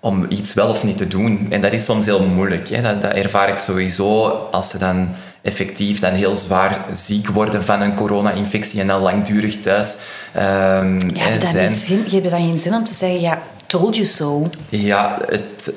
om 0.00 0.26
iets 0.28 0.54
wel 0.54 0.68
of 0.68 0.84
niet 0.84 0.96
te 0.96 1.08
doen. 1.08 1.46
En 1.50 1.60
dat 1.60 1.72
is 1.72 1.84
soms 1.84 2.04
heel 2.04 2.22
moeilijk. 2.24 2.68
Hè. 2.68 2.82
Dat, 2.82 3.02
dat 3.02 3.12
ervaar 3.12 3.48
ik 3.48 3.58
sowieso 3.58 4.26
als 4.50 4.68
ze 4.70 4.78
dan 4.78 5.08
effectief 5.42 6.00
dan 6.00 6.12
heel 6.12 6.36
zwaar 6.36 6.84
ziek 6.92 7.28
worden 7.28 7.64
van 7.64 7.80
een 7.80 7.94
corona-infectie 7.94 8.80
en 8.80 8.86
dan 8.86 9.00
langdurig 9.00 9.60
thuis 9.60 9.96
um, 10.36 11.10
ja, 11.14 11.40
zijn. 11.40 11.76
Zin, 11.76 12.02
je 12.06 12.16
hebt 12.16 12.30
dan 12.30 12.40
geen 12.40 12.60
zin 12.60 12.74
om 12.74 12.84
te 12.84 12.94
zeggen, 12.94 13.20
ja, 13.20 13.42
told 13.66 13.94
you 13.94 14.06
so. 14.06 14.48
Ja, 14.68 15.18
het, 15.28 15.72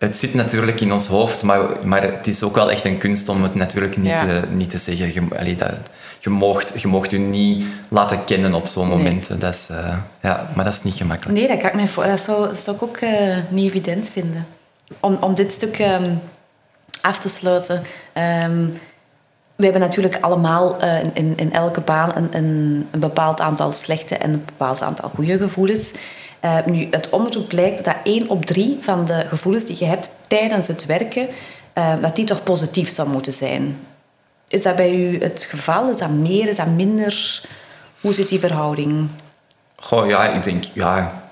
het 0.00 0.18
zit 0.18 0.34
natuurlijk 0.34 0.80
in 0.80 0.92
ons 0.92 1.06
hoofd, 1.06 1.42
maar, 1.42 1.60
maar 1.82 2.02
het 2.02 2.26
is 2.26 2.42
ook 2.42 2.54
wel 2.54 2.70
echt 2.70 2.84
een 2.84 2.98
kunst 2.98 3.28
om 3.28 3.42
het 3.42 3.54
natuurlijk 3.54 3.96
niet, 3.96 4.16
te, 4.16 4.42
niet 4.50 4.70
te 4.70 4.78
zeggen. 4.78 5.12
Je, 5.12 5.22
allee, 5.38 5.56
dat, 5.56 5.72
je, 6.18 6.30
moogt, 6.30 6.80
je 6.80 6.88
moogt 6.88 7.10
je 7.10 7.18
niet 7.18 7.64
laten 7.88 8.24
kennen 8.24 8.54
op 8.54 8.66
zo'n 8.66 8.88
momenten. 8.88 9.38
Dat 9.38 9.54
is, 9.54 9.68
uh, 9.70 9.96
ja, 10.22 10.50
maar 10.54 10.64
dat 10.64 10.74
is 10.74 10.82
niet 10.82 10.94
gemakkelijk. 10.94 11.38
Nee, 11.38 11.48
dat, 11.48 11.58
kan 11.58 11.68
ik 11.68 11.74
me 11.74 11.86
voor, 11.86 12.04
dat, 12.04 12.20
zou, 12.20 12.48
dat 12.48 12.60
zou 12.60 12.76
ik 12.76 12.82
ook 12.82 13.00
uh, 13.00 13.36
niet 13.48 13.68
evident 13.68 14.08
vinden. 14.08 14.46
Om, 15.00 15.18
om 15.20 15.34
dit 15.34 15.52
stuk 15.52 15.78
um, 15.78 16.20
af 17.00 17.18
te 17.18 17.28
sluiten. 17.28 17.82
Um, 18.44 18.72
we 19.56 19.64
hebben 19.64 19.80
natuurlijk 19.80 20.18
allemaal 20.20 20.82
uh, 20.82 21.04
in, 21.12 21.32
in 21.36 21.52
elke 21.52 21.80
baan 21.80 22.12
een, 22.16 22.28
een, 22.30 22.88
een, 22.90 23.00
bepaald 23.00 23.40
aantal 23.40 23.72
slechte 23.72 24.16
en 24.16 24.32
een 24.32 24.44
bepaald 24.44 24.82
aantal 24.82 25.10
goede 25.14 25.38
gevoelens. 25.38 25.92
Uh, 26.44 26.56
nu, 26.64 26.88
het 26.90 27.08
onderzoek 27.08 27.48
blijkt 27.48 27.84
dat 27.84 27.94
één 28.04 28.28
op 28.28 28.44
drie 28.44 28.78
van 28.80 29.04
de 29.04 29.24
gevoelens 29.28 29.64
die 29.64 29.76
je 29.78 29.84
hebt 29.84 30.10
tijdens 30.26 30.66
het 30.66 30.86
werken, 30.86 31.28
uh, 31.78 31.94
dat 32.00 32.16
die 32.16 32.24
toch 32.24 32.42
positief 32.42 32.88
zou 32.88 33.08
moeten 33.08 33.32
zijn. 33.32 33.78
Is 34.48 34.62
dat 34.62 34.76
bij 34.76 34.94
u 34.94 35.22
het 35.22 35.46
geval? 35.50 35.90
Is 35.90 35.98
dat 35.98 36.10
meer? 36.10 36.48
Is 36.48 36.56
dat 36.56 36.66
minder? 36.66 37.42
Hoe 38.00 38.12
zit 38.12 38.28
die 38.28 38.40
verhouding? 38.40 39.08
Goh, 39.76 40.08
ja, 40.08 40.28
ik 40.28 40.42
denk, 40.42 40.64
ja, 40.72 41.22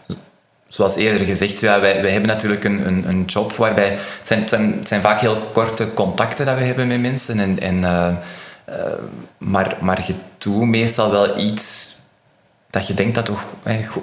zoals 0.69 0.97
eerder 0.97 1.27
gezegd, 1.27 1.61
ja, 1.61 1.81
wij, 1.81 2.11
hebben 2.11 2.29
natuurlijk 2.29 2.65
een, 2.65 2.87
een, 2.87 3.09
een 3.09 3.25
job 3.25 3.53
waarbij... 3.53 3.91
Het 3.91 4.27
zijn, 4.27 4.49
zijn, 4.49 4.81
zijn, 4.85 5.01
vaak 5.01 5.21
heel 5.21 5.37
korte 5.53 5.95
contacten 5.95 6.47
dat 6.47 6.59
we 6.59 6.65
hebben 6.65 6.87
met 6.87 7.01
mensen. 7.01 7.39
En, 7.39 7.61
en, 7.61 7.77
uh, 7.77 8.15
maar, 9.39 9.77
maar 9.81 10.05
je 10.07 10.15
doet 10.39 10.65
meestal 10.65 11.11
wel 11.11 11.39
iets 11.39 11.97
dat 12.71 12.87
je 12.87 12.95
denkt 12.95 13.15
dat 13.15 13.25
toch 13.25 13.45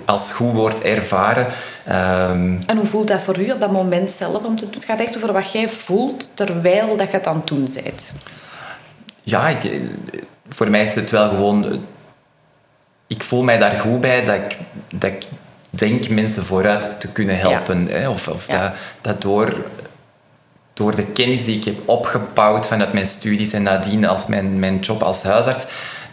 als 0.06 0.32
goed 0.32 0.54
wordt 0.54 0.82
ervaren. 0.82 1.46
Um, 1.88 2.60
en 2.68 2.78
hoe 2.78 2.86
voelt 2.86 3.08
dat 3.08 3.22
voor 3.22 3.40
u 3.40 3.52
op 3.52 3.60
dat 3.60 3.72
moment 3.72 4.12
zelf 4.12 4.44
om 4.44 4.56
te 4.56 4.66
doen? 4.66 4.74
Het 4.74 4.86
gaat 4.86 5.00
echt 5.00 5.16
over 5.16 5.34
wat 5.34 5.52
jij 5.52 5.70
voelt 5.70 6.30
terwijl 6.34 6.98
dat 6.98 7.12
je 7.12 7.18
het 7.18 7.28
aan 7.28 7.36
het 7.36 7.48
doen 7.48 7.68
bent. 7.84 8.14
Ja, 9.24 9.48
ik, 9.48 9.82
voor 10.50 10.70
mij 10.70 10.84
is 10.84 10.96
het 10.96 11.12
wel 11.12 11.30
gewoon... 11.30 11.86
Ik 13.08 13.24
voel 13.24 13.44
mij 13.44 13.58
daar 13.58 13.80
goed 13.80 14.02
bij 14.02 14.26
dat 14.26 14.36
ik, 14.36 14.58
dat 14.90 15.10
ik 15.10 15.24
denk 15.70 16.10
mensen 16.10 16.46
vooruit 16.46 17.00
te 17.00 17.12
kunnen 17.12 17.40
helpen. 17.40 17.88
Hè? 17.88 18.10
Of, 18.10 18.28
of 18.28 18.48
ja. 18.48 18.62
dat, 18.62 18.74
dat 19.02 19.22
door, 19.22 19.56
door 20.74 20.96
de 20.96 21.06
kennis 21.06 21.46
die 21.46 21.58
ik 21.58 21.64
heb 21.64 21.90
opgebouwd 21.90 22.68
vanuit 22.68 22.94
mijn 22.94 23.08
studies 23.08 23.54
en 23.54 23.64
nadien 23.64 24.08
als 24.08 24.28
mijn, 24.28 24.60
mijn 24.60 24.80
job 24.80 25.04
als 25.04 25.24
huisarts, 25.24 25.66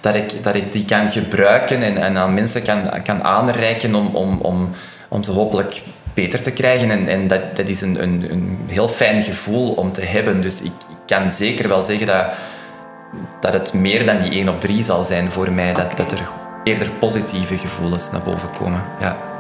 dat 0.03 0.15
ik, 0.15 0.43
dat 0.43 0.55
ik 0.55 0.73
die 0.73 0.85
kan 0.85 1.11
gebruiken 1.11 1.83
en, 1.83 1.97
en 1.97 2.17
aan 2.17 2.35
mensen 2.35 2.63
kan, 2.63 3.03
kan 3.03 3.25
aanreiken 3.25 3.95
om, 3.95 4.07
om, 4.07 4.39
om, 4.41 4.71
om 5.09 5.23
ze 5.23 5.31
hopelijk 5.31 5.83
beter 6.15 6.43
te 6.43 6.51
krijgen. 6.51 6.91
En, 6.91 7.09
en 7.09 7.29
dat, 7.29 7.57
dat 7.57 7.69
is 7.69 7.81
een, 7.81 8.03
een, 8.03 8.27
een 8.31 8.59
heel 8.67 8.89
fijn 8.89 9.23
gevoel 9.23 9.73
om 9.73 9.93
te 9.93 10.05
hebben. 10.05 10.41
Dus 10.41 10.61
ik, 10.63 10.73
ik 10.89 10.97
kan 11.07 11.33
zeker 11.33 11.69
wel 11.69 11.83
zeggen 11.83 12.07
dat, 12.07 12.27
dat 13.41 13.53
het 13.53 13.73
meer 13.73 14.07
dan 14.07 14.19
die 14.19 14.31
1 14.31 14.49
op 14.49 14.61
3 14.61 14.85
zal 14.85 15.05
zijn 15.05 15.31
voor 15.31 15.53
mij. 15.53 15.73
Dat, 15.73 15.97
dat 15.97 16.13
er 16.13 16.29
eerder 16.65 16.91
positieve 16.91 17.59
gevoelens 17.59 18.11
naar 18.11 18.23
boven 18.23 18.51
komen. 18.59 18.83
Ja. 19.01 19.32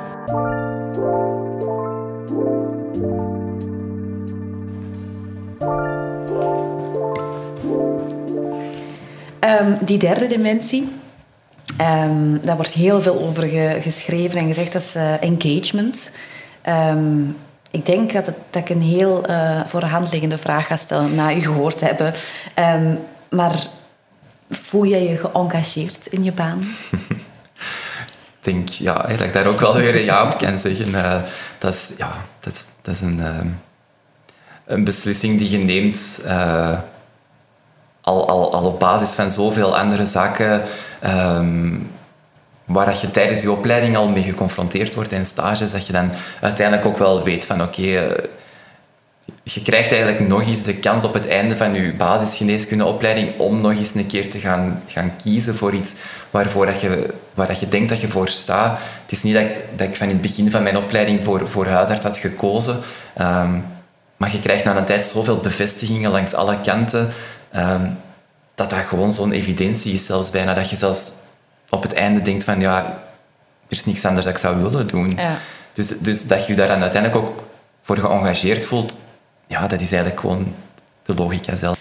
Um, 9.45 9.77
die 9.81 9.99
derde 9.99 10.27
dimensie, 10.27 10.93
um, 11.81 12.41
daar 12.43 12.57
wordt 12.57 12.73
heel 12.73 13.01
veel 13.01 13.21
over 13.21 13.43
ge 13.43 13.79
geschreven 13.81 14.39
en 14.39 14.47
gezegd, 14.47 14.73
dat 14.73 14.83
is 14.83 14.95
engagement. 15.21 16.11
Um, 16.69 17.37
ik 17.71 17.87
denk 17.87 18.13
dat, 18.13 18.27
het, 18.27 18.37
dat 18.51 18.63
ik 18.63 18.69
een 18.69 18.83
heel 18.83 19.31
uh, 19.31 20.03
liggende 20.11 20.39
vraag 20.39 20.67
ga 20.67 20.77
stellen 20.77 21.15
na 21.15 21.35
u 21.35 21.41
gehoord 21.41 21.81
hebben. 21.81 22.15
maar 23.31 23.67
voel 24.51 24.87
jij 24.87 25.03
je 25.03 25.17
geëngageerd 25.17 26.07
in 26.07 26.25
je 26.25 26.33
baan? 26.33 26.61
ik 28.39 28.41
denk 28.41 28.69
ja, 28.69 29.03
dat 29.03 29.21
ik 29.21 29.33
daar 29.33 29.47
ook 29.47 29.61
wel 29.61 29.75
weer 29.75 29.97
een 29.97 30.05
ja 30.05 30.25
op 30.25 30.39
kan 30.39 30.59
zeggen. 30.59 30.89
Uh, 30.89 31.23
dat, 31.59 31.73
is, 31.73 31.91
ja, 31.97 32.13
dat, 32.41 32.69
dat 32.83 32.95
is 32.95 33.01
een, 33.01 33.21
een 34.65 34.85
beslissing 34.85 35.39
die 35.39 35.51
je 35.51 35.59
neemt 35.59 36.21
al, 38.03 38.53
al, 38.53 38.65
op 38.65 38.81
basis 38.81 39.12
van 39.12 39.31
zoveel 39.31 39.79
andere 39.79 40.07
zaken 40.07 40.62
um, 41.07 41.91
waar 42.65 42.87
dat 42.87 43.01
je 43.01 43.11
tijdens 43.11 43.41
je 43.41 43.51
opleiding 43.51 43.97
al 43.97 44.09
mee 44.09 44.23
geconfronteerd 44.23 44.95
wordt 44.95 45.12
in 45.12 45.27
stages, 45.27 45.71
dat 45.71 45.87
je 45.87 45.93
dan 45.93 46.11
uiteindelijk 46.41 46.87
ook 46.87 46.99
wel 46.99 47.23
weet 47.23 47.47
van 47.47 47.62
oké, 47.62 47.83
uh, 47.83 48.03
je 49.43 49.62
krijgt 49.62 49.93
eigenlijk 49.93 50.29
nog 50.29 50.47
eens 50.47 50.62
de 50.62 50.75
kans 50.75 51.05
op 51.05 51.15
het 51.15 51.29
einde 51.29 51.57
van 51.57 51.75
je 51.75 51.93
basisgeneeskundeopleiding 51.93 53.38
om 53.38 53.61
nog 53.61 53.73
eens 53.73 53.95
een 53.95 54.07
keer 54.07 54.31
te 54.31 54.38
gaan, 54.38 54.83
gaan 54.87 55.12
kiezen 55.23 55.55
voor 55.55 55.73
iets 55.73 55.95
waarvoor 56.31 56.67
dat 56.67 56.81
je, 56.81 57.09
waar 57.35 57.47
dat 57.47 57.61
je 57.61 57.69
denkt 57.69 57.88
dat 57.88 58.01
je 58.01 58.09
voor 58.09 58.29
staat. 58.29 58.79
Het 59.03 59.12
is 59.12 59.23
niet 59.23 59.35
dat 59.35 59.43
ik, 59.43 59.55
dat 59.77 59.88
ik 59.88 59.97
van 59.97 60.07
in 60.07 60.12
het 60.12 60.23
begin 60.23 60.51
van 60.51 60.62
mijn 60.62 60.77
opleiding 60.77 61.25
voor, 61.25 61.49
voor 61.49 61.67
huisarts 61.67 62.03
had 62.03 62.17
gekozen, 62.17 62.81
um, 63.21 63.65
maar 64.17 64.33
je 64.33 64.41
krijgt 64.41 64.65
na 64.65 64.77
een 64.77 64.85
tijd 64.85 65.07
zoveel 65.07 65.37
bevestigingen 65.37 66.11
langs 66.11 66.35
alle 66.35 66.57
kanten 66.61 67.12
Um, 67.57 67.99
dat 68.55 68.71
dat 68.71 68.79
gewoon 68.79 69.12
zo'n 69.12 69.33
evidentie 69.33 69.95
is 69.95 70.07
zelfs 70.07 70.31
bijna. 70.31 70.55
Dat 70.55 70.71
je 70.71 70.77
zelfs 70.77 71.12
op 71.69 71.83
het 71.83 71.93
einde 71.93 72.23
denkt 72.23 72.45
van 72.45 72.61
ja, 72.61 72.85
er 72.85 72.93
is 73.69 73.85
niks 73.85 74.05
anders 74.05 74.25
dat 74.25 74.35
ik 74.35 74.41
zou 74.41 74.62
willen 74.62 74.87
doen. 74.87 75.12
Ja. 75.17 75.37
Dus, 75.73 75.88
dus 75.88 76.27
dat 76.27 76.47
je 76.47 76.53
je 76.53 76.59
daar 76.59 76.69
dan 76.69 76.83
uiteindelijk 76.83 77.25
ook 77.25 77.45
voor 77.83 77.99
geëngageerd 77.99 78.67
voelt, 78.67 78.99
ja, 79.47 79.67
dat 79.67 79.81
is 79.81 79.93
eigenlijk 79.93 80.21
gewoon 80.21 80.55
de 81.03 81.15
logica 81.15 81.55
zelf. 81.55 81.79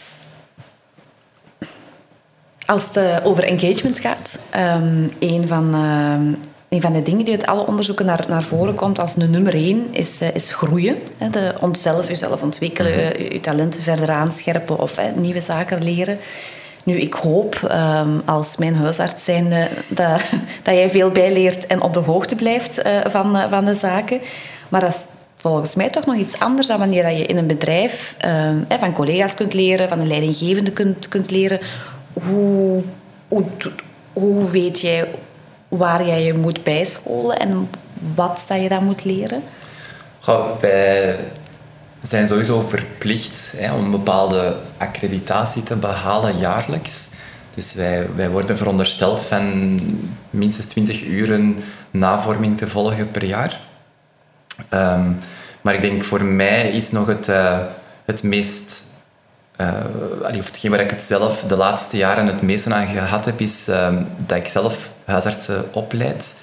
Als 2.66 2.86
het 2.86 2.96
eh, 2.96 3.18
over 3.24 3.44
engagement 3.44 4.00
gaat, 4.00 4.40
um, 4.56 5.12
een 5.20 5.48
van 5.48 5.76
uh, 5.76 6.38
een 6.72 6.82
van 6.82 6.94
de 6.94 7.02
dingen 7.02 7.26
die 7.26 7.34
uit 7.34 7.46
alle 7.46 7.66
onderzoeken 7.66 8.06
naar, 8.06 8.26
naar 8.28 8.44
voren 8.44 8.76
komt 8.76 9.00
als 9.00 9.14
de 9.14 9.28
nummer 9.28 9.54
één 9.54 9.88
is, 9.92 10.22
uh, 10.22 10.28
is 10.34 10.54
groeien. 10.54 10.98
Hè, 11.18 11.30
de 11.30 11.54
ontzelf, 11.60 12.08
jezelf 12.08 12.42
ontwikkelen, 12.42 12.92
je, 12.92 13.10
mhm. 13.14 13.34
je, 13.34 13.40
talenten 13.40 13.82
verder 13.82 14.10
aanscherpen 14.10 14.80
of 14.80 14.96
hè, 14.96 15.12
nieuwe 15.16 15.40
zaken 15.40 15.84
leren. 15.84 16.18
Nu, 16.84 17.00
ik 17.00 17.14
hoop 17.14 17.56
um, 17.72 18.22
als 18.26 18.58
mijn 18.58 18.76
huisarts 18.76 19.24
zijnde 19.24 19.68
dat, 19.90 20.22
dat 20.64 20.74
jij 20.74 20.90
veel 20.90 21.10
bijleert 21.10 21.68
en 21.68 21.82
op 21.82 21.94
de 21.94 22.00
hoogte 22.00 22.36
blijft 22.36 22.86
uh, 22.86 23.00
van, 23.06 23.36
uh, 23.36 23.50
van 23.50 23.66
de 23.66 23.76
zaken. 23.76 24.20
Maar 24.70 24.82
dat 24.82 24.90
is 24.90 25.06
volgens 25.38 25.76
mij 25.76 25.90
toch 25.90 26.06
nog 26.06 26.16
iets 26.16 26.40
anders 26.40 26.68
dan 26.68 26.80
wanneer 26.80 27.10
je 27.10 27.26
in 27.26 27.38
een 27.38 27.48
bedrijf 27.48 28.16
uh, 28.26 28.80
van 28.80 28.94
collega's 28.94 29.36
kunt 29.36 29.54
leren, 29.54 29.90
van 29.90 30.00
een 30.00 30.08
leidinggevende 30.08 30.72
kunt, 30.72 31.08
kunt 31.08 31.32
leren. 31.32 31.60
Hoe, 32.14 32.84
hoe, 33.28 33.44
hoe 34.14 34.50
weet 34.50 34.80
jij 34.80 35.08
waar 35.78 36.06
jij 36.06 36.24
je 36.24 36.34
moet 36.34 36.64
bijscholen 36.64 37.40
en 37.40 37.70
wat 38.16 38.46
dat 38.48 38.62
je 38.62 38.70
dan 38.70 38.84
moet 38.84 39.04
leren? 39.04 39.44
Wij 40.60 42.10
zijn 42.10 42.28
sowieso 42.28 42.62
verplicht 42.62 43.54
hè, 43.58 43.74
om 43.74 43.84
een 43.84 43.92
bepaalde 43.92 44.56
accreditatie 44.78 45.64
te 45.64 45.76
behalen 45.76 46.38
jaarlijks. 46.38 47.10
Dus 47.54 47.74
wij, 47.74 48.08
wij 48.16 48.30
worden 48.30 48.58
verondersteld 48.58 49.22
van 49.22 49.80
minstens 50.30 50.66
20 50.66 51.06
uren 51.06 51.64
navorming 51.92 52.58
te 52.58 52.68
volgen 52.68 53.12
per 53.12 53.26
jaar. 53.26 53.60
Um, 54.74 55.20
maar 55.62 55.74
ik 55.74 55.82
denk 55.82 56.04
voor 56.04 56.24
mij 56.24 56.72
is 56.72 56.92
nog 56.92 57.08
het, 57.08 57.28
uh, 57.28 57.60
het 58.06 58.24
meest 58.24 58.84
uh, 59.62 60.38
of 60.38 60.46
hetgeen 60.46 60.72
waar 60.72 60.80
ik 60.80 60.90
het 60.90 61.04
zelf 61.04 61.44
de 61.48 61.56
laatste 61.56 61.98
jaren 61.98 62.28
het 62.28 62.42
meeste 62.42 62.74
aan 62.74 62.88
gehad 62.88 63.26
heb, 63.26 63.42
is 63.42 63.68
um, 63.68 64.08
dat 64.18 64.38
ik 64.38 64.48
zelf 64.48 64.90
huisartsen 65.06 65.74
opleid. 65.74 66.36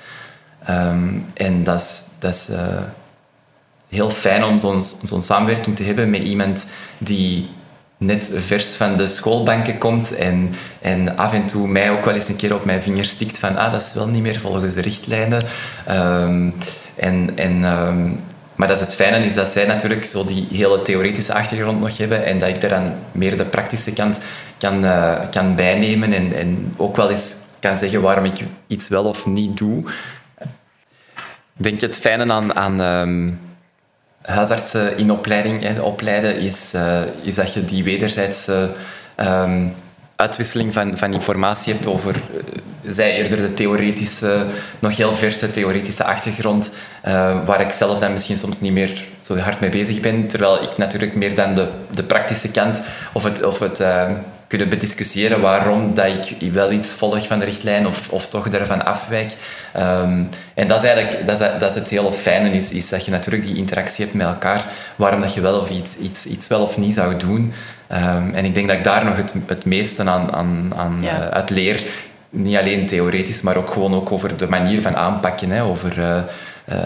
Um, 0.71 1.27
en 1.35 1.65
dat 1.65 1.81
is, 1.81 2.03
dat 2.19 2.49
uh, 2.51 2.59
heel 3.89 4.11
fijn 4.11 4.45
om 4.45 4.59
zo'n 4.59 4.83
zo'n 5.03 5.23
samenwerking 5.23 5.77
te 5.77 5.83
hebben 5.83 6.11
met 6.11 6.23
iemand 6.23 6.67
die 6.99 7.49
net 7.97 8.33
vers 8.35 8.75
van 8.75 8.97
de 8.97 9.09
schoolbanken 9.09 9.79
komt 9.79 10.14
en, 10.14 10.55
en 10.81 11.16
af 11.16 11.33
en 11.33 11.47
toe 11.47 11.69
mij 11.69 11.91
ook 11.91 12.05
wel 12.05 12.14
eens 12.14 12.29
een 12.29 12.37
keer 12.37 12.55
op 12.55 12.64
mijn 12.64 12.83
vinger 12.83 13.05
stikt 13.05 13.39
van 13.39 13.57
ah, 13.57 13.73
dat 13.73 13.83
is 13.83 13.93
wel 13.93 14.09
niet 14.09 14.23
meer 14.23 14.41
volgens 14.41 14.73
de 14.73 14.81
richtlijnen. 14.81 15.43
Um, 15.91 16.55
en 16.97 17.31
en 17.37 17.64
maar 18.59 18.69
dat 18.69 18.79
is 18.79 18.85
het 18.85 18.95
fijne 18.95 19.25
is 19.25 19.35
dat 19.35 19.49
zij 19.49 19.67
natuurlijk 19.67 20.07
zo 20.07 20.25
die 20.25 20.47
hele 20.53 20.83
theoretische 20.83 21.33
achtergrond 21.33 21.81
nog 21.81 21.97
hebben 21.97 22.25
en 22.25 22.39
dat 22.39 22.49
ik 22.49 22.61
daar 22.61 22.71
dan 22.71 22.93
meer 23.13 23.37
de 23.37 23.45
praktische 23.45 23.93
kant 23.93 24.19
kan, 24.57 24.85
uh, 24.85 25.21
kan 25.31 25.55
bijnemen 25.55 26.13
en, 26.13 26.37
en 26.37 26.75
ook 26.77 26.97
wel 26.97 27.11
eens 27.11 27.37
kan 27.61 27.77
zeggen 27.77 28.01
waarom 28.01 28.25
ik 28.25 28.41
iets 28.67 28.89
wel 28.89 29.05
of 29.05 29.27
niet 29.27 29.57
doe. 29.57 29.79
Ik 31.57 31.65
denk 31.65 31.81
het 31.81 31.99
fijne 31.99 32.33
aan, 32.33 32.57
aan 32.57 32.81
um, 32.81 33.41
huisartsen 34.23 34.97
in 34.97 35.13
opleiding 35.13 35.81
opleiden 35.81 36.39
is, 36.39 36.73
uh, 36.75 37.01
is 37.23 37.35
dat 37.35 37.53
je 37.53 37.65
die 37.65 37.85
wederzijdse 37.85 38.71
um, 39.17 39.75
uitwisseling 40.17 40.73
van, 40.73 40.99
van 40.99 41.13
informatie 41.13 41.73
hebt 41.73 41.87
over 41.87 42.15
zij 42.89 43.16
eerder 43.16 43.39
de 43.39 43.55
theoretische, 43.55 44.47
nog 44.78 44.97
heel 44.97 45.14
verse 45.14 45.51
theoretische 45.51 46.05
achtergrond, 46.05 46.70
uh, 47.07 47.36
waar 47.45 47.61
ik 47.61 47.72
zelf 47.72 47.99
dan 47.99 48.12
misschien 48.12 48.36
soms 48.36 48.61
niet 48.61 48.72
meer 48.72 49.05
zo 49.20 49.36
hard 49.36 49.61
mee 49.61 49.70
bezig 49.70 50.01
ben, 50.01 50.26
terwijl 50.26 50.62
ik 50.62 50.76
natuurlijk 50.76 51.14
meer 51.14 51.34
dan 51.34 51.55
de, 51.55 51.68
de 51.91 52.03
praktische 52.03 52.49
kant 52.49 52.80
of 53.12 53.22
het, 53.22 53.45
of 53.45 53.59
het 53.59 53.80
uh, 53.80 54.11
kunnen 54.47 54.68
bediscussiëren 54.68 55.41
waarom 55.41 55.95
dat 55.95 56.07
ik 56.07 56.53
wel 56.53 56.72
iets 56.72 56.93
volg 56.93 57.26
van 57.26 57.39
de 57.39 57.45
richtlijn 57.45 57.86
of, 57.86 58.09
of 58.11 58.28
toch 58.28 58.49
daarvan 58.49 58.84
afwijk. 58.84 59.32
Um, 59.76 60.28
en 60.55 60.68
dat 60.68 60.82
is 60.82 60.89
eigenlijk 60.89 61.26
dat 61.26 61.41
is, 61.41 61.47
dat 61.59 61.70
is 61.70 61.74
het 61.74 61.89
hele 61.89 62.12
fijne, 62.12 62.51
is, 62.51 62.72
is 62.72 62.89
dat 62.89 63.05
je 63.05 63.11
natuurlijk 63.11 63.45
die 63.45 63.57
interactie 63.57 64.05
hebt 64.05 64.16
met 64.16 64.26
elkaar, 64.26 64.64
waarom 64.97 65.20
dat 65.20 65.34
je 65.34 65.41
wel 65.41 65.61
of 65.61 65.70
iets, 65.70 65.97
iets, 65.97 66.26
iets 66.26 66.47
wel 66.47 66.62
of 66.62 66.78
niet 66.78 66.95
zou 66.95 67.16
doen. 67.16 67.53
Um, 67.93 68.34
en 68.34 68.45
ik 68.45 68.55
denk 68.55 68.68
dat 68.68 68.76
ik 68.76 68.84
daar 68.84 69.05
nog 69.05 69.16
het, 69.16 69.34
het 69.47 69.64
meeste 69.64 70.03
aan, 70.03 70.32
aan, 70.32 70.72
aan 70.76 70.99
ja. 71.01 71.20
uh, 71.20 71.28
uit 71.28 71.51
leer. 71.51 71.80
Niet 72.31 72.57
alleen 72.57 72.87
theoretisch, 72.87 73.43
maar 73.43 73.57
ook 73.57 73.70
gewoon 73.70 73.95
ook 73.95 74.12
over 74.12 74.37
de 74.37 74.49
manier 74.49 74.83
van 74.83 74.97
aanpakken. 74.97 75.51
Hè, 75.51 75.64
over 75.64 75.99
uh, 75.99 76.22
uh, 76.68 76.76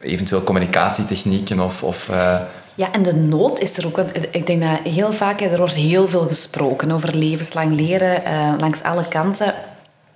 eventueel 0.00 0.42
communicatietechnieken 0.42 1.60
of... 1.60 1.82
of 1.82 2.10
ja, 2.74 2.92
en 2.92 3.02
de 3.02 3.14
nood 3.14 3.60
is 3.60 3.76
er 3.76 3.86
ook. 3.86 3.98
Ik 4.30 4.46
denk 4.46 4.62
dat 4.62 4.92
heel 4.94 5.12
vaak, 5.12 5.40
er 5.40 5.56
wordt 5.56 5.74
heel 5.74 6.08
veel 6.08 6.26
gesproken 6.26 6.90
over 6.90 7.16
levenslang 7.16 7.74
leren 7.76 8.22
langs 8.58 8.82
alle 8.82 9.08
kanten. 9.08 9.54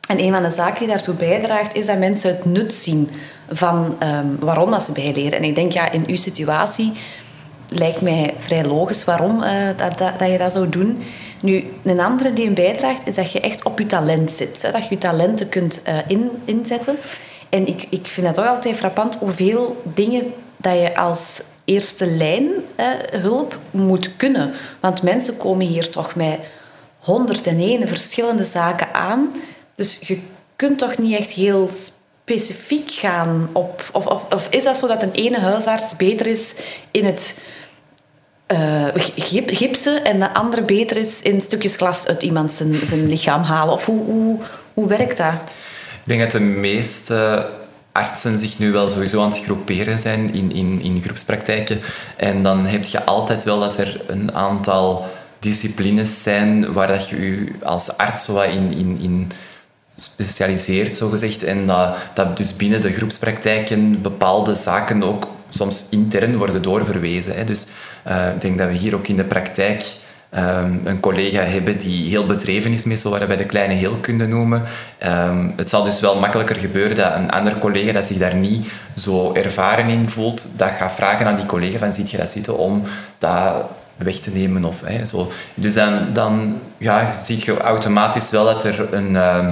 En 0.09 0.21
een 0.21 0.33
van 0.33 0.43
de 0.43 0.51
zaken 0.51 0.79
die 0.79 0.89
daartoe 0.89 1.15
bijdraagt, 1.15 1.75
is 1.75 1.87
dat 1.87 1.99
mensen 1.99 2.31
het 2.31 2.45
nut 2.45 2.75
zien 2.75 3.11
van 3.51 3.97
um, 4.03 4.37
waarom 4.41 4.71
dat 4.71 4.83
ze 4.83 4.93
bijleren. 4.93 5.39
En 5.39 5.45
ik 5.45 5.55
denk, 5.55 5.73
ja, 5.73 5.91
in 5.91 6.05
uw 6.07 6.17
situatie 6.17 6.93
lijkt 7.69 8.01
mij 8.01 8.35
vrij 8.39 8.65
logisch 8.65 9.05
waarom 9.05 9.43
dat, 9.77 9.99
dat, 10.19 10.31
je 10.31 10.39
dat 10.39 10.53
zou 10.53 10.69
doen. 10.69 11.03
Nu, 11.43 11.65
een 11.83 12.01
andere 12.01 12.33
die 12.33 12.47
een 12.47 12.55
bijdraagt, 12.55 13.07
is 13.07 13.15
dat 13.15 13.33
je 13.33 13.41
echt 13.41 13.65
op 13.65 13.79
je 13.79 13.87
talent 13.87 14.31
zit. 14.31 14.63
Hè? 14.63 14.71
Dat 14.71 14.83
je 14.83 14.91
je 14.91 14.99
talenten 14.99 15.49
kunt 15.49 15.83
in, 16.07 16.31
inzetten. 16.45 16.97
En 17.49 17.67
ik, 17.67 17.87
ik 17.91 18.07
vind 18.07 18.27
het 18.27 18.37
toch 18.37 18.47
altijd 18.47 18.77
frappant 18.77 19.17
hoeveel 19.17 19.83
dingen 19.83 20.33
dat 20.57 20.75
je 20.75 20.97
als 20.97 21.41
eerste 21.65 22.07
lijn 22.07 22.49
eh, 22.77 22.87
hulp 23.11 23.59
moet 23.71 24.17
kunnen. 24.17 24.53
Want 24.81 25.03
mensen 25.03 25.37
komen 25.37 25.67
hier 25.67 25.91
toch 25.91 26.15
met 26.15 26.39
101 26.99 27.89
verschillende 27.89 28.45
zaken 28.45 28.95
aan. 28.95 29.33
Dus 29.75 29.99
je 30.01 30.21
kunt 30.57 30.79
toch 30.79 30.99
niet 30.99 31.19
echt 31.19 31.31
heel 31.31 31.69
specifiek 31.71 32.91
gaan 32.91 33.49
op... 33.53 33.89
Of, 33.93 34.07
of, 34.07 34.33
of 34.33 34.49
is 34.51 34.65
dat 34.65 34.79
zo 34.79 34.87
dat 34.87 35.03
een 35.03 35.13
ene 35.13 35.39
huisarts 35.39 35.97
beter 35.97 36.27
is 36.27 36.55
in 36.91 37.05
het 37.05 37.39
uh, 38.53 38.87
gipsen 39.47 40.05
en 40.05 40.19
de 40.19 40.35
andere 40.35 40.63
beter 40.63 40.97
is 40.97 41.23
in 41.23 41.41
stukjes 41.41 41.77
glas 41.77 42.07
uit 42.07 42.23
iemand 42.23 42.53
zijn, 42.53 42.75
zijn 42.75 43.09
lichaam 43.09 43.43
halen? 43.43 43.75
Of 43.75 43.85
hoe, 43.85 44.05
hoe, 44.05 44.39
hoe 44.75 44.89
werkt 44.89 45.17
dat? 45.17 45.33
Ik 46.03 46.13
denk 46.13 46.21
dat 46.21 46.31
de 46.31 46.41
meeste 46.41 47.47
artsen 47.93 48.39
zich 48.39 48.59
nu 48.59 48.73
wel 48.73 48.91
sowieso 48.91 49.23
aan 49.23 49.31
het 49.31 49.45
groeperen 49.45 49.99
zijn 49.99 50.35
in, 50.35 50.53
in, 50.53 50.81
in 50.83 51.03
groepspraktijken. 51.03 51.81
En 52.17 52.43
dan 52.43 52.67
heb 52.67 52.85
je 52.85 53.05
altijd 53.05 53.45
wel 53.45 53.61
dat 53.61 53.79
er 53.79 54.01
een 54.07 54.35
aantal 54.35 55.07
disciplines 55.39 56.23
zijn 56.23 56.73
waar 56.73 56.87
dat 56.87 57.09
je 57.09 57.21
je 57.21 57.53
als 57.63 57.97
arts 57.97 58.25
zo 58.25 58.41
in, 58.41 58.73
in, 58.73 58.99
in 59.03 59.31
specialiseert, 59.99 60.97
zogezegd. 60.97 61.43
En 61.43 61.67
dat, 61.67 61.97
dat 62.15 62.37
dus 62.37 62.57
binnen 62.57 62.81
de 62.81 62.93
groepspraktijken 62.93 64.03
bepaalde 64.03 64.55
zaken 64.55 65.03
ook 65.03 65.27
soms 65.57 65.87
intern 65.91 66.37
worden 66.37 66.63
doorverwezen. 66.63 67.37
Hè. 67.37 67.45
Dus 67.45 67.67
uh, 68.09 68.29
ik 68.35 68.41
denk 68.41 68.59
dat 68.59 68.69
we 68.69 68.75
hier 68.75 68.95
ook 68.95 69.07
in 69.07 69.17
de 69.17 69.25
praktijk 69.25 69.85
um, 70.37 70.81
een 70.85 71.01
collega 71.01 71.43
hebben 71.43 71.79
die 71.79 72.09
heel 72.09 72.27
bedreven 72.27 72.73
is 72.73 73.01
zo 73.01 73.11
wat 73.11 73.27
wij 73.27 73.37
de 73.37 73.45
kleine 73.45 73.75
heelkunde 73.75 74.27
noemen. 74.27 74.63
Um, 75.07 75.53
het 75.57 75.71
zal 75.71 75.85
dus 75.85 76.01
wel 76.01 76.19
makkelijker 76.19 76.57
gebeuren 76.57 76.97
dat 76.97 77.15
een 77.15 77.31
andere 77.31 77.59
collega 77.59 77.93
dat 77.93 78.07
zich 78.07 78.19
daar 78.19 78.35
niet 78.35 78.73
zo 78.97 79.33
ervaren 79.35 79.89
in 79.89 80.09
voelt, 80.09 80.49
dat 80.57 80.71
gaat 80.79 80.95
vragen 80.95 81.27
aan 81.27 81.37
die 81.37 81.47
collega 81.47 81.79
van 81.79 81.93
ziet 81.93 82.11
je 82.11 82.17
dat 82.17 82.31
zitten 82.31 82.59
om 82.59 82.83
dat 83.19 83.55
weg 83.97 84.17
te 84.17 84.31
nemen 84.31 84.65
of 84.65 84.83
hè, 84.85 85.05
zo. 85.05 85.31
Dus 85.55 85.75
dan, 85.75 86.09
dan 86.13 86.61
ja, 86.79 87.15
zie 87.23 87.43
je 87.45 87.57
automatisch 87.57 88.31
wel 88.31 88.45
dat 88.45 88.65
er 88.65 88.95
een... 88.95 89.11
Uh, 89.11 89.49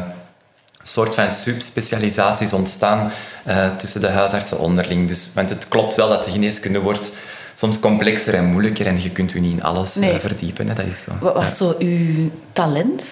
soort 0.87 1.15
van 1.15 1.31
subspecialisaties 1.31 2.53
ontstaan 2.53 3.13
uh, 3.47 3.77
tussen 3.77 4.01
de 4.01 4.09
huisartsen 4.09 4.59
onderling. 4.59 5.09
Dus, 5.09 5.31
want 5.35 5.51
het 5.51 5.69
klopt 5.69 5.95
wel 5.95 6.09
dat 6.09 6.25
de 6.25 6.31
geneeskunde 6.31 6.81
wordt 6.81 7.13
soms 7.55 7.81
complexer 7.81 8.35
en 8.35 8.45
moeilijker 8.45 8.87
en 8.87 9.03
je 9.03 9.11
kunt 9.11 9.35
u 9.35 9.41
niet 9.41 9.53
in 9.53 9.63
alles 9.63 9.95
nee. 9.95 10.15
uh, 10.15 10.19
verdiepen. 10.19 10.69
Hè. 10.69 10.75
Dat 10.75 10.87
is 10.87 11.03
zo. 11.03 11.13
Wat 11.21 11.35
was 11.35 11.45
ja. 11.45 11.51
zo 11.51 11.75
uw 11.79 12.31
talent? 12.53 13.05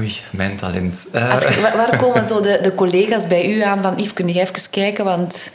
Oei, 0.00 0.20
mijn 0.30 0.56
talent. 0.56 1.06
Uh. 1.14 1.40
Je, 1.40 1.60
waar 1.76 1.96
komen 1.96 2.26
zo 2.26 2.40
de, 2.40 2.58
de 2.62 2.74
collega's 2.74 3.26
bij 3.26 3.54
u 3.54 3.62
aan 3.62 3.82
van 3.82 3.94
Yves, 3.96 4.12
kun 4.12 4.28
je 4.28 4.40
even 4.40 4.70
kijken? 4.70 5.04
Want... 5.04 5.50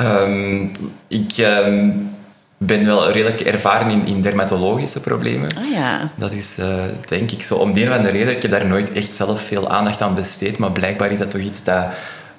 Um, 0.00 0.72
ik... 1.08 1.38
Um, 1.38 2.14
ben 2.58 2.84
wel 2.84 3.10
redelijk 3.10 3.40
ervaren 3.40 3.90
in, 3.90 4.06
in 4.06 4.20
dermatologische 4.20 5.00
problemen. 5.00 5.48
Ah, 5.56 5.70
ja. 5.72 6.10
Dat 6.14 6.32
is 6.32 6.56
uh, 6.58 6.74
denk 7.06 7.30
ik 7.30 7.42
zo. 7.42 7.54
Om 7.54 7.72
de 7.72 7.82
een 7.82 7.88
of 7.88 7.96
andere 7.96 8.12
reden, 8.18 8.36
ik 8.36 8.42
heb 8.42 8.50
daar 8.50 8.66
nooit 8.66 8.92
echt 8.92 9.16
zelf 9.16 9.40
veel 9.40 9.70
aandacht 9.70 10.02
aan 10.02 10.14
besteed, 10.14 10.58
maar 10.58 10.72
blijkbaar 10.72 11.10
is 11.10 11.18
dat 11.18 11.30
toch 11.30 11.40
iets 11.40 11.62
dat, 11.62 11.86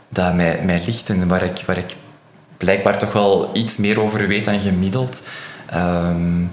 dat 0.09 0.33
mij, 0.33 0.59
mij 0.63 0.81
ligt 0.85 1.09
en 1.09 1.27
waar 1.27 1.43
ik, 1.43 1.63
waar 1.65 1.77
ik 1.77 1.95
blijkbaar 2.57 2.97
toch 2.97 3.13
wel 3.13 3.49
iets 3.53 3.77
meer 3.77 4.01
over 4.01 4.27
weet 4.27 4.45
dan 4.45 4.61
gemiddeld. 4.61 5.21
Um, 5.75 6.51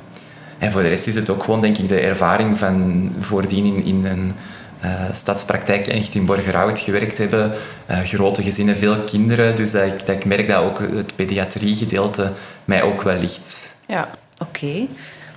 en 0.59 0.73
voor 0.73 0.83
de 0.83 0.89
rest 0.89 1.07
is 1.07 1.15
het 1.15 1.31
ook 1.31 1.43
gewoon, 1.43 1.61
denk 1.61 1.79
ik, 1.79 1.89
de 1.89 2.01
ervaring 2.01 2.59
van 2.59 3.11
voordien 3.21 3.65
in, 3.65 3.85
in 3.85 4.05
een 4.05 4.33
stadspraktijk 5.13 5.87
echt 5.87 6.15
in 6.15 6.27
Borgerhout 6.27 6.79
gewerkt 6.79 7.19
hebben. 7.19 7.53
Uh, 7.91 7.99
grote 7.99 8.43
gezinnen, 8.43 8.77
veel 8.77 8.97
kinderen. 8.97 9.57
Dus 9.57 9.71
dat 9.71 9.83
ik, 9.83 10.07
dat 10.07 10.17
ik 10.17 10.25
merk 10.25 10.49
dat 10.49 10.63
ook 10.63 10.79
het 10.79 11.17
pediatrie-gedeelte 11.17 12.33
mij 12.65 12.83
ook 12.83 13.03
wel 13.03 13.19
ligt. 13.19 13.77
Ja, 13.87 14.09
oké. 14.39 14.65
Okay. 14.65 14.89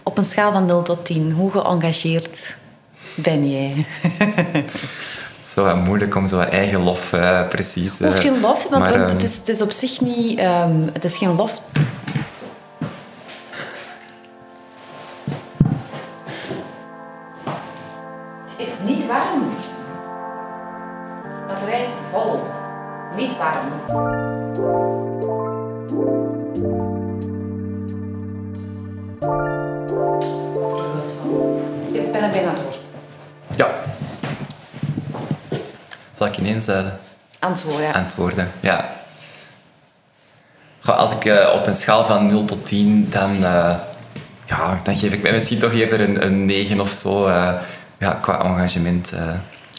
Op 0.04 0.18
een 0.18 0.26
schaal 0.26 0.52
van 0.52 0.66
0 0.66 0.82
tot 0.82 1.06
10, 1.06 1.32
hoe 1.32 1.52
geëngageerd 1.52 2.58
ben 3.16 3.52
jij? 3.52 3.86
zo 5.54 5.64
wat 5.64 5.76
moeilijk 5.76 6.16
om 6.16 6.26
zo 6.26 6.40
eigen 6.40 6.84
lof 6.84 7.14
uh, 7.14 7.48
precies... 7.48 8.00
Hoeft 8.00 8.20
geen 8.20 8.40
lof, 8.40 8.70
want, 8.70 8.84
maar, 8.84 8.98
want 8.98 9.12
het, 9.12 9.24
is, 9.24 9.38
het 9.38 9.48
is 9.48 9.62
op 9.62 9.72
zich 9.72 10.02
niet... 10.02 10.40
Um, 10.40 10.90
het 10.94 11.04
is 11.04 11.18
geen 11.18 11.36
lof 11.36 11.62
ik 36.38 36.44
ineens 36.44 36.68
uh, 36.68 36.80
antwoorden? 37.40 37.94
Antwoorden, 37.94 38.52
ja. 38.60 38.90
Goh, 40.80 40.98
als 40.98 41.12
ik 41.12 41.26
uh, 41.26 41.52
op 41.54 41.68
een 41.68 41.76
schaal 41.76 42.06
van 42.06 42.28
0 42.28 42.46
tot 42.46 42.66
10, 42.66 43.08
dan, 43.10 43.32
uh, 43.36 43.76
ja, 44.46 44.80
dan 44.84 44.96
geef 44.96 45.14
ik 45.14 45.22
mij 45.22 45.32
misschien 45.32 45.60
toch 45.60 45.74
eerder 45.74 46.02
een, 46.02 46.26
een 46.26 46.46
9 46.46 46.80
of 46.80 46.92
zo 46.92 47.30
ja, 48.00 48.18
qua 48.22 48.44
engagement. 48.44 49.12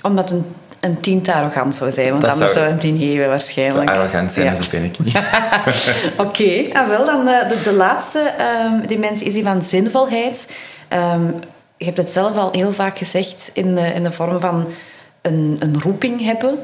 Omdat 0.03 0.31
een, 0.31 0.47
een 0.81 1.01
tien 1.01 1.23
te 1.23 1.35
arrogant 1.35 1.77
zou 1.77 1.93
zijn, 1.93 2.11
want 2.11 2.23
dat 2.23 2.33
anders 2.33 2.53
zou 2.53 2.69
een 2.69 2.79
tien 2.79 2.99
geven 2.99 3.29
waarschijnlijk. 3.29 3.87
Te 3.87 3.93
arrogant 3.93 4.33
zijn, 4.33 4.47
ja. 4.47 4.55
zo 4.55 4.63
ben 4.71 4.85
ik 4.85 4.99
niet. 4.99 5.17
Oké, 6.17 6.43
okay. 6.43 6.71
ah, 6.73 6.89
wel 6.89 7.05
dan 7.05 7.25
de, 7.25 7.45
de, 7.49 7.63
de 7.63 7.73
laatste 7.73 8.35
um, 8.65 8.87
dimensie 8.87 9.27
is 9.27 9.35
die 9.35 9.43
van 9.43 9.63
zinvolheid. 9.63 10.53
Um, 10.93 11.41
je 11.79 11.85
hebt 11.85 11.97
het 11.97 12.11
zelf 12.11 12.37
al 12.37 12.49
heel 12.53 12.73
vaak 12.73 12.99
gezegd 12.99 13.51
in 13.53 13.75
de, 13.75 13.87
in 13.95 14.03
de 14.03 14.11
vorm 14.11 14.41
van 14.41 14.67
een, 15.23 15.57
een 15.59 15.81
roeping 15.81 16.21
hebben. 16.21 16.59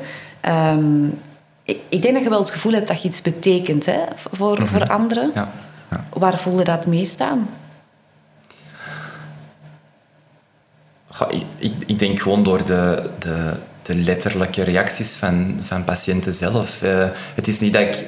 Um, 0.49 1.21
ik, 1.63 1.79
ik, 1.89 2.03
denk 2.03 2.15
dat 2.15 2.23
je 2.23 2.29
wel 2.29 2.39
het 2.39 2.51
gevoel 2.51 2.73
hebt 2.73 2.89
dat 2.89 3.03
je 3.03 3.09
iets 3.09 3.23
betekent 3.23 3.87
hè, 3.87 4.01
voor, 4.33 4.51
mm 4.51 4.57
-hmm. 4.57 4.69
voor 4.69 4.87
anderen. 4.87 5.31
Ja. 5.35 5.51
Ja. 5.91 6.05
Waar 6.13 6.39
voel 6.39 6.59
je 6.59 6.65
dat 6.65 6.87
meest 6.87 7.21
aan? 7.21 7.49
ik, 11.29 11.45
ik, 11.59 11.73
ik, 11.87 11.99
denk 11.99 12.21
gewoon 12.21 12.43
door 12.43 12.65
de, 12.65 13.11
de, 13.19 13.53
de, 13.83 13.95
letterlijke 13.95 14.63
reacties 14.63 15.15
van, 15.15 15.61
van 15.63 15.85
patiënten 15.85 16.35
zelf. 16.35 16.83
Uh, 16.83 17.09
het 17.35 17.49
is 17.49 17.61
niet 17.61 17.73
dat 17.73 17.83
ik, 17.83 18.05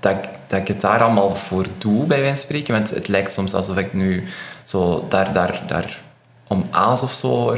dat, 0.00 0.16
dat 0.46 0.60
ik 0.60 0.68
het 0.68 0.80
daar 0.80 1.02
allemaal 1.02 1.34
voor 1.34 1.66
doe, 1.78 2.04
bij 2.04 2.20
wijze 2.20 2.34
van 2.34 2.44
spreken. 2.44 2.74
Want 2.74 2.90
het 2.90 3.08
lijkt 3.08 3.32
soms 3.32 3.54
alsof 3.54 3.76
ik 3.76 3.92
nu 3.92 4.24
zo 4.64 5.06
daar, 5.08 5.32
daar, 5.32 5.62
daar 5.66 5.98
om 6.50 6.66
aas 6.70 7.02
of 7.02 7.12
zo. 7.12 7.56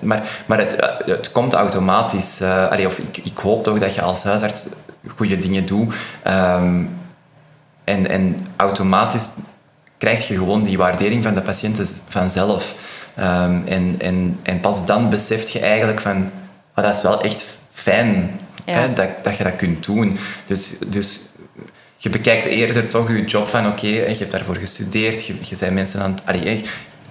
Maar, 0.00 0.22
maar 0.46 0.58
het, 0.58 0.74
eh, 0.74 1.06
het 1.06 1.32
komt 1.32 1.52
automatisch. 1.52 2.40
Uh, 2.40 2.70
allee, 2.70 2.86
of 2.86 2.98
ik, 2.98 3.16
ik 3.16 3.38
hoop 3.38 3.64
toch 3.64 3.78
dat 3.78 3.94
je 3.94 4.02
als 4.02 4.22
huisarts 4.22 4.66
goede 5.16 5.38
dingen 5.38 5.66
doet. 5.66 5.94
Um, 6.26 6.98
en, 7.84 8.08
en 8.08 8.46
automatisch 8.56 9.28
krijg 9.98 10.28
je 10.28 10.34
gewoon 10.34 10.62
die 10.62 10.78
waardering 10.78 11.22
van 11.22 11.34
de 11.34 11.40
patiënten 11.40 11.86
vanzelf. 12.08 12.74
Um, 13.18 13.62
en, 13.66 13.94
en, 13.98 14.38
en 14.42 14.60
pas 14.60 14.86
dan 14.86 15.10
beseft 15.10 15.50
je 15.50 15.58
eigenlijk 15.58 16.00
van... 16.00 16.30
maar 16.74 16.84
dat 16.84 16.96
is 16.96 17.02
wel 17.02 17.22
echt 17.22 17.46
fijn 17.72 18.40
hè, 18.64 18.92
dat, 18.92 19.08
dat 19.22 19.36
je 19.36 19.44
dat 19.44 19.56
kunt 19.56 19.84
doen. 19.84 20.18
Dus, 20.46 20.78
dus 20.86 21.20
je 21.96 22.10
bekijkt 22.10 22.44
eerder 22.44 22.88
toch 22.88 23.08
je 23.08 23.24
job 23.24 23.48
van 23.48 23.66
oké, 23.66 23.86
je 23.86 24.16
hebt 24.18 24.30
daarvoor 24.30 24.56
gestudeerd, 24.56 25.26
je, 25.26 25.34
je 25.40 25.56
bent 25.58 25.74
mensen 25.74 26.00
aan 26.00 26.10
het... 26.10 26.22
Allee, 26.24 26.64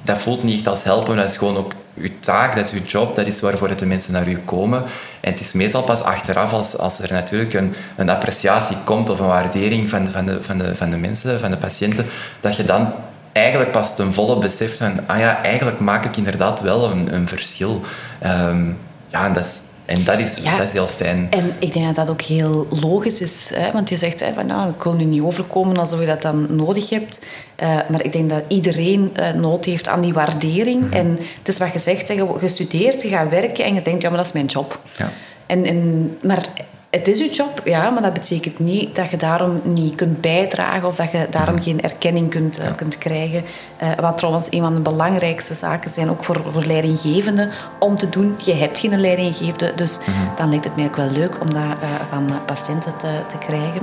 dat 0.04 0.18
voelt 0.18 0.44
niet 0.44 0.56
echt 0.58 0.68
als 0.68 0.84
helpen, 0.84 1.16
dat 1.16 1.32
is 1.32 1.38
gewoon 1.38 1.58
ook 1.58 1.74
je 1.94 2.20
taak, 2.20 2.56
dat 2.56 2.66
is 2.66 2.72
je 2.72 2.82
job, 2.82 3.16
dat 3.16 3.28
is 3.28 3.40
waarvoor 3.40 3.76
de 3.76 3.86
mensen 3.86 4.14
naar 4.14 4.28
u 4.28 4.38
komen. 4.46 4.84
En 5.20 5.32
het 5.32 5.40
is 5.40 5.52
meestal 5.52 5.84
pas 5.84 6.02
achteraf, 6.02 6.54
als, 6.54 6.78
als 6.78 7.00
er 7.00 7.12
natuurlijk 7.12 7.54
een, 7.54 7.76
een 7.96 8.10
appreciatie 8.10 8.78
komt 8.84 9.10
of 9.10 9.20
een 9.20 9.28
waardering 9.28 9.90
van, 9.90 10.08
van, 10.08 10.26
de, 10.26 10.44
van, 10.44 10.58
de, 10.58 10.76
van 10.76 10.90
de 10.90 10.98
mensen, 10.98 11.40
van 11.40 11.50
de 11.50 11.58
patiënten, 11.58 12.06
dat 12.40 12.56
je 12.56 12.64
dan 12.64 12.94
eigenlijk 13.32 13.72
pas 13.72 13.96
ten 13.96 14.14
volle 14.14 14.38
beseft 14.38 14.78
van, 14.78 15.00
ah 15.06 15.20
ja, 15.20 15.44
eigenlijk 15.44 15.80
maak 15.80 16.06
ik 16.06 16.18
inderdaad 16.18 16.62
wel 16.62 16.92
een, 16.92 17.14
een 17.14 17.28
verschil. 17.28 17.82
Um, 18.26 18.78
ja, 19.10 19.26
en 19.26 19.34
dat 19.34 19.44
is, 19.44 19.62
en 19.86 20.04
dat 20.04 20.20
is, 20.20 20.36
dat 20.36 20.60
is 20.60 20.72
heel 20.72 20.88
fijn. 20.88 21.28
En 21.30 21.56
ik 21.60 21.74
denk 21.74 21.86
dat 21.86 21.96
dat 21.96 22.10
ook 22.10 22.22
heel 22.22 22.68
logisch 22.70 23.22
is. 23.22 23.52
Hè? 23.54 23.72
Want 23.72 23.90
je 23.90 23.98
zegt, 23.98 24.20
hè, 24.20 24.34
van, 24.34 24.46
nou, 24.46 24.70
ik 24.70 24.84
wil 24.84 24.94
nu 24.94 25.04
niet 25.04 25.22
overkomen 25.22 25.78
alsof 25.78 26.00
je 26.00 26.06
dat 26.06 26.22
dan 26.22 26.56
nodig 26.56 26.90
hebt. 26.90 27.20
Uh, 27.64 27.80
maar 27.90 28.04
ik 28.04 28.12
denk 28.12 28.30
dat 28.30 28.44
iedereen 28.48 29.12
uh, 29.20 29.32
nood 29.32 29.66
heeft 29.66 29.88
aan 29.88 30.02
die 30.02 30.14
waardering. 30.14 30.82
Mm 30.82 30.92
-hmm. 30.92 30.94
En 30.94 31.20
het 31.38 31.48
is 31.48 31.58
wat 31.58 31.74
je 31.74 31.80
zegt, 31.80 32.08
hè, 32.08 32.14
je 32.14 32.48
studeert, 32.48 33.02
je 33.02 33.08
gaat 33.08 33.30
werken 33.30 33.66
en 33.66 33.74
je 33.74 33.82
denkt, 33.82 34.02
ja, 34.02 34.10
maar 34.10 34.18
dat 34.18 34.28
is 34.28 34.34
mijn 34.34 34.46
job. 34.46 34.80
Ja. 34.98 35.12
En, 35.46 35.66
en, 35.66 36.18
maar 36.22 36.48
het 36.94 37.08
is 37.08 37.20
je 37.20 37.30
job, 37.30 37.62
ja, 37.64 37.90
maar 37.90 38.02
dat 38.02 38.14
betekent 38.14 38.60
niet 38.60 38.96
dat 38.96 39.10
je 39.10 39.18
daarom 39.18 39.62
niet 39.64 39.96
kunt 39.96 40.22
bijdragen 40.22 40.88
of 40.88 40.96
dat 40.96 41.12
je 41.12 41.28
daarom 41.30 41.62
geen 41.62 41.82
erkenning 41.82 42.30
kunt, 42.30 42.60
uh, 42.60 42.66
kunt 42.76 42.98
krijgen. 42.98 43.44
Uh, 43.84 43.90
wat 44.00 44.18
trouwens 44.18 44.48
een 44.50 44.62
van 44.62 44.76
de 44.76 44.82
belangrijkste 44.82 45.54
zaken 45.54 45.90
zijn, 45.90 46.10
ook 46.10 46.24
voor, 46.24 46.42
voor 46.52 46.64
leidinggevenden, 46.64 47.50
om 47.80 47.98
te 47.98 48.10
doen. 48.10 48.36
Je 48.38 48.54
hebt 48.54 48.80
geen 48.80 49.00
leidinggevende, 49.00 49.74
dus 49.76 49.98
mm 49.98 50.14
-hmm. 50.14 50.36
dan 50.36 50.50
lijkt 50.50 50.64
het 50.64 50.76
mij 50.76 50.86
ook 50.86 50.96
wel 50.96 51.10
leuk 51.10 51.42
om 51.42 51.54
dat 51.54 51.62
uh, 51.62 51.90
van 52.10 52.32
patiënten 52.46 52.98
te, 52.98 53.20
te 53.28 53.38
krijgen. 53.38 53.82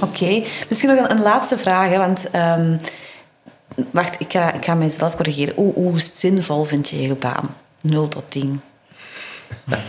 Oké, 0.00 0.24
okay. 0.24 0.46
misschien 0.68 0.90
nog 0.90 0.98
een, 0.98 1.10
een, 1.10 1.22
laatste 1.22 1.58
vraag, 1.58 1.88
hè, 1.88 1.98
want... 1.98 2.26
Um, 2.58 2.78
Wacht, 3.90 4.20
ik 4.20 4.32
ga, 4.32 4.52
ik 4.52 4.64
ga 4.64 4.74
mijzelf 4.74 5.16
corrigeren. 5.16 5.54
Hoe, 5.54 5.74
hoe 5.74 6.00
zinvol 6.00 6.64
vind 6.64 6.88
je 6.88 7.02
je 7.02 7.14
baan? 7.14 7.54
0 7.80 8.08
tot 8.08 8.30
10. 8.30 8.60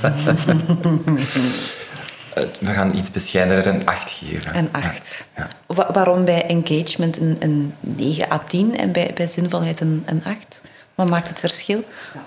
We 2.60 2.72
gaan 2.72 2.98
iets 2.98 3.12
bescheidener 3.12 3.68
een 3.68 3.86
8 3.86 4.12
geven. 4.12 4.58
Een 4.58 4.70
8. 4.72 5.26
Ja. 5.36 5.48
Waarom 5.92 6.26
bij 6.26 6.46
engagement 6.46 7.18
een, 7.20 7.36
een 7.40 7.74
9 7.80 8.32
à 8.32 8.40
10 8.48 8.78
en 8.78 8.92
bij, 8.92 9.12
bij 9.16 9.28
zinvolheid 9.28 9.80
een, 9.80 10.04
een 10.06 10.24
8? 10.26 10.62
Wat 10.96 11.10
maakt 11.10 11.30
het 11.30 11.40
verschil? 11.40 11.84
Ja. 12.14 12.22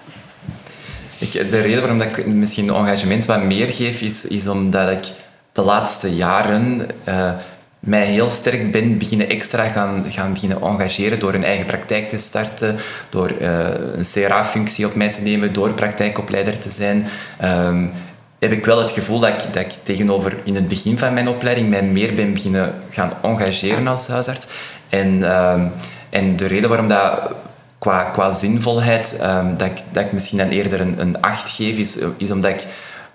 Ik, 1.18 1.32
de 1.50 1.60
reden 1.60 1.80
waarom 1.80 2.00
ik 2.00 2.26
misschien 2.26 2.68
engagement 2.68 3.26
wat 3.26 3.42
meer 3.42 3.66
geef, 3.66 4.00
is, 4.00 4.24
is 4.24 4.46
omdat 4.46 4.90
ik 4.90 5.04
de 5.52 5.62
laatste 5.62 6.14
jaren 6.14 6.86
uh, 7.08 7.32
mij 7.80 8.06
heel 8.06 8.30
sterk 8.30 8.72
ben 8.72 8.98
beginnen 8.98 9.28
extra 9.28 9.68
gaan, 9.68 10.04
gaan 10.08 10.32
beginnen 10.32 10.60
engageren 10.60 11.18
door 11.18 11.34
een 11.34 11.44
eigen 11.44 11.66
praktijk 11.66 12.08
te 12.08 12.18
starten, 12.18 12.76
door 13.08 13.32
uh, 13.40 13.58
een 13.96 14.04
CRA-functie 14.12 14.86
op 14.86 14.94
mij 14.94 15.12
te 15.12 15.20
nemen, 15.20 15.52
door 15.52 15.70
praktijkopleider 15.70 16.58
te 16.58 16.70
zijn. 16.70 17.06
Um, 17.44 17.92
heb 18.38 18.52
ik 18.52 18.64
wel 18.64 18.78
het 18.78 18.90
gevoel 18.90 19.20
dat 19.20 19.28
ik, 19.28 19.52
dat 19.52 19.62
ik 19.62 19.72
tegenover 19.82 20.36
in 20.44 20.54
het 20.54 20.68
begin 20.68 20.98
van 20.98 21.14
mijn 21.14 21.28
opleiding 21.28 21.68
mij 21.68 21.82
meer 21.82 22.14
ben 22.14 22.32
beginnen 22.32 22.74
gaan 22.90 23.12
engageren 23.22 23.86
als 23.86 24.06
huisarts. 24.06 24.46
En, 24.88 25.36
um, 25.36 25.72
en 26.10 26.36
de 26.36 26.46
reden 26.46 26.68
waarom 26.68 26.88
dat 26.88 27.32
qua, 27.78 28.02
qua 28.02 28.32
zinvolheid, 28.32 29.20
um, 29.22 29.56
dat, 29.56 29.68
ik, 29.68 29.78
dat 29.92 30.04
ik 30.04 30.12
misschien 30.12 30.38
dan 30.38 30.48
eerder 30.48 30.80
een, 30.80 31.20
8 31.20 31.50
geef, 31.50 31.76
is, 31.76 31.98
is 32.16 32.30
omdat 32.30 32.50
ik... 32.50 32.66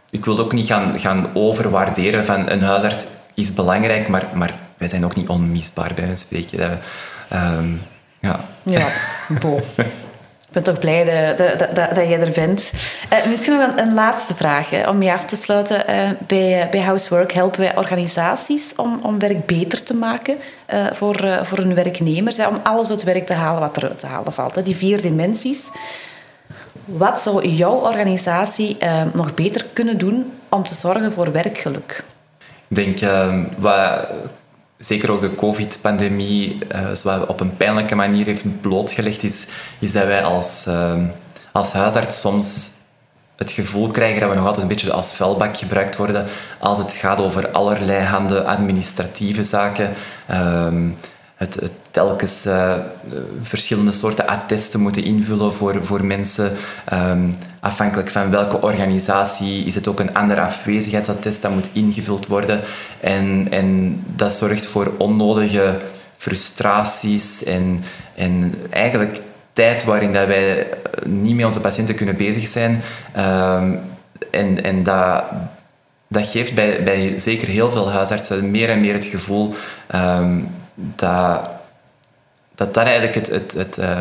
Ik 0.10 0.26
wil 0.26 0.40
ook 0.40 0.54
niet 0.54 0.68
gaan, 0.68 1.00
gaan 1.00 1.28
overwaarderen 1.34 2.26
van 2.26 2.50
een 2.50 2.62
huisarts 2.62 3.06
is 3.34 3.54
belangrijk, 3.54 4.08
maar, 4.08 4.26
maar 4.34 4.54
wij 4.78 4.88
zijn 4.88 5.06
ook 5.06 5.16
niet 5.16 5.30
onmisbaar 5.30 5.92
bij 5.96 6.10
een 6.10 6.18
spreken. 6.18 6.58
Dat, 6.58 6.70
ja, 8.20 8.40
ja. 8.64 8.88
Ik 10.54 10.64
ben 10.64 10.74
toch 10.74 10.80
blij 10.80 11.36
dat, 11.36 11.60
dat, 11.60 11.76
dat, 11.76 12.08
je 12.08 12.18
er 12.18 12.32
bent. 12.32 12.72
Uh, 13.14 13.26
misschien 13.26 13.58
nog 13.58 13.72
een, 13.72 13.80
een, 13.80 13.94
laatste 13.94 14.36
vraag 14.36 14.88
om 14.88 15.02
je 15.02 15.14
af 15.14 15.26
te 15.26 15.36
sluiten. 15.36 15.84
Uh, 15.90 16.10
bij, 16.28 16.68
bij 16.72 16.82
Housework 16.82 17.34
helpen 17.34 17.60
wij 17.60 17.78
organisaties 17.78 18.74
om, 18.76 19.00
om 19.04 19.20
werk 19.20 19.46
beter 19.46 19.84
te 19.84 19.94
maken 19.94 20.38
voor, 20.92 21.40
voor 21.44 21.58
hun 21.58 21.76
werknemers. 21.76 22.40
Om 22.40 22.60
alles 22.64 22.90
uit 22.90 23.04
werk 23.04 23.26
te 23.26 23.34
halen 23.34 23.60
wat 23.60 23.78
eruit 23.78 24.00
te 24.00 24.08
halen 24.08 24.34
valt. 24.34 24.56
Hè. 24.56 24.64
Die 24.64 24.76
vier 24.76 25.02
dimensies. 25.02 25.70
Wat 26.86 27.22
zou 27.22 27.48
jouw 27.48 27.76
organisatie 27.76 28.78
nog 29.14 29.34
beter 29.34 29.66
kunnen 29.74 29.98
doen 29.98 30.32
om 30.50 30.64
te 30.64 30.74
zorgen 30.74 31.12
voor 31.12 31.32
werkgeluk? 31.32 32.04
Denk, 32.74 33.00
ehm, 33.00 33.44
wat, 33.58 34.08
zeker 34.78 35.12
ook 35.12 35.22
de 35.22 35.36
COVID-pandemie, 35.36 36.58
uh, 37.06 37.22
op 37.28 37.40
een 37.40 37.58
pijnlijke 37.58 37.96
manier 37.96 38.26
heeft 38.26 38.62
blootgelegd, 38.62 39.24
is, 39.24 39.48
is 39.80 39.92
dat 39.92 40.06
wij 40.06 40.24
als, 40.24 40.66
uh, 40.68 40.94
als 41.52 41.72
huisarts 41.74 42.20
soms 42.20 42.70
het 43.36 43.52
gevoel 43.52 43.88
krijgen 43.88 44.20
dat 44.20 44.30
we 44.30 44.36
nog 44.36 44.46
altijd 44.46 44.62
een 44.62 44.68
beetje 44.68 44.92
als 44.92 45.14
vuilbak 45.14 45.58
gebruikt 45.58 45.96
worden 45.96 46.26
als 46.60 46.78
het 46.78 46.92
gaat 46.92 47.20
over 47.20 47.50
allerlei 47.50 48.04
handen 48.04 48.46
administratieve 48.46 49.44
zaken. 49.44 49.90
Uh, 50.32 50.68
het, 51.36 51.72
telkens 51.92 52.46
uh, 52.46 52.74
verschillende 53.42 53.92
soorten 53.92 54.28
attesten 54.28 54.80
moeten 54.80 55.04
invullen 55.04 55.54
voor, 55.54 55.86
voor 55.86 56.06
mensen. 56.06 56.58
Afhankelijk 57.64 58.10
van 58.10 58.30
welke 58.30 58.62
organisatie 58.62 59.66
is 59.66 59.76
het 59.76 59.88
ook 59.88 60.00
een 60.00 60.14
ander 60.14 60.40
afwezigheidsattest 60.40 61.42
dat 61.42 61.52
moet 61.52 61.70
ingevuld 61.74 62.28
worden. 62.28 62.60
En, 63.00 63.48
en 63.50 64.00
dat 64.16 64.34
zorgt 64.34 64.66
voor 64.66 64.92
onnodige 64.98 65.78
frustraties 66.18 67.44
en, 67.44 67.84
en 68.16 68.54
eigenlijk 68.70 69.20
tijd 69.54 69.84
waarin 69.84 70.14
dat 70.14 70.28
wij 70.28 70.68
niet 71.06 71.36
met 71.36 71.46
onze 71.46 71.60
patiënten 71.60 71.96
kunnen 71.96 72.16
bezig 72.16 72.48
zijn. 72.48 72.82
Um, 73.18 73.80
en 74.32 74.64
en 74.64 74.84
dat, 74.84 75.24
dat 76.08 76.28
geeft 76.28 76.56
bij, 76.56 76.84
bij 76.84 77.20
zeker 77.20 77.48
heel 77.48 77.72
veel 77.72 77.92
huisartsen 77.92 78.52
meer 78.52 78.70
en 78.70 78.82
meer 78.82 78.94
het 78.94 79.06
gevoel 79.06 79.56
um, 79.96 80.56
dat, 80.74 81.50
dat 82.56 82.74
dat 82.74 82.84
eigenlijk 82.84 83.16
het, 83.16 83.28
het, 83.28 83.54
het, 83.54 83.78
uh, 83.78 84.00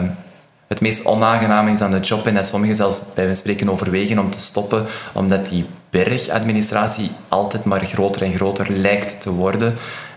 het 0.72 0.80
meest 0.80 1.04
onaangename 1.04 1.70
is 1.70 1.80
aan 1.80 1.90
de 1.90 2.00
job 2.00 2.26
en 2.26 2.34
dat 2.34 2.46
sommigen 2.46 2.76
zelfs 2.76 3.02
bij 3.14 3.24
wijze 3.24 3.40
spreken 3.40 3.70
overwegen 3.70 4.18
om 4.18 4.30
te 4.30 4.40
stoppen, 4.40 4.86
omdat 5.12 5.48
die 5.48 5.66
bergadministratie 5.90 7.10
altijd 7.28 7.64
maar 7.64 7.84
groter 7.84 8.22
en 8.22 8.32
groter 8.32 8.70
lijkt 8.70 9.20
te 9.20 9.30
worden. 9.30 9.74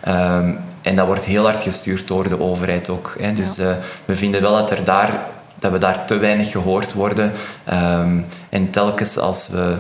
Um, 0.08 0.58
en 0.82 0.95
dat 0.95 1.06
wordt 1.06 1.26
heel 1.26 1.43
hard 1.43 1.62
gestuurd 1.62 2.08
door 2.08 2.30
de 2.30 2.39
overheid 2.39 2.89
ook. 2.89 3.16
Hè. 3.20 3.34
Dus 3.34 3.60
uh, 3.60 3.68
we 4.06 4.16
vinden 4.16 4.41
wel 4.41 4.53
dat, 4.53 4.72
er 4.72 4.84
daar, 4.84 5.20
dat 5.60 5.72
we 5.72 5.78
daar 5.78 6.06
te 6.06 6.18
weinig 6.18 6.51
gehoord 6.51 6.93
worden. 6.93 7.32
Um, 7.74 8.26
en 8.49 8.70
telkens 8.70 9.18
als 9.18 9.47
we 9.47 9.76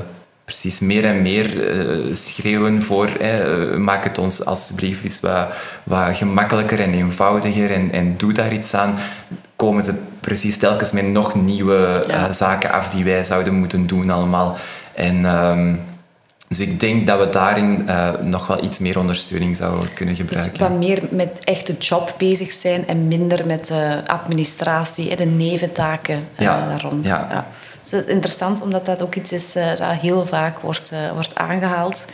precies 0.45 0.79
meer 0.79 1.05
en 1.05 1.21
meer 1.21 1.55
uh, 1.55 2.15
schreeuwen 2.15 2.83
voor 2.83 3.09
uh, 3.21 3.77
maak 3.77 4.03
het 4.03 4.17
ons 4.17 4.45
alsjeblieft 4.45 5.03
eens 5.03 5.19
wat, 5.19 5.47
wat 5.83 6.17
gemakkelijker 6.17 6.79
en 6.79 6.93
eenvoudiger 6.93 7.71
en, 7.71 7.91
en 7.91 8.13
doe 8.17 8.33
daar 8.33 8.53
iets 8.53 8.73
aan, 8.73 8.95
komen 9.55 9.83
ze 9.83 9.93
precies 10.19 10.57
telkens 10.57 10.91
met 10.91 11.05
nog 11.05 11.35
nieuwe 11.35 12.03
ja. 12.07 12.27
uh, 12.27 12.33
zaken 12.33 12.71
af 12.71 12.89
die 12.89 13.03
wij 13.03 13.23
zouden 13.23 13.53
moeten 13.53 13.87
doen 13.87 14.09
allemaal. 14.09 14.57
En, 14.93 15.25
um, 15.25 15.81
dus 16.47 16.59
ik 16.59 16.79
denk 16.79 17.07
dat 17.07 17.19
we 17.19 17.29
daarin 17.29 17.89
nog 18.21 18.47
wel 18.47 18.63
iets 18.63 18.79
meer 18.79 18.99
ondersteuning 18.99 19.57
zouden 19.57 19.93
kunnen 19.93 20.15
gebruiken. 20.15 20.51
Dus 20.51 20.61
wat 20.61 20.77
meer 20.77 21.01
met 21.09 21.43
echt 21.43 21.67
de 21.67 21.73
job 21.73 22.13
bezig 22.17 22.51
zijn 22.51 22.87
en 22.87 23.07
minder 23.07 23.47
met 23.47 23.67
de 23.67 24.01
administratie 24.05 25.09
en 25.09 25.17
de 25.17 25.25
neventaken 25.25 26.27
ja. 26.37 26.67
daar 26.67 26.81
rond. 26.81 27.07
Ja. 27.07 27.27
ja. 27.31 27.47
Dus 27.81 27.91
het 27.91 28.07
is 28.07 28.13
interessant, 28.13 28.61
omdat 28.61 28.85
dat 28.85 29.01
ook 29.01 29.15
iets 29.15 29.31
is 29.31 29.53
dat 29.53 29.79
heel 29.79 30.25
vaak 30.25 30.59
wordt, 30.59 30.91
wordt 31.13 31.35
aangehaald. 31.35 32.05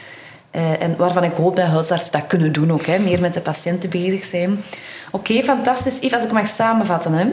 Uh, 0.56 0.82
en 0.82 0.96
waarvan 0.98 1.24
ik 1.24 1.32
hoop 1.32 1.56
dat 1.56 1.66
huisartsen 1.66 2.12
dat 2.12 2.28
kunnen 2.28 2.52
doen 2.52 2.72
ook. 2.72 2.86
Hè, 2.86 3.00
meer 3.00 3.20
met 3.20 3.34
de 3.34 3.42
patiënten 3.42 3.90
bezig 3.90 4.24
zijn. 4.24 4.64
Oké, 5.12 5.42
fantastisch. 5.42 6.00
Yves, 6.00 6.14
als 6.14 6.24
ik 6.26 6.32
mag 6.32 6.48
samenvatten. 6.48 7.14
Hè, 7.14 7.26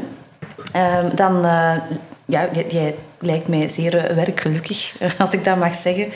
uh, 1.05 1.11
dan... 1.15 1.43
ja, 2.27 2.49
jij, 2.69 2.95
lijkt 3.19 3.49
mij 3.49 3.69
zeer 3.69 4.15
werkgelukkig, 4.15 4.95
als 5.19 5.31
ik 5.31 5.45
dat 5.45 5.57
mag 5.57 5.75
zeggen. 5.75 6.07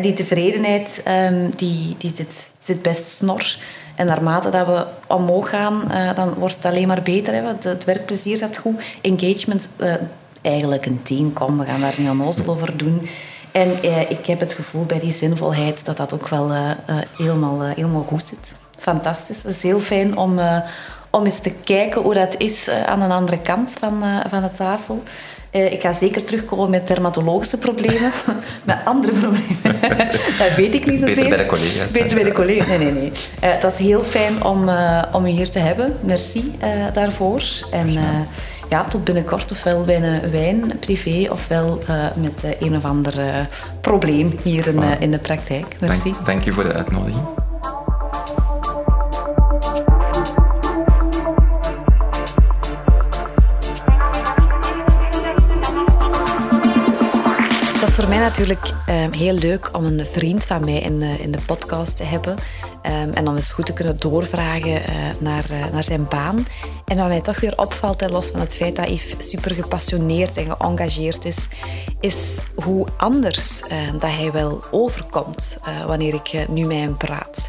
die 0.00 0.12
tevredenheid 0.12 1.02
um, 1.08 1.50
die, 1.56 1.94
die 1.98 2.10
zit, 2.10 2.50
zit 2.58 2.82
best 2.82 3.06
snor. 3.06 3.56
En 3.94 4.06
naarmate 4.06 4.48
dat 4.48 4.66
we 4.66 4.84
omhoog 5.06 5.48
gaan, 5.48 5.82
dan 6.14 6.34
wordt 6.34 6.54
het 6.54 6.64
alleen 6.64 6.88
maar 6.88 7.02
beter. 7.02 7.34
Hè, 7.34 7.42
het 7.68 7.84
werkplezier 7.84 8.36
zat 8.36 8.56
goed. 8.56 8.82
Engagement 9.00 9.68
eigenlijk 10.42 10.86
een 10.86 11.00
tien. 11.02 11.32
Kom, 11.32 11.58
we 11.58 11.64
gaan 11.64 11.80
daar 11.80 11.94
niet 11.96 12.08
onnozel 12.08 12.48
over 12.48 12.76
doen. 12.76 13.08
En 13.52 13.82
eh, 13.82 14.10
ik 14.10 14.26
heb 14.26 14.40
het 14.40 14.52
gevoel 14.52 14.84
bij 14.84 14.98
die 14.98 15.12
zinvolheid 15.12 15.84
dat 15.84 15.96
dat 15.96 16.12
ook 16.14 16.28
wel 16.28 16.50
uh, 16.50 16.70
uh, 16.90 16.96
helemaal, 17.16 17.62
helemaal 17.62 18.04
goed 18.08 18.26
zit. 18.26 18.54
Fantastisch. 18.76 19.42
Het 19.42 19.56
is 19.56 19.62
heel 19.62 19.80
fijn 19.80 20.16
om, 20.16 20.40
om 21.10 21.24
eens 21.24 21.40
te 21.40 21.52
kijken 21.64 22.02
hoe 22.02 22.14
dat 22.14 22.34
is 22.38 22.68
aan 22.86 23.00
een 23.00 23.10
andere 23.10 23.38
kant 23.38 23.76
van, 23.78 24.02
van 24.28 24.42
de 24.42 24.52
tafel. 24.52 25.02
ik 25.50 25.80
ga 25.80 25.92
zeker 25.92 26.24
terugkomen 26.24 26.70
met 26.70 26.86
dermatologische 26.86 27.58
problemen, 27.58 28.12
met 28.64 28.76
andere 28.84 29.12
problemen. 29.12 29.80
dat 30.38 30.54
weet 30.56 30.74
ik 30.74 30.86
niet 30.86 31.00
zo 31.00 31.06
Beter 31.06 31.28
bij 31.28 31.36
de 31.36 31.46
collega's. 31.46 31.92
Beter 31.92 32.14
bij 32.14 32.24
de 32.24 32.32
collega's. 32.32 32.66
Nee, 32.66 32.78
nee, 32.78 32.92
nee. 32.92 33.12
het 33.40 33.62
was 33.62 33.78
heel 33.78 34.02
fijn 34.02 34.44
om, 34.44 34.70
om 35.12 35.26
u 35.26 35.28
hier 35.28 35.50
te 35.50 35.58
hebben. 35.58 35.96
Merci 36.00 36.58
daarvoor. 36.92 37.42
En 37.70 37.96
ja, 38.72 38.84
tot 38.84 39.04
binnenkort 39.04 39.52
ofwel 39.52 39.84
bij 39.84 40.02
een 40.02 40.30
wijn 40.30 40.78
privé 40.78 41.30
ofwel 41.30 41.82
uh, 41.90 42.04
met 42.16 42.44
uh, 42.44 42.50
een 42.60 42.76
of 42.76 42.84
ander 42.84 43.18
uh, 43.18 43.34
probleem 43.80 44.38
hier 44.42 44.66
in, 44.66 44.82
in 45.00 45.10
de 45.10 45.18
praktijk. 45.18 45.80
Merci. 45.80 46.12
Dank, 46.12 46.26
dank 46.26 46.44
je 46.44 46.52
voor 46.52 46.62
de 46.62 46.72
uitnodiging. 46.72 47.24
Natuurlijk 58.32 58.72
heel 59.10 59.34
leuk 59.34 59.68
om 59.72 59.84
een 59.84 60.06
vriend 60.06 60.46
van 60.46 60.64
mij 60.64 60.80
in, 60.80 61.02
in 61.02 61.30
de 61.30 61.38
podcast 61.46 61.96
te 61.96 62.04
hebben. 62.04 62.36
Um, 62.86 63.12
en 63.12 63.24
dan 63.24 63.36
eens 63.36 63.50
goed 63.50 63.66
te 63.66 63.72
kunnen 63.72 63.98
doorvragen 63.98 64.90
uh, 64.90 64.96
naar, 65.18 65.44
uh, 65.50 65.64
naar 65.72 65.82
zijn 65.82 66.06
baan. 66.08 66.46
En 66.84 66.96
wat 66.96 67.08
mij 67.08 67.20
toch 67.20 67.40
weer 67.40 67.58
opvalt, 67.58 68.10
los 68.10 68.30
van 68.30 68.40
het 68.40 68.56
feit 68.56 68.76
dat 68.76 68.88
Yves 68.88 69.30
super 69.30 69.54
gepassioneerd 69.54 70.36
en 70.36 70.56
geëngageerd 70.56 71.24
is, 71.24 71.48
is 72.00 72.38
hoe 72.54 72.86
anders 72.96 73.62
uh, 73.62 73.92
dat 73.92 74.10
hij 74.10 74.32
wel 74.32 74.62
overkomt 74.70 75.58
wanneer 75.86 76.14
ik 76.14 76.48
nu 76.48 76.66
met 76.66 76.76
hem 76.76 76.96
praat. 76.96 77.48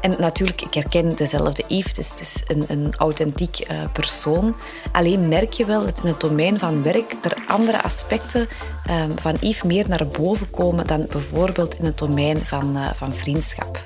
En 0.00 0.14
natuurlijk, 0.18 0.62
ik 0.62 0.74
herken 0.74 1.16
dezelfde 1.16 1.64
Yves, 1.68 1.92
dus 1.92 2.10
het 2.10 2.20
is 2.20 2.42
een, 2.46 2.64
een 2.68 2.94
authentiek 2.96 3.66
persoon. 3.92 4.54
Alleen 4.92 5.28
merk 5.28 5.52
je 5.52 5.64
wel 5.64 5.84
dat 5.84 6.00
in 6.02 6.08
het 6.08 6.20
domein 6.20 6.58
van 6.58 6.82
werk 6.82 7.14
er 7.22 7.36
andere 7.46 7.82
aspecten 7.82 8.48
um, 8.90 9.18
van 9.18 9.36
Yves 9.40 9.62
meer 9.62 9.88
naar 9.88 10.06
boven 10.06 10.50
komen 10.50 10.86
dan 10.86 11.06
bijvoorbeeld 11.10 11.78
in 11.78 11.84
het 11.84 11.98
domein 11.98 12.44
van, 12.44 12.78
van 12.94 13.12
vriendschap. 13.12 13.82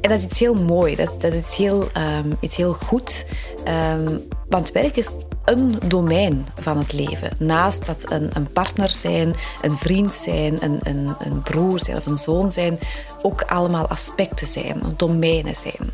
En 0.00 0.10
dat 0.10 0.18
is 0.18 0.24
iets 0.24 0.38
heel 0.38 0.54
mooi, 0.54 0.96
dat, 0.96 1.20
dat 1.20 1.32
is 1.32 1.56
heel, 1.56 1.82
um, 1.82 2.36
iets 2.40 2.56
heel 2.56 2.72
goed. 2.72 3.26
Um, 3.68 4.28
want 4.48 4.72
werk 4.72 4.96
is 4.96 5.10
een 5.44 5.78
domein 5.84 6.46
van 6.60 6.78
het 6.78 6.92
leven. 6.92 7.30
Naast 7.38 7.86
dat 7.86 8.06
een, 8.08 8.30
een 8.32 8.52
partner 8.52 8.88
zijn, 8.88 9.34
een 9.62 9.76
vriend 9.76 10.12
zijn, 10.12 10.62
een, 10.62 10.80
een, 10.82 11.14
een, 11.18 11.42
broer 11.42 11.80
zijn 11.80 11.96
of 11.96 12.06
een 12.06 12.18
zoon 12.18 12.52
zijn, 12.52 12.78
ook 13.22 13.42
allemaal 13.42 13.88
aspecten 13.88 14.46
zijn, 14.46 14.82
domeinen 14.96 15.56
zijn. 15.56 15.92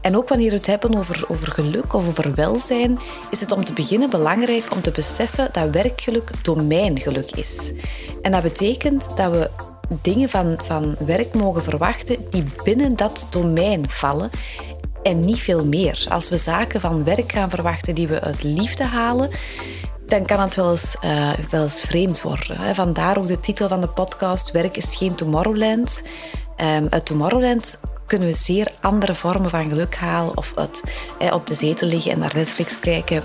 En 0.00 0.16
ook 0.16 0.28
wanneer 0.28 0.50
we 0.50 0.56
het 0.56 0.66
hebben 0.66 0.96
over, 0.96 1.24
over 1.28 1.52
geluk 1.52 1.94
of 1.94 2.08
over 2.08 2.34
welzijn, 2.34 2.98
is 3.30 3.40
het 3.40 3.52
om 3.52 3.64
te 3.64 3.72
beginnen 3.72 4.10
belangrijk 4.10 4.72
om 4.72 4.80
te 4.80 4.90
beseffen 4.90 5.48
dat 5.52 5.70
werkgeluk 5.70 6.30
domeingeluk 6.42 7.30
is. 7.30 7.72
En 8.22 8.32
dat 8.32 8.42
betekent 8.42 9.16
dat 9.16 9.30
we 9.30 9.50
dingen 10.02 10.28
van, 10.28 10.58
van 10.62 10.96
werk 10.98 11.34
mogen 11.34 11.62
verwachten 11.62 12.16
die 12.30 12.44
binnen 12.64 12.96
dat 12.96 13.26
domein 13.30 13.90
vallen 13.90 14.30
en 15.02 15.20
niet 15.20 15.40
veel 15.40 15.64
meer. 15.64 16.06
Als 16.08 16.28
we 16.28 16.36
zaken 16.36 16.80
van 16.80 17.04
werk 17.04 17.32
gaan 17.32 17.50
verwachten 17.50 17.94
die 17.94 18.08
we 18.08 18.20
uit 18.20 18.42
liefde 18.42 18.84
halen, 18.84 19.30
dan 20.06 20.26
kan 20.26 20.40
het 20.40 20.54
wel 20.54 20.70
eens, 20.70 20.96
uh, 21.04 21.32
wel 21.50 21.62
eens 21.62 21.80
vreemd 21.80 22.22
worden. 22.22 22.74
Vandaar 22.74 23.18
ook 23.18 23.26
de 23.26 23.40
titel 23.40 23.68
van 23.68 23.80
de 23.80 23.88
podcast: 23.88 24.50
Werk 24.50 24.76
is 24.76 24.96
geen 24.96 25.14
Tomorrowland. 25.14 26.02
Um, 26.56 26.86
uit 26.90 27.06
Tomorrowland 27.06 27.78
kunnen 28.06 28.28
we 28.28 28.34
zeer 28.34 28.72
andere 28.80 29.14
vormen 29.14 29.50
van 29.50 29.68
geluk 29.68 29.96
halen 29.96 30.36
of 30.36 30.52
uit, 30.56 30.82
op 31.32 31.46
de 31.46 31.54
zetel 31.54 31.88
liggen 31.88 32.12
en 32.12 32.18
naar 32.18 32.34
Netflix 32.34 32.80
kijken 32.80 33.22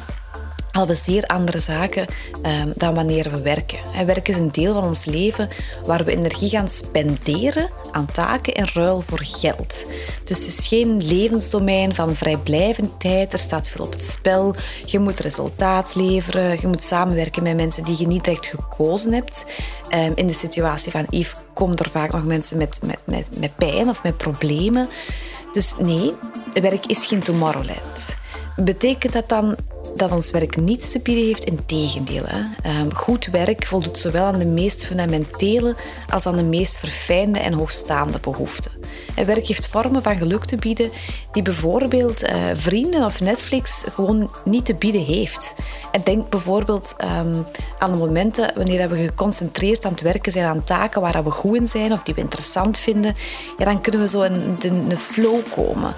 we 0.81 0.95
zeer 0.95 1.23
andere 1.23 1.59
zaken 1.59 2.07
um, 2.45 2.73
dan 2.75 2.93
wanneer 2.93 3.31
we 3.31 3.41
werken. 3.41 3.79
En 3.93 4.05
werk 4.05 4.27
is 4.27 4.37
een 4.37 4.51
deel 4.51 4.73
van 4.73 4.83
ons 4.83 5.05
leven 5.05 5.49
waar 5.85 6.05
we 6.05 6.11
energie 6.11 6.49
gaan 6.49 6.69
spenderen 6.69 7.69
aan 7.91 8.05
taken 8.11 8.53
in 8.53 8.67
ruil 8.73 9.03
voor 9.07 9.21
geld. 9.21 9.85
Dus 10.23 10.37
het 10.37 10.47
is 10.47 10.67
geen 10.67 11.03
levensdomein 11.03 11.95
van 11.95 12.15
vrijblijvendheid. 12.15 13.33
Er 13.33 13.39
staat 13.39 13.67
veel 13.67 13.85
op 13.85 13.91
het 13.91 14.03
spel. 14.03 14.55
Je 14.85 14.99
moet 14.99 15.19
resultaat 15.19 15.95
leveren. 15.95 16.57
Je 16.61 16.67
moet 16.67 16.83
samenwerken 16.83 17.43
met 17.43 17.55
mensen 17.55 17.83
die 17.83 17.99
je 17.99 18.07
niet 18.07 18.27
echt 18.27 18.45
gekozen 18.45 19.13
hebt. 19.13 19.45
Um, 19.89 20.11
in 20.15 20.27
de 20.27 20.33
situatie 20.33 20.91
van 20.91 21.05
Yves 21.09 21.35
komen 21.53 21.77
er 21.77 21.89
vaak 21.89 22.11
nog 22.11 22.23
mensen 22.25 22.57
met, 22.57 22.79
met, 22.83 22.99
met, 23.03 23.39
met 23.39 23.55
pijn 23.55 23.89
of 23.89 24.03
met 24.03 24.17
problemen. 24.17 24.89
Dus 25.51 25.75
nee, 25.77 26.13
werk 26.53 26.85
is 26.85 27.05
geen 27.05 27.23
Tomorrowland. 27.23 28.15
Betekent 28.55 29.13
dat 29.13 29.29
dan 29.29 29.55
dat 29.95 30.11
ons 30.11 30.31
werk 30.31 30.55
niets 30.55 30.91
te 30.91 30.99
bieden 30.99 31.25
heeft. 31.25 31.43
Integendeel. 31.43 32.23
Hè. 32.25 32.79
Um, 32.79 32.95
goed 32.95 33.25
werk 33.25 33.65
voldoet 33.65 33.99
zowel 33.99 34.25
aan 34.25 34.39
de 34.39 34.45
meest 34.45 34.85
fundamentele 34.85 35.75
als 36.09 36.25
aan 36.25 36.35
de 36.35 36.43
meest 36.43 36.77
verfijnde 36.77 37.39
en 37.39 37.53
hoogstaande 37.53 38.19
behoeften. 38.19 38.71
En 39.15 39.25
werk 39.25 39.47
heeft 39.47 39.67
vormen 39.67 40.03
van 40.03 40.17
geluk 40.17 40.45
te 40.45 40.55
bieden 40.55 40.91
die 41.31 41.43
bijvoorbeeld 41.43 42.23
uh, 42.23 42.29
vrienden 42.53 43.05
of 43.05 43.19
Netflix 43.19 43.83
gewoon 43.93 44.31
niet 44.45 44.65
te 44.65 44.73
bieden 44.75 45.03
heeft. 45.03 45.55
En 45.91 46.01
denk 46.03 46.29
bijvoorbeeld 46.29 46.95
um, 47.01 47.45
aan 47.79 47.91
de 47.91 47.97
momenten 47.97 48.51
wanneer 48.55 48.89
we 48.89 48.95
geconcentreerd 48.95 49.85
aan 49.85 49.91
het 49.91 50.01
werken 50.01 50.31
zijn 50.31 50.45
aan 50.45 50.63
taken 50.63 51.01
waar 51.01 51.23
we 51.23 51.31
goed 51.31 51.55
in 51.55 51.67
zijn 51.67 51.91
of 51.91 52.03
die 52.03 52.13
we 52.13 52.21
interessant 52.21 52.79
vinden. 52.79 53.15
Ja, 53.57 53.65
dan 53.65 53.81
kunnen 53.81 54.01
we 54.01 54.07
zo 54.07 54.21
in 54.21 54.57
de 54.87 54.97
flow 54.97 55.39
komen. 55.55 55.93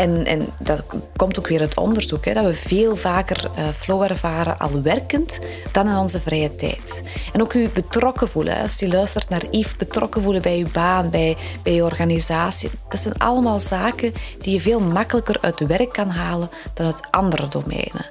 En, 0.00 0.26
en 0.26 0.48
dat 0.58 0.82
komt 1.16 1.38
ook 1.38 1.48
weer 1.48 1.60
uit 1.60 1.76
onderzoek, 1.76 2.24
hè, 2.24 2.34
dat 2.34 2.44
we 2.44 2.54
veel 2.54 2.96
vaker 2.96 3.50
uh, 3.58 3.68
flow 3.68 4.02
ervaren 4.02 4.58
al 4.58 4.82
werkend 4.82 5.38
dan 5.72 5.88
in 5.88 5.96
onze 5.96 6.20
vrije 6.20 6.56
tijd. 6.56 7.02
En 7.32 7.42
ook 7.42 7.52
u 7.52 7.68
betrokken 7.68 8.28
voelen, 8.28 8.62
als 8.62 8.78
je 8.78 8.88
luistert 8.88 9.28
naar 9.28 9.42
Yves, 9.50 9.76
betrokken 9.76 10.22
voelen 10.22 10.42
bij 10.42 10.58
je 10.58 10.66
baan, 10.72 11.10
bij, 11.10 11.36
bij 11.62 11.74
je 11.74 11.82
organisatie. 11.82 12.70
Dat 12.88 13.00
zijn 13.00 13.18
allemaal 13.18 13.58
zaken 13.58 14.14
die 14.38 14.52
je 14.52 14.60
veel 14.60 14.80
makkelijker 14.80 15.38
uit 15.40 15.66
werk 15.66 15.92
kan 15.92 16.08
halen 16.08 16.50
dan 16.74 16.86
uit 16.86 17.02
andere 17.10 17.48
domeinen. 17.48 18.10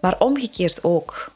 Maar 0.00 0.18
omgekeerd 0.18 0.84
ook. 0.84 1.32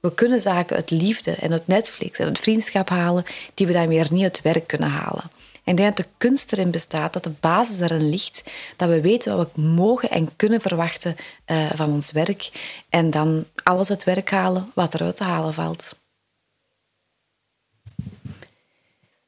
We 0.00 0.14
kunnen 0.14 0.40
zaken 0.40 0.76
uit 0.76 0.90
liefde 0.90 1.30
en 1.30 1.52
uit 1.52 1.66
Netflix 1.66 2.18
en 2.18 2.26
uit 2.26 2.38
vriendschap 2.38 2.88
halen 2.88 3.24
die 3.54 3.66
we 3.66 3.72
dan 3.72 3.88
weer 3.88 4.06
niet 4.10 4.22
uit 4.22 4.42
werk 4.42 4.66
kunnen 4.66 4.90
halen. 4.90 5.30
En 5.66 5.72
ik 5.72 5.76
denk 5.76 5.96
dat 5.96 6.06
de 6.06 6.12
kunst 6.16 6.52
erin 6.52 6.70
bestaat, 6.70 7.12
dat 7.12 7.24
de 7.24 7.32
basis 7.40 7.78
daarin 7.78 8.08
ligt, 8.08 8.42
dat 8.76 8.88
we 8.88 9.00
weten 9.00 9.36
wat 9.36 9.50
we 9.54 9.60
mogen 9.60 10.10
en 10.10 10.36
kunnen 10.36 10.60
verwachten 10.60 11.16
uh, 11.46 11.70
van 11.74 11.92
ons 11.92 12.12
werk 12.12 12.50
en 12.88 13.10
dan 13.10 13.44
alles 13.62 13.90
uit 13.90 14.04
werk 14.04 14.30
halen 14.30 14.70
wat 14.74 14.94
eruit 14.94 15.16
te 15.16 15.24
halen 15.24 15.54
valt. 15.54 15.96